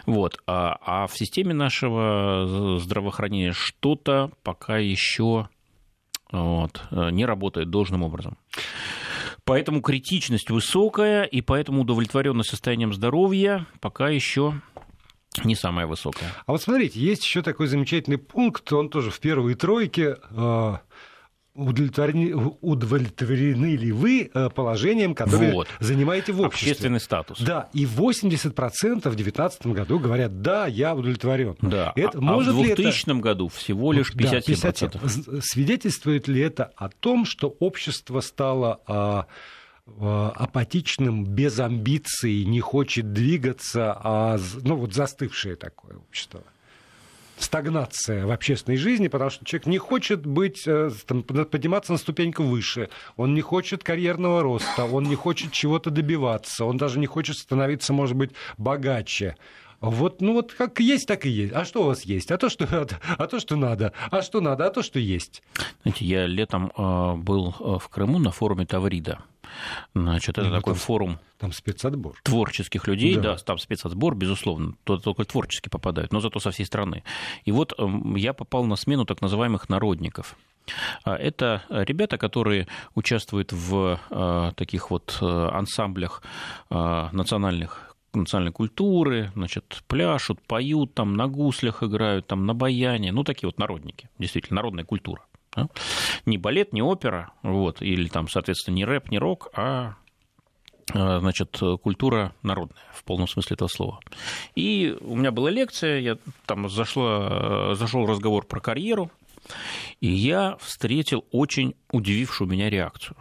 Вот. 0.07 0.39
А, 0.47 0.76
а 0.82 1.05
в 1.05 1.15
системе 1.15 1.53
нашего 1.53 2.80
здравоохранения 2.80 3.51
что-то 3.51 4.32
пока 4.41 4.80
еще 4.80 5.49
вот, 6.34 6.81
э, 6.91 7.09
не 7.11 7.25
работает 7.25 7.69
должным 7.69 8.03
образом. 8.03 8.38
Поэтому 9.45 9.81
критичность 9.81 10.49
высокая, 10.49 11.23
и 11.23 11.41
поэтому 11.41 11.81
удовлетворенность 11.81 12.49
состоянием 12.49 12.93
здоровья 12.93 13.65
пока 13.81 14.09
еще 14.09 14.61
не 15.43 15.55
самая 15.55 15.88
высокая. 15.88 16.31
А 16.45 16.51
вот 16.51 16.61
смотрите, 16.61 16.99
есть 16.99 17.23
еще 17.23 17.41
такой 17.41 17.67
замечательный 17.67 18.17
пункт, 18.17 18.71
он 18.71 18.89
тоже 18.89 19.11
в 19.11 19.19
первой 19.19 19.55
тройке. 19.55 20.17
Э, 20.31 20.77
удовлетворены, 21.55 22.35
удовлетворены 22.61 23.75
ли 23.75 23.91
вы 23.91 24.29
э, 24.33 24.49
положением, 24.49 25.13
которое 25.13 25.53
вот. 25.53 25.67
занимаете 25.79 26.31
в 26.31 26.41
обществе. 26.41 26.71
Общественный 26.71 26.99
статус. 26.99 27.39
Да, 27.39 27.69
и 27.73 27.85
80% 27.85 28.49
в 28.49 29.15
2019 29.15 29.67
году 29.67 29.99
говорят, 29.99 30.41
да, 30.41 30.65
я 30.65 30.95
удовлетворен. 30.95 31.55
Да, 31.61 31.93
это, 31.95 32.17
а, 32.17 32.21
может 32.21 32.53
а 32.53 32.57
в 32.57 32.63
2000 32.63 33.03
это... 33.03 33.13
году 33.15 33.47
всего 33.49 33.91
лишь 33.91 34.13
57%. 34.13 34.21
Да, 34.21 34.99
57. 34.99 35.41
Свидетельствует 35.41 36.27
ли 36.27 36.41
это 36.41 36.71
о 36.75 36.89
том, 36.89 37.25
что 37.25 37.55
общество 37.59 38.19
стало 38.21 38.81
а, 38.87 39.27
а, 39.85 40.29
апатичным, 40.35 41.25
без 41.25 41.59
амбиций, 41.59 42.45
не 42.45 42.61
хочет 42.61 43.13
двигаться, 43.13 43.95
а 44.03 44.39
ну, 44.63 44.75
вот 44.75 44.93
застывшее 44.93 45.55
такое 45.55 45.97
общество? 45.97 46.43
Стагнация 47.38 48.25
в 48.25 48.31
общественной 48.31 48.77
жизни, 48.77 49.07
потому 49.07 49.29
что 49.29 49.45
человек 49.45 49.67
не 49.67 49.77
хочет 49.77 50.25
быть, 50.25 50.63
э, 50.67 50.91
там, 51.05 51.23
подниматься 51.23 51.91
на 51.91 51.97
ступеньку 51.97 52.43
выше, 52.43 52.89
он 53.15 53.34
не 53.34 53.41
хочет 53.41 53.84
карьерного 53.84 54.41
роста, 54.41 54.86
он 54.86 55.03
не 55.03 55.15
хочет 55.15 55.51
чего-то 55.51 55.89
добиваться, 55.89 56.65
он 56.65 56.77
даже 56.77 56.99
не 56.99 57.07
хочет 57.07 57.38
становиться, 57.38 57.93
может 57.93 58.15
быть, 58.15 58.31
богаче. 58.57 59.36
Вот, 59.84 60.21
ну 60.21 60.31
вот 60.31 60.53
как 60.53 60.79
есть, 60.79 61.07
так 61.07 61.25
и 61.25 61.29
есть. 61.29 61.53
А 61.53 61.65
что 61.65 61.84
у 61.84 61.88
вас 61.88 62.03
есть? 62.03 62.31
А 62.31 62.38
то, 62.38 62.47
что, 62.47 62.63
а, 62.71 62.88
а 63.17 63.27
то, 63.27 63.41
что 63.41 63.57
надо. 63.57 63.91
А 64.11 64.21
что 64.21 64.39
надо? 64.39 64.65
А 64.65 64.69
то, 64.69 64.81
что 64.81 64.97
есть. 64.97 65.43
Знаете, 65.81 66.05
я 66.05 66.25
летом 66.25 66.71
э, 66.77 67.15
был 67.15 67.53
э, 67.59 67.79
в 67.79 67.89
Крыму 67.89 68.17
на 68.17 68.31
форуме 68.31 68.65
Таврида. 68.65 69.19
Значит, 69.93 70.38
это 70.38 70.47
ну, 70.47 70.55
такой 70.55 70.73
там, 70.73 70.79
форум 70.79 71.19
там 71.38 71.51
спецотбор. 71.51 72.15
Творческих 72.23 72.88
людей, 72.88 73.15
да. 73.15 73.36
да, 73.36 73.36
там 73.36 73.57
спецотбор, 73.57 74.15
безусловно, 74.15 74.75
только 74.86 75.25
творчески 75.25 75.67
попадают, 75.67 76.13
но 76.13 76.21
зато 76.21 76.39
со 76.39 76.51
всей 76.51 76.65
страны. 76.65 77.03
И 77.43 77.51
вот 77.51 77.73
эм, 77.77 78.15
я 78.15 78.31
попал 78.31 78.63
на 78.63 78.77
смену 78.77 79.03
так 79.03 79.21
называемых 79.21 79.67
народников. 79.67 80.38
А, 81.03 81.17
это 81.17 81.63
ребята, 81.69 82.17
которые 82.17 82.67
участвуют 82.95 83.51
в 83.51 83.99
э, 84.09 84.51
таких 84.55 84.91
вот 84.91 85.17
ансамблях 85.21 86.23
национальных 86.69 87.92
национальной 88.16 88.51
культуры, 88.51 89.32
значит, 89.36 89.84
пляшут, 89.88 90.41
поют, 90.41 90.93
там 90.93 91.16
на 91.16 91.28
гуслях 91.28 91.84
играют, 91.84 92.28
там 92.28 92.45
на 92.45 92.53
баяне, 92.53 93.11
ну, 93.11 93.24
такие 93.24 93.47
вот 93.47 93.57
народники, 93.57 94.09
действительно, 94.20 94.57
народная 94.57 94.86
культура. 94.86 95.26
Да? 95.55 95.68
Не 96.26 96.38
балет, 96.38 96.74
не 96.74 96.82
опера, 96.82 97.32
вот, 97.43 97.82
или 97.82 98.07
там, 98.07 98.28
соответственно, 98.28 98.76
не 98.76 98.86
рэп, 98.86 99.09
не 99.09 99.20
рок, 99.20 99.49
а, 99.55 99.95
а 100.93 101.20
значит, 101.20 101.59
культура 101.82 102.34
народная 102.43 102.82
в 102.93 103.03
полном 103.03 103.28
смысле 103.28 103.55
этого 103.55 103.68
слова. 103.68 103.99
И 104.55 104.95
у 105.01 105.16
меня 105.16 105.32
была 105.32 105.49
лекция, 105.49 105.99
я 105.99 106.18
там 106.45 106.70
зашла, 106.70 107.76
зашел 107.76 108.05
разговор 108.05 108.45
про 108.45 108.59
карьеру, 108.59 109.11
и 110.01 110.07
я 110.07 110.57
встретил 110.57 111.26
очень 111.32 111.76
удивившую 111.91 112.49
меня 112.49 112.70
реакцию. 112.70 113.18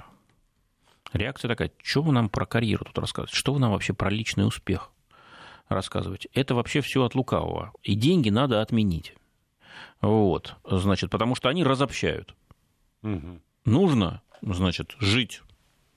Реакция 1.12 1.48
такая, 1.48 1.70
что 1.82 2.02
вы 2.02 2.12
нам 2.12 2.28
про 2.28 2.46
карьеру 2.46 2.84
тут 2.84 2.98
рассказываете? 2.98 3.36
Что 3.36 3.52
вы 3.52 3.60
нам 3.60 3.72
вообще 3.72 3.92
про 3.92 4.10
личный 4.10 4.46
успех 4.46 4.90
рассказываете? 5.68 6.28
Это 6.32 6.54
вообще 6.54 6.80
все 6.80 7.04
от 7.04 7.14
лукавого. 7.14 7.72
И 7.82 7.94
деньги 7.94 8.30
надо 8.30 8.62
отменить. 8.62 9.14
Вот, 10.00 10.56
значит, 10.64 11.10
потому 11.10 11.34
что 11.34 11.48
они 11.48 11.64
разобщают. 11.64 12.34
Угу. 13.02 13.40
Нужно, 13.64 14.22
значит, 14.40 14.96
жить 14.98 15.42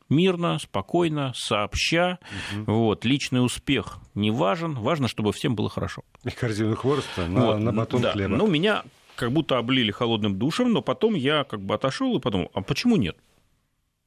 мирно, 0.09 0.59
спокойно, 0.59 1.31
сообща. 1.35 2.19
Угу. 2.53 2.71
Вот, 2.71 3.05
личный 3.05 3.43
успех 3.43 3.99
не 4.13 4.31
важен, 4.31 4.75
важно, 4.75 5.07
чтобы 5.07 5.33
всем 5.33 5.55
было 5.55 5.69
хорошо. 5.69 6.03
И 6.23 6.29
корзину 6.29 6.75
хвороста 6.75 7.27
на, 7.27 7.45
вот, 7.45 7.59
на 7.59 7.71
батон 7.71 8.01
да. 8.01 8.11
хлеба. 8.11 8.35
Ну, 8.35 8.47
меня 8.47 8.83
как 9.15 9.31
будто 9.31 9.57
облили 9.57 9.91
холодным 9.91 10.37
душем, 10.37 10.73
но 10.73 10.81
потом 10.81 11.15
я 11.15 11.43
как 11.43 11.61
бы 11.61 11.73
отошел 11.73 12.15
и 12.17 12.19
подумал, 12.19 12.51
а 12.53 12.61
почему 12.61 12.97
нет? 12.97 13.17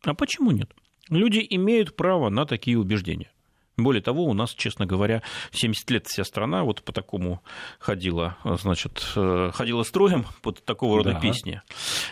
А 0.05 0.15
почему 0.15 0.51
нет? 0.51 0.71
Люди 1.11 1.47
имеют 1.51 1.97
право 1.97 2.29
на 2.29 2.47
такие 2.47 2.79
убеждения. 2.79 3.31
Более 3.79 4.03
того, 4.03 4.25
у 4.25 4.35
нас, 4.35 4.55
честно 4.55 4.87
говоря, 4.87 5.23
70 5.53 5.91
лет 5.91 6.07
вся 6.09 6.25
страна 6.25 6.65
вот 6.65 6.83
по 6.83 6.93
такому 6.93 7.43
ходила, 7.79 8.37
значит, 8.45 9.07
э, 9.15 9.53
ходила 9.55 9.85
строем 9.85 10.27
под 10.43 10.65
такого 10.65 10.99
рода 10.99 11.13
да. 11.13 11.21
песни. 11.21 11.63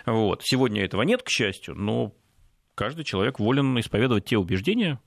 Вот. 0.07 0.43
Сегодня 0.45 0.85
этого 0.85 1.03
нет, 1.03 1.25
к 1.25 1.29
счастью, 1.29 1.75
но 1.75 2.15
каждый 2.77 3.05
человек 3.05 3.41
волен 3.41 3.79
исповедовать 3.81 4.27
те 4.27 4.39
убеждения, 4.39 5.01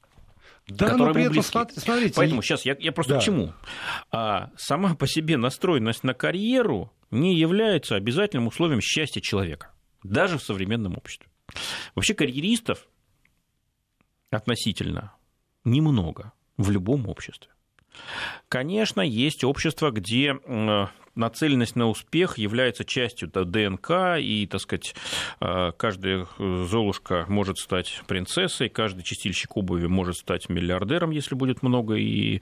да, 0.68 0.90
которые 0.90 1.08
но 1.08 1.14
при 1.14 1.22
ему 1.22 1.32
близки. 1.32 1.58
Этом, 1.58 1.78
смотрите, 1.78 2.14
Поэтому 2.18 2.42
сейчас 2.42 2.66
я, 2.66 2.76
я 2.78 2.92
просто 2.92 3.14
да. 3.14 3.20
к 3.20 3.24
чему? 3.24 3.54
А 4.12 4.50
сама 4.58 4.96
по 4.96 5.08
себе 5.08 5.38
настроенность 5.38 6.04
на 6.04 6.14
карьеру 6.14 6.92
не 7.10 7.36
является 7.36 7.96
обязательным 7.96 8.48
условием 8.48 8.82
счастья 8.82 9.22
человека, 9.22 9.72
даже 10.04 10.38
в 10.38 10.44
современном 10.44 10.98
обществе. 10.98 11.30
Вообще 11.96 12.14
карьеристов 12.14 12.88
относительно 14.32 15.14
немного 15.64 16.34
в 16.58 16.70
любом 16.72 17.08
обществе. 17.08 17.52
Конечно, 18.48 19.02
есть 19.02 19.44
общества, 19.44 19.92
где 19.92 20.36
нацеленность 21.16 21.76
на 21.76 21.88
успех 21.88 22.38
является 22.38 22.86
частью 22.86 23.30
ДНК, 23.30 24.18
и, 24.20 24.48
так 24.50 24.62
сказать, 24.62 24.96
э, 25.42 25.72
каждая 25.78 26.28
золушка 26.38 27.26
может 27.28 27.58
стать 27.58 28.02
принцессой, 28.08 28.70
каждый 28.70 29.04
чистильщик 29.04 29.58
обуви 29.58 29.88
может 29.88 30.16
стать 30.16 30.48
миллиардером, 30.50 31.12
если 31.12 31.36
будет 31.36 31.62
много 31.62 31.96
и, 31.96 32.42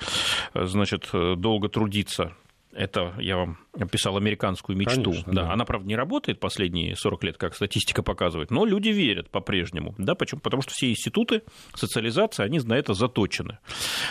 э, 0.54 0.66
значит, 0.66 1.10
долго 1.12 1.70
трудиться. 1.70 2.34
Это 2.74 3.14
я 3.20 3.38
вам 3.38 3.58
описал 3.74 4.18
американскую 4.18 4.78
мечту. 4.78 5.12
Конечно, 5.12 5.34
да. 5.34 5.44
Да. 5.44 5.54
Она, 5.54 5.66
правда, 5.66 5.88
не 5.88 5.96
работает 5.96 6.40
последние 6.40 6.96
40 6.96 7.24
лет, 7.24 7.38
как 7.38 7.56
статистика 7.56 8.04
показывает, 8.04 8.52
но 8.52 8.66
люди 8.66 8.90
верят 8.90 9.30
по-прежнему. 9.30 9.96
Да, 9.98 10.16
почему? 10.16 10.42
Потому 10.42 10.62
что 10.62 10.74
все 10.74 10.90
институты 10.92 11.44
социализации, 11.74 12.44
они 12.44 12.60
на 12.60 12.74
это 12.74 12.94
заточены. 12.94 13.60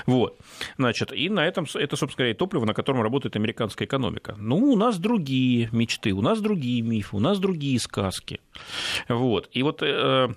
Вот. 0.07 0.38
Значит, 0.78 1.12
и 1.12 1.28
на 1.28 1.46
этом, 1.46 1.66
это, 1.74 1.96
собственно 1.96 2.24
говоря, 2.24 2.34
топливо, 2.34 2.64
на 2.64 2.74
котором 2.74 3.02
работает 3.02 3.36
американская 3.36 3.86
экономика. 3.86 4.34
Ну, 4.38 4.57
у 4.57 4.76
нас 4.76 4.98
другие 4.98 5.68
мечты, 5.72 6.12
у 6.12 6.22
нас 6.22 6.40
другие 6.40 6.82
мифы, 6.82 7.16
у 7.16 7.20
нас 7.20 7.38
другие 7.38 7.78
сказки. 7.78 8.40
Вот. 9.09 9.48
И 9.52 9.62
вот 9.62 9.82
э, 9.82 10.28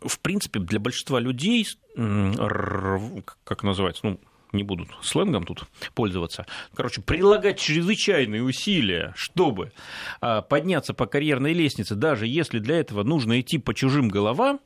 в 0.00 0.20
принципе, 0.20 0.60
для 0.60 0.80
большинства 0.80 1.20
людей, 1.20 1.66
как 1.94 3.62
называется, 3.62 4.06
ну, 4.06 4.20
не 4.52 4.62
будут 4.62 4.88
сленгом 5.02 5.44
тут 5.44 5.64
пользоваться, 5.94 6.46
короче, 6.74 7.00
прилагать 7.00 7.58
чрезвычайные 7.58 8.42
усилия, 8.42 9.12
чтобы 9.16 9.72
а, 10.20 10.42
подняться 10.42 10.94
по 10.94 11.06
карьерной 11.06 11.52
лестнице, 11.52 11.94
даже 11.94 12.26
если 12.26 12.58
для 12.58 12.76
этого 12.76 13.02
нужно 13.02 13.40
идти 13.40 13.58
по 13.58 13.74
чужим 13.74 14.08
головам, 14.08 14.60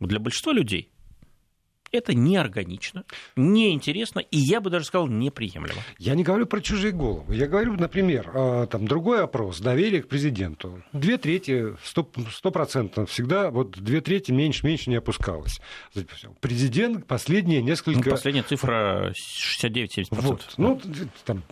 для 0.00 0.18
большинства 0.18 0.52
людей 0.52 0.91
это 1.92 2.14
неорганично, 2.14 3.04
неинтересно, 3.36 4.20
и 4.20 4.38
я 4.38 4.60
бы 4.60 4.70
даже 4.70 4.86
сказал, 4.86 5.06
неприемлемо. 5.06 5.80
Я 5.98 6.14
не 6.14 6.24
говорю 6.24 6.46
про 6.46 6.60
чужие 6.60 6.92
головы. 6.92 7.36
Я 7.36 7.46
говорю, 7.46 7.74
например, 7.74 8.30
а, 8.34 8.66
там, 8.66 8.86
другой 8.86 9.22
опрос, 9.22 9.60
доверие 9.60 10.02
к 10.02 10.08
президенту. 10.08 10.82
Две 10.92 11.18
трети, 11.18 11.76
сто 11.84 12.50
процентов 12.50 13.10
всегда, 13.10 13.50
вот 13.50 13.78
две 13.78 14.00
трети 14.00 14.32
меньше, 14.32 14.66
меньше 14.66 14.90
не 14.90 14.96
опускалось. 14.96 15.60
Президент 16.40 17.06
последние 17.06 17.62
несколько... 17.62 18.08
Ну, 18.08 18.10
последняя 18.10 18.42
цифра 18.42 19.12
69-70%. 19.12 20.06
Вот, 20.10 20.54
ну, 20.56 20.80
там, 21.24 21.42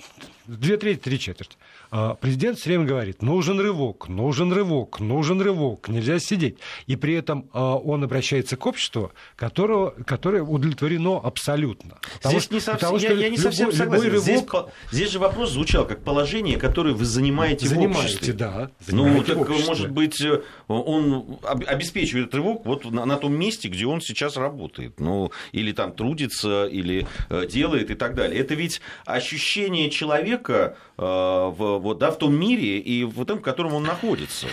две 0.46 0.76
трети, 0.76 1.00
три 1.00 1.18
четверти. 1.18 1.56
А, 1.90 2.14
президент 2.14 2.58
все 2.58 2.70
время 2.70 2.84
говорит, 2.84 3.22
нужен 3.22 3.60
рывок, 3.60 4.08
нужен 4.08 4.52
рывок, 4.52 5.00
нужен 5.00 5.40
рывок, 5.40 5.88
нельзя 5.88 6.18
сидеть. 6.18 6.58
И 6.86 6.96
при 6.96 7.14
этом 7.14 7.48
а, 7.52 7.76
он 7.76 8.04
обращается 8.04 8.56
к 8.56 8.66
обществу, 8.66 9.12
которого, 9.36 9.90
которое 10.06 10.29
удовлетворено 10.38 11.18
абсолютно. 11.18 11.98
Потому 12.14 12.38
здесь 12.38 12.44
что, 12.44 12.54
не 12.54 12.60
совсем, 12.60 12.96
я, 12.96 13.10
я 13.10 13.30
не 13.30 13.36
любой, 13.36 13.38
совсем 13.38 13.72
согласен. 13.72 14.10
Рывок... 14.10 14.22
Здесь, 14.22 14.44
здесь 14.92 15.10
же 15.10 15.18
вопрос 15.18 15.52
звучал 15.52 15.86
как 15.86 16.02
положение, 16.02 16.56
которое 16.58 16.94
вы 16.94 17.04
занимаете, 17.04 17.66
занимаете 17.66 18.00
в 18.00 18.04
обществе. 18.04 18.32
Да, 18.32 18.70
занимаете 18.80 19.34
ну, 19.34 19.44
так, 19.44 19.48
может 19.66 19.90
быть, 19.90 20.20
э, 20.20 20.40
он 20.68 21.38
обеспечивает 21.66 22.34
рывок 22.34 22.64
вот 22.64 22.90
на, 22.90 23.04
на 23.04 23.16
том 23.16 23.34
месте, 23.34 23.68
где 23.68 23.86
он 23.86 24.00
сейчас 24.00 24.36
работает. 24.36 25.00
Ну, 25.00 25.32
или 25.52 25.72
там 25.72 25.92
трудится, 25.92 26.66
или 26.66 27.06
э, 27.28 27.46
делает 27.46 27.90
и 27.90 27.94
так 27.94 28.14
далее. 28.14 28.40
Это 28.40 28.54
ведь 28.54 28.80
ощущение 29.04 29.90
человека 29.90 30.76
э, 30.96 31.02
в 31.02 31.78
вот, 31.78 31.98
да, 31.98 32.10
в 32.10 32.18
том 32.18 32.34
мире 32.34 32.78
и 32.78 33.04
в 33.04 33.24
том, 33.24 33.38
в 33.38 33.42
котором 33.42 33.74
он 33.74 33.82
находится. 33.82 34.46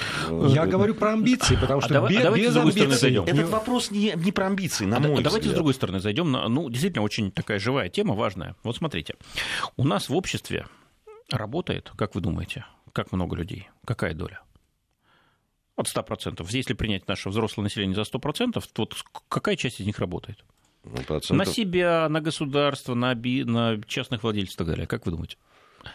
Я 0.48 0.66
говорю 0.66 0.96
про 0.96 1.14
амбиции, 1.14 1.58
потому 1.60 1.80
а 1.80 1.82
что 1.82 2.06
а 2.06 2.10
без, 2.10 2.22
давайте 2.22 2.48
без 2.48 2.56
амбиций... 2.56 3.16
Этот 3.26 3.50
вопрос 3.50 3.92
не, 3.92 4.14
не 4.16 4.32
про 4.32 4.48
амбиции, 4.48 4.86
на 4.86 4.98
а 4.98 5.00
мой 5.00 5.24
Давайте 5.24 5.50
взгляд. 5.50 5.52
с 5.52 5.56
другой 5.56 5.67
стороны 5.74 6.00
зайдем. 6.00 6.32
На, 6.32 6.48
ну, 6.48 6.70
действительно, 6.70 7.04
очень 7.04 7.32
такая 7.32 7.60
живая 7.60 7.90
тема, 7.90 8.16
важная. 8.16 8.56
Вот 8.64 8.78
смотрите, 8.78 9.16
у 9.76 9.84
нас 9.84 10.10
в 10.10 10.16
обществе 10.16 10.68
работает, 11.30 11.92
как 11.96 12.16
вы 12.16 12.22
думаете, 12.22 12.66
как 12.94 13.12
много 13.12 13.36
людей? 13.36 13.70
Какая 13.86 14.14
доля? 14.14 14.42
От 15.76 15.88
100%. 15.88 16.46
Если 16.50 16.74
принять 16.74 17.08
наше 17.08 17.30
взрослое 17.30 17.64
население 17.64 17.96
за 17.96 18.02
100%, 18.02 18.54
то 18.54 18.82
вот 18.82 18.96
какая 19.30 19.56
часть 19.56 19.80
из 19.80 19.86
них 19.86 20.00
работает? 20.00 20.44
Ну, 20.84 20.98
процентов... 21.04 21.32
На 21.32 21.46
себя, 21.46 22.08
на 22.10 22.22
государство, 22.22 22.96
на, 22.96 23.14
би... 23.14 23.44
на 23.44 23.82
частных 23.84 24.24
владельцев 24.24 24.56
и 24.56 24.58
так 24.58 24.68
далее. 24.68 24.88
Как 24.88 25.06
вы 25.06 25.12
думаете? 25.12 25.38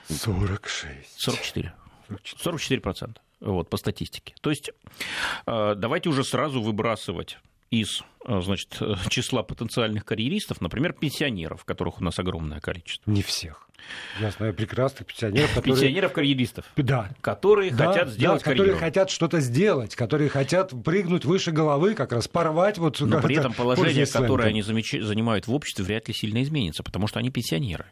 46. 0.08 1.20
44. 1.20 1.74
44 2.24 2.80
процента. 2.80 3.20
Вот, 3.40 3.68
по 3.68 3.76
статистике. 3.76 4.34
То 4.40 4.50
есть 4.50 4.70
э, 5.46 5.74
давайте 5.76 6.08
уже 6.08 6.22
сразу 6.22 6.62
выбрасывать 6.62 7.38
из 7.72 8.02
э, 8.26 8.40
значит, 8.42 8.78
числа 9.08 9.42
потенциальных 9.42 10.04
карьеристов, 10.04 10.60
например, 10.60 10.92
пенсионеров, 10.92 11.64
которых 11.64 12.00
у 12.00 12.04
нас 12.04 12.18
огромное 12.18 12.60
количество. 12.60 13.10
Не 13.10 13.22
всех. 13.22 13.66
Я 14.20 14.30
знаю 14.30 14.54
прекрасных 14.54 15.06
пенсионеров, 15.06 15.48
которые... 15.54 15.74
Пенсионеров-карьеристов. 15.74 16.66
Да. 16.76 17.10
Которые 17.20 17.72
да, 17.72 17.86
хотят 17.86 18.10
сделать 18.10 18.44
да, 18.44 18.50
которые 18.50 18.76
хотят 18.76 19.10
что-то 19.10 19.40
сделать, 19.40 19.96
которые 19.96 20.28
хотят 20.28 20.72
прыгнуть 20.84 21.24
выше 21.24 21.50
головы, 21.50 21.94
как 21.94 22.12
раз 22.12 22.28
порвать 22.28 22.78
вот... 22.78 23.00
Но 23.00 23.20
при 23.20 23.36
этом 23.36 23.52
положение, 23.54 24.06
которое 24.06 24.48
они 24.48 24.62
занимают 24.62 25.48
в 25.48 25.52
обществе, 25.52 25.84
вряд 25.84 26.06
ли 26.08 26.14
сильно 26.14 26.42
изменится, 26.42 26.82
потому 26.82 27.08
что 27.08 27.18
они 27.18 27.30
пенсионеры. 27.30 27.86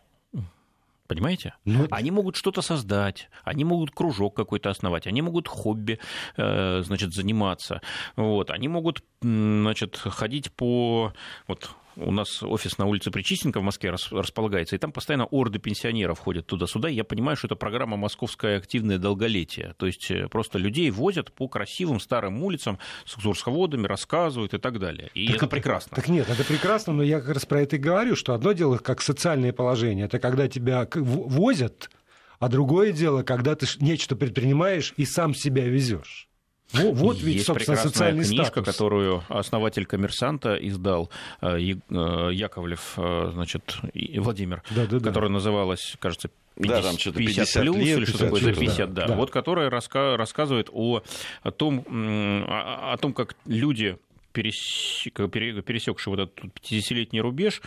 Понимаете? 1.10 1.54
Ну, 1.64 1.88
они 1.90 2.12
могут 2.12 2.36
что-то 2.36 2.62
создать, 2.62 3.30
они 3.42 3.64
могут 3.64 3.90
кружок 3.90 4.36
какой-то 4.36 4.70
основать, 4.70 5.08
они 5.08 5.22
могут 5.22 5.48
хобби, 5.48 5.98
э, 6.36 6.82
значит, 6.84 7.12
заниматься. 7.12 7.80
Вот, 8.14 8.50
они 8.50 8.68
могут, 8.68 9.02
значит, 9.20 9.96
ходить 9.96 10.52
по... 10.52 11.12
Вот, 11.48 11.70
у 11.96 12.10
нас 12.10 12.42
офис 12.42 12.78
на 12.78 12.86
улице 12.86 13.10
Причистенко 13.10 13.60
в 13.60 13.62
Москве 13.62 13.90
располагается, 13.90 14.76
и 14.76 14.78
там 14.78 14.92
постоянно 14.92 15.26
орды 15.26 15.58
пенсионеров 15.58 16.18
ходят 16.18 16.46
туда-сюда. 16.46 16.88
Я 16.88 17.04
понимаю, 17.04 17.36
что 17.36 17.46
это 17.46 17.56
программа 17.56 17.96
«Московское 17.96 18.58
активное 18.58 18.98
долголетие». 18.98 19.74
То 19.78 19.86
есть 19.86 20.10
э, 20.10 20.28
просто 20.28 20.58
людей 20.58 20.90
возят 20.90 21.32
по 21.32 21.48
красивым 21.48 22.00
старым 22.00 22.42
улицам 22.42 22.78
с 23.04 23.16
экскурсоводами, 23.16 23.86
рассказывают 23.86 24.54
и 24.54 24.58
так 24.58 24.78
далее. 24.78 25.10
И 25.14 25.26
так, 25.26 25.36
это 25.36 25.46
прекрасно. 25.46 25.94
Так 25.94 26.08
нет, 26.08 26.28
это 26.28 26.44
прекрасно, 26.44 26.92
но 26.92 27.02
я 27.02 27.20
как 27.20 27.34
раз 27.34 27.46
про 27.46 27.62
это 27.62 27.76
и 27.76 27.78
говорю, 27.78 28.16
что 28.16 28.34
одно 28.34 28.52
дело 28.52 28.78
как 28.78 29.02
социальное 29.02 29.52
положение, 29.52 30.06
это 30.06 30.18
когда 30.18 30.48
тебя 30.48 30.88
возят, 30.94 31.90
а 32.38 32.48
другое 32.48 32.92
дело, 32.92 33.22
когда 33.22 33.54
ты 33.54 33.66
нечто 33.80 34.16
предпринимаешь 34.16 34.94
и 34.96 35.04
сам 35.04 35.34
себя 35.34 35.66
везешь. 35.66 36.29
Ну, 36.72 36.92
вот 36.92 37.20
ведь, 37.20 37.36
Есть 37.36 37.46
собственно, 37.46 37.76
социальный 37.76 38.24
книжка, 38.24 38.60
статус. 38.60 38.74
которую 38.74 39.24
основатель 39.28 39.86
коммерсанта 39.86 40.54
издал, 40.54 41.10
э, 41.40 41.58
э, 41.58 42.30
Яковлев, 42.32 42.94
э, 42.96 43.30
значит, 43.32 43.78
Владимир, 44.16 44.62
да, 44.70 44.86
да, 44.86 45.00
которая 45.00 45.28
да. 45.30 45.34
называлась, 45.34 45.96
кажется, 45.98 46.30
50, 46.56 46.76
да, 46.76 46.82
там 46.82 46.98
что-то 46.98 47.18
50, 47.18 47.36
50 47.46 47.62
плюс 47.62 47.76
лет, 47.76 47.98
или 47.98 48.04
что 48.04 48.18
такое, 48.18 48.40
за 48.40 48.52
50, 48.52 48.76
да, 48.76 49.02
да. 49.02 49.08
да. 49.08 49.14
Вот 49.16 49.30
которая 49.30 49.70
раска- 49.70 50.16
рассказывает 50.16 50.68
о, 50.72 51.02
о, 51.42 51.50
том, 51.50 51.84
о, 51.88 52.92
о 52.92 52.96
том, 52.98 53.12
как 53.14 53.34
люди 53.46 53.96
пересекшие 54.32 56.10
вот 56.14 56.20
этот 56.20 56.38
50-летний 56.62 57.20
рубеж, 57.20 57.60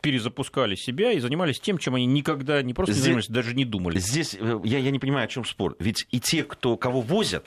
перезапускали 0.00 0.74
себя 0.74 1.12
и 1.12 1.20
занимались 1.20 1.60
тем, 1.60 1.78
чем 1.78 1.94
они 1.94 2.06
никогда 2.06 2.62
не 2.62 2.72
просто 2.72 2.94
здесь, 2.94 3.02
не 3.02 3.04
занимались, 3.04 3.28
даже 3.28 3.54
не 3.54 3.64
думали. 3.64 3.98
Здесь 3.98 4.34
я, 4.64 4.78
я 4.78 4.90
не 4.90 4.98
понимаю, 4.98 5.24
о 5.24 5.28
чем 5.28 5.44
спор. 5.44 5.76
Ведь 5.78 6.06
и 6.10 6.18
те, 6.18 6.44
кто, 6.44 6.76
кого 6.76 7.02
возят, 7.02 7.46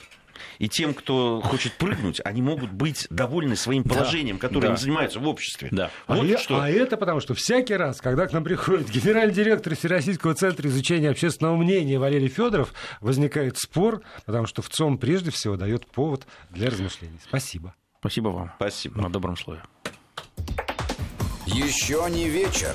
и 0.58 0.68
тем, 0.68 0.94
кто 0.94 1.40
хочет 1.40 1.72
прыгнуть, 1.74 2.20
они 2.24 2.42
могут 2.42 2.72
быть 2.72 3.06
довольны 3.10 3.56
своим 3.56 3.84
положением, 3.84 4.38
которым 4.38 4.62
да. 4.62 4.68
они 4.68 4.76
занимаются 4.78 5.20
в 5.20 5.28
обществе. 5.28 5.68
Да. 5.70 5.90
Вот 6.06 6.30
а, 6.30 6.38
что... 6.38 6.60
а 6.60 6.68
это 6.68 6.96
потому, 6.96 7.20
что 7.20 7.34
всякий 7.34 7.74
раз, 7.74 8.00
когда 8.00 8.26
к 8.26 8.32
нам 8.32 8.44
приходит 8.44 8.90
генеральный 8.90 9.34
директор 9.34 9.74
Всероссийского 9.74 10.34
центра 10.34 10.68
изучения 10.68 11.10
общественного 11.10 11.56
мнения 11.56 11.98
Валерий 11.98 12.28
Федоров, 12.28 12.72
возникает 13.00 13.58
спор, 13.58 14.02
потому 14.24 14.46
что 14.46 14.62
в 14.62 14.68
ЦОМ 14.68 14.98
прежде 14.98 15.30
всего 15.30 15.56
дает 15.56 15.86
повод 15.86 16.26
для 16.50 16.70
размышлений. 16.70 17.18
Спасибо. 17.22 17.74
Спасибо 18.00 18.28
вам. 18.28 18.52
Спасибо. 18.56 19.00
На 19.00 19.10
добром 19.10 19.36
слове. 19.36 19.62
Еще 21.46 22.04
не 22.10 22.28
вечер. 22.28 22.74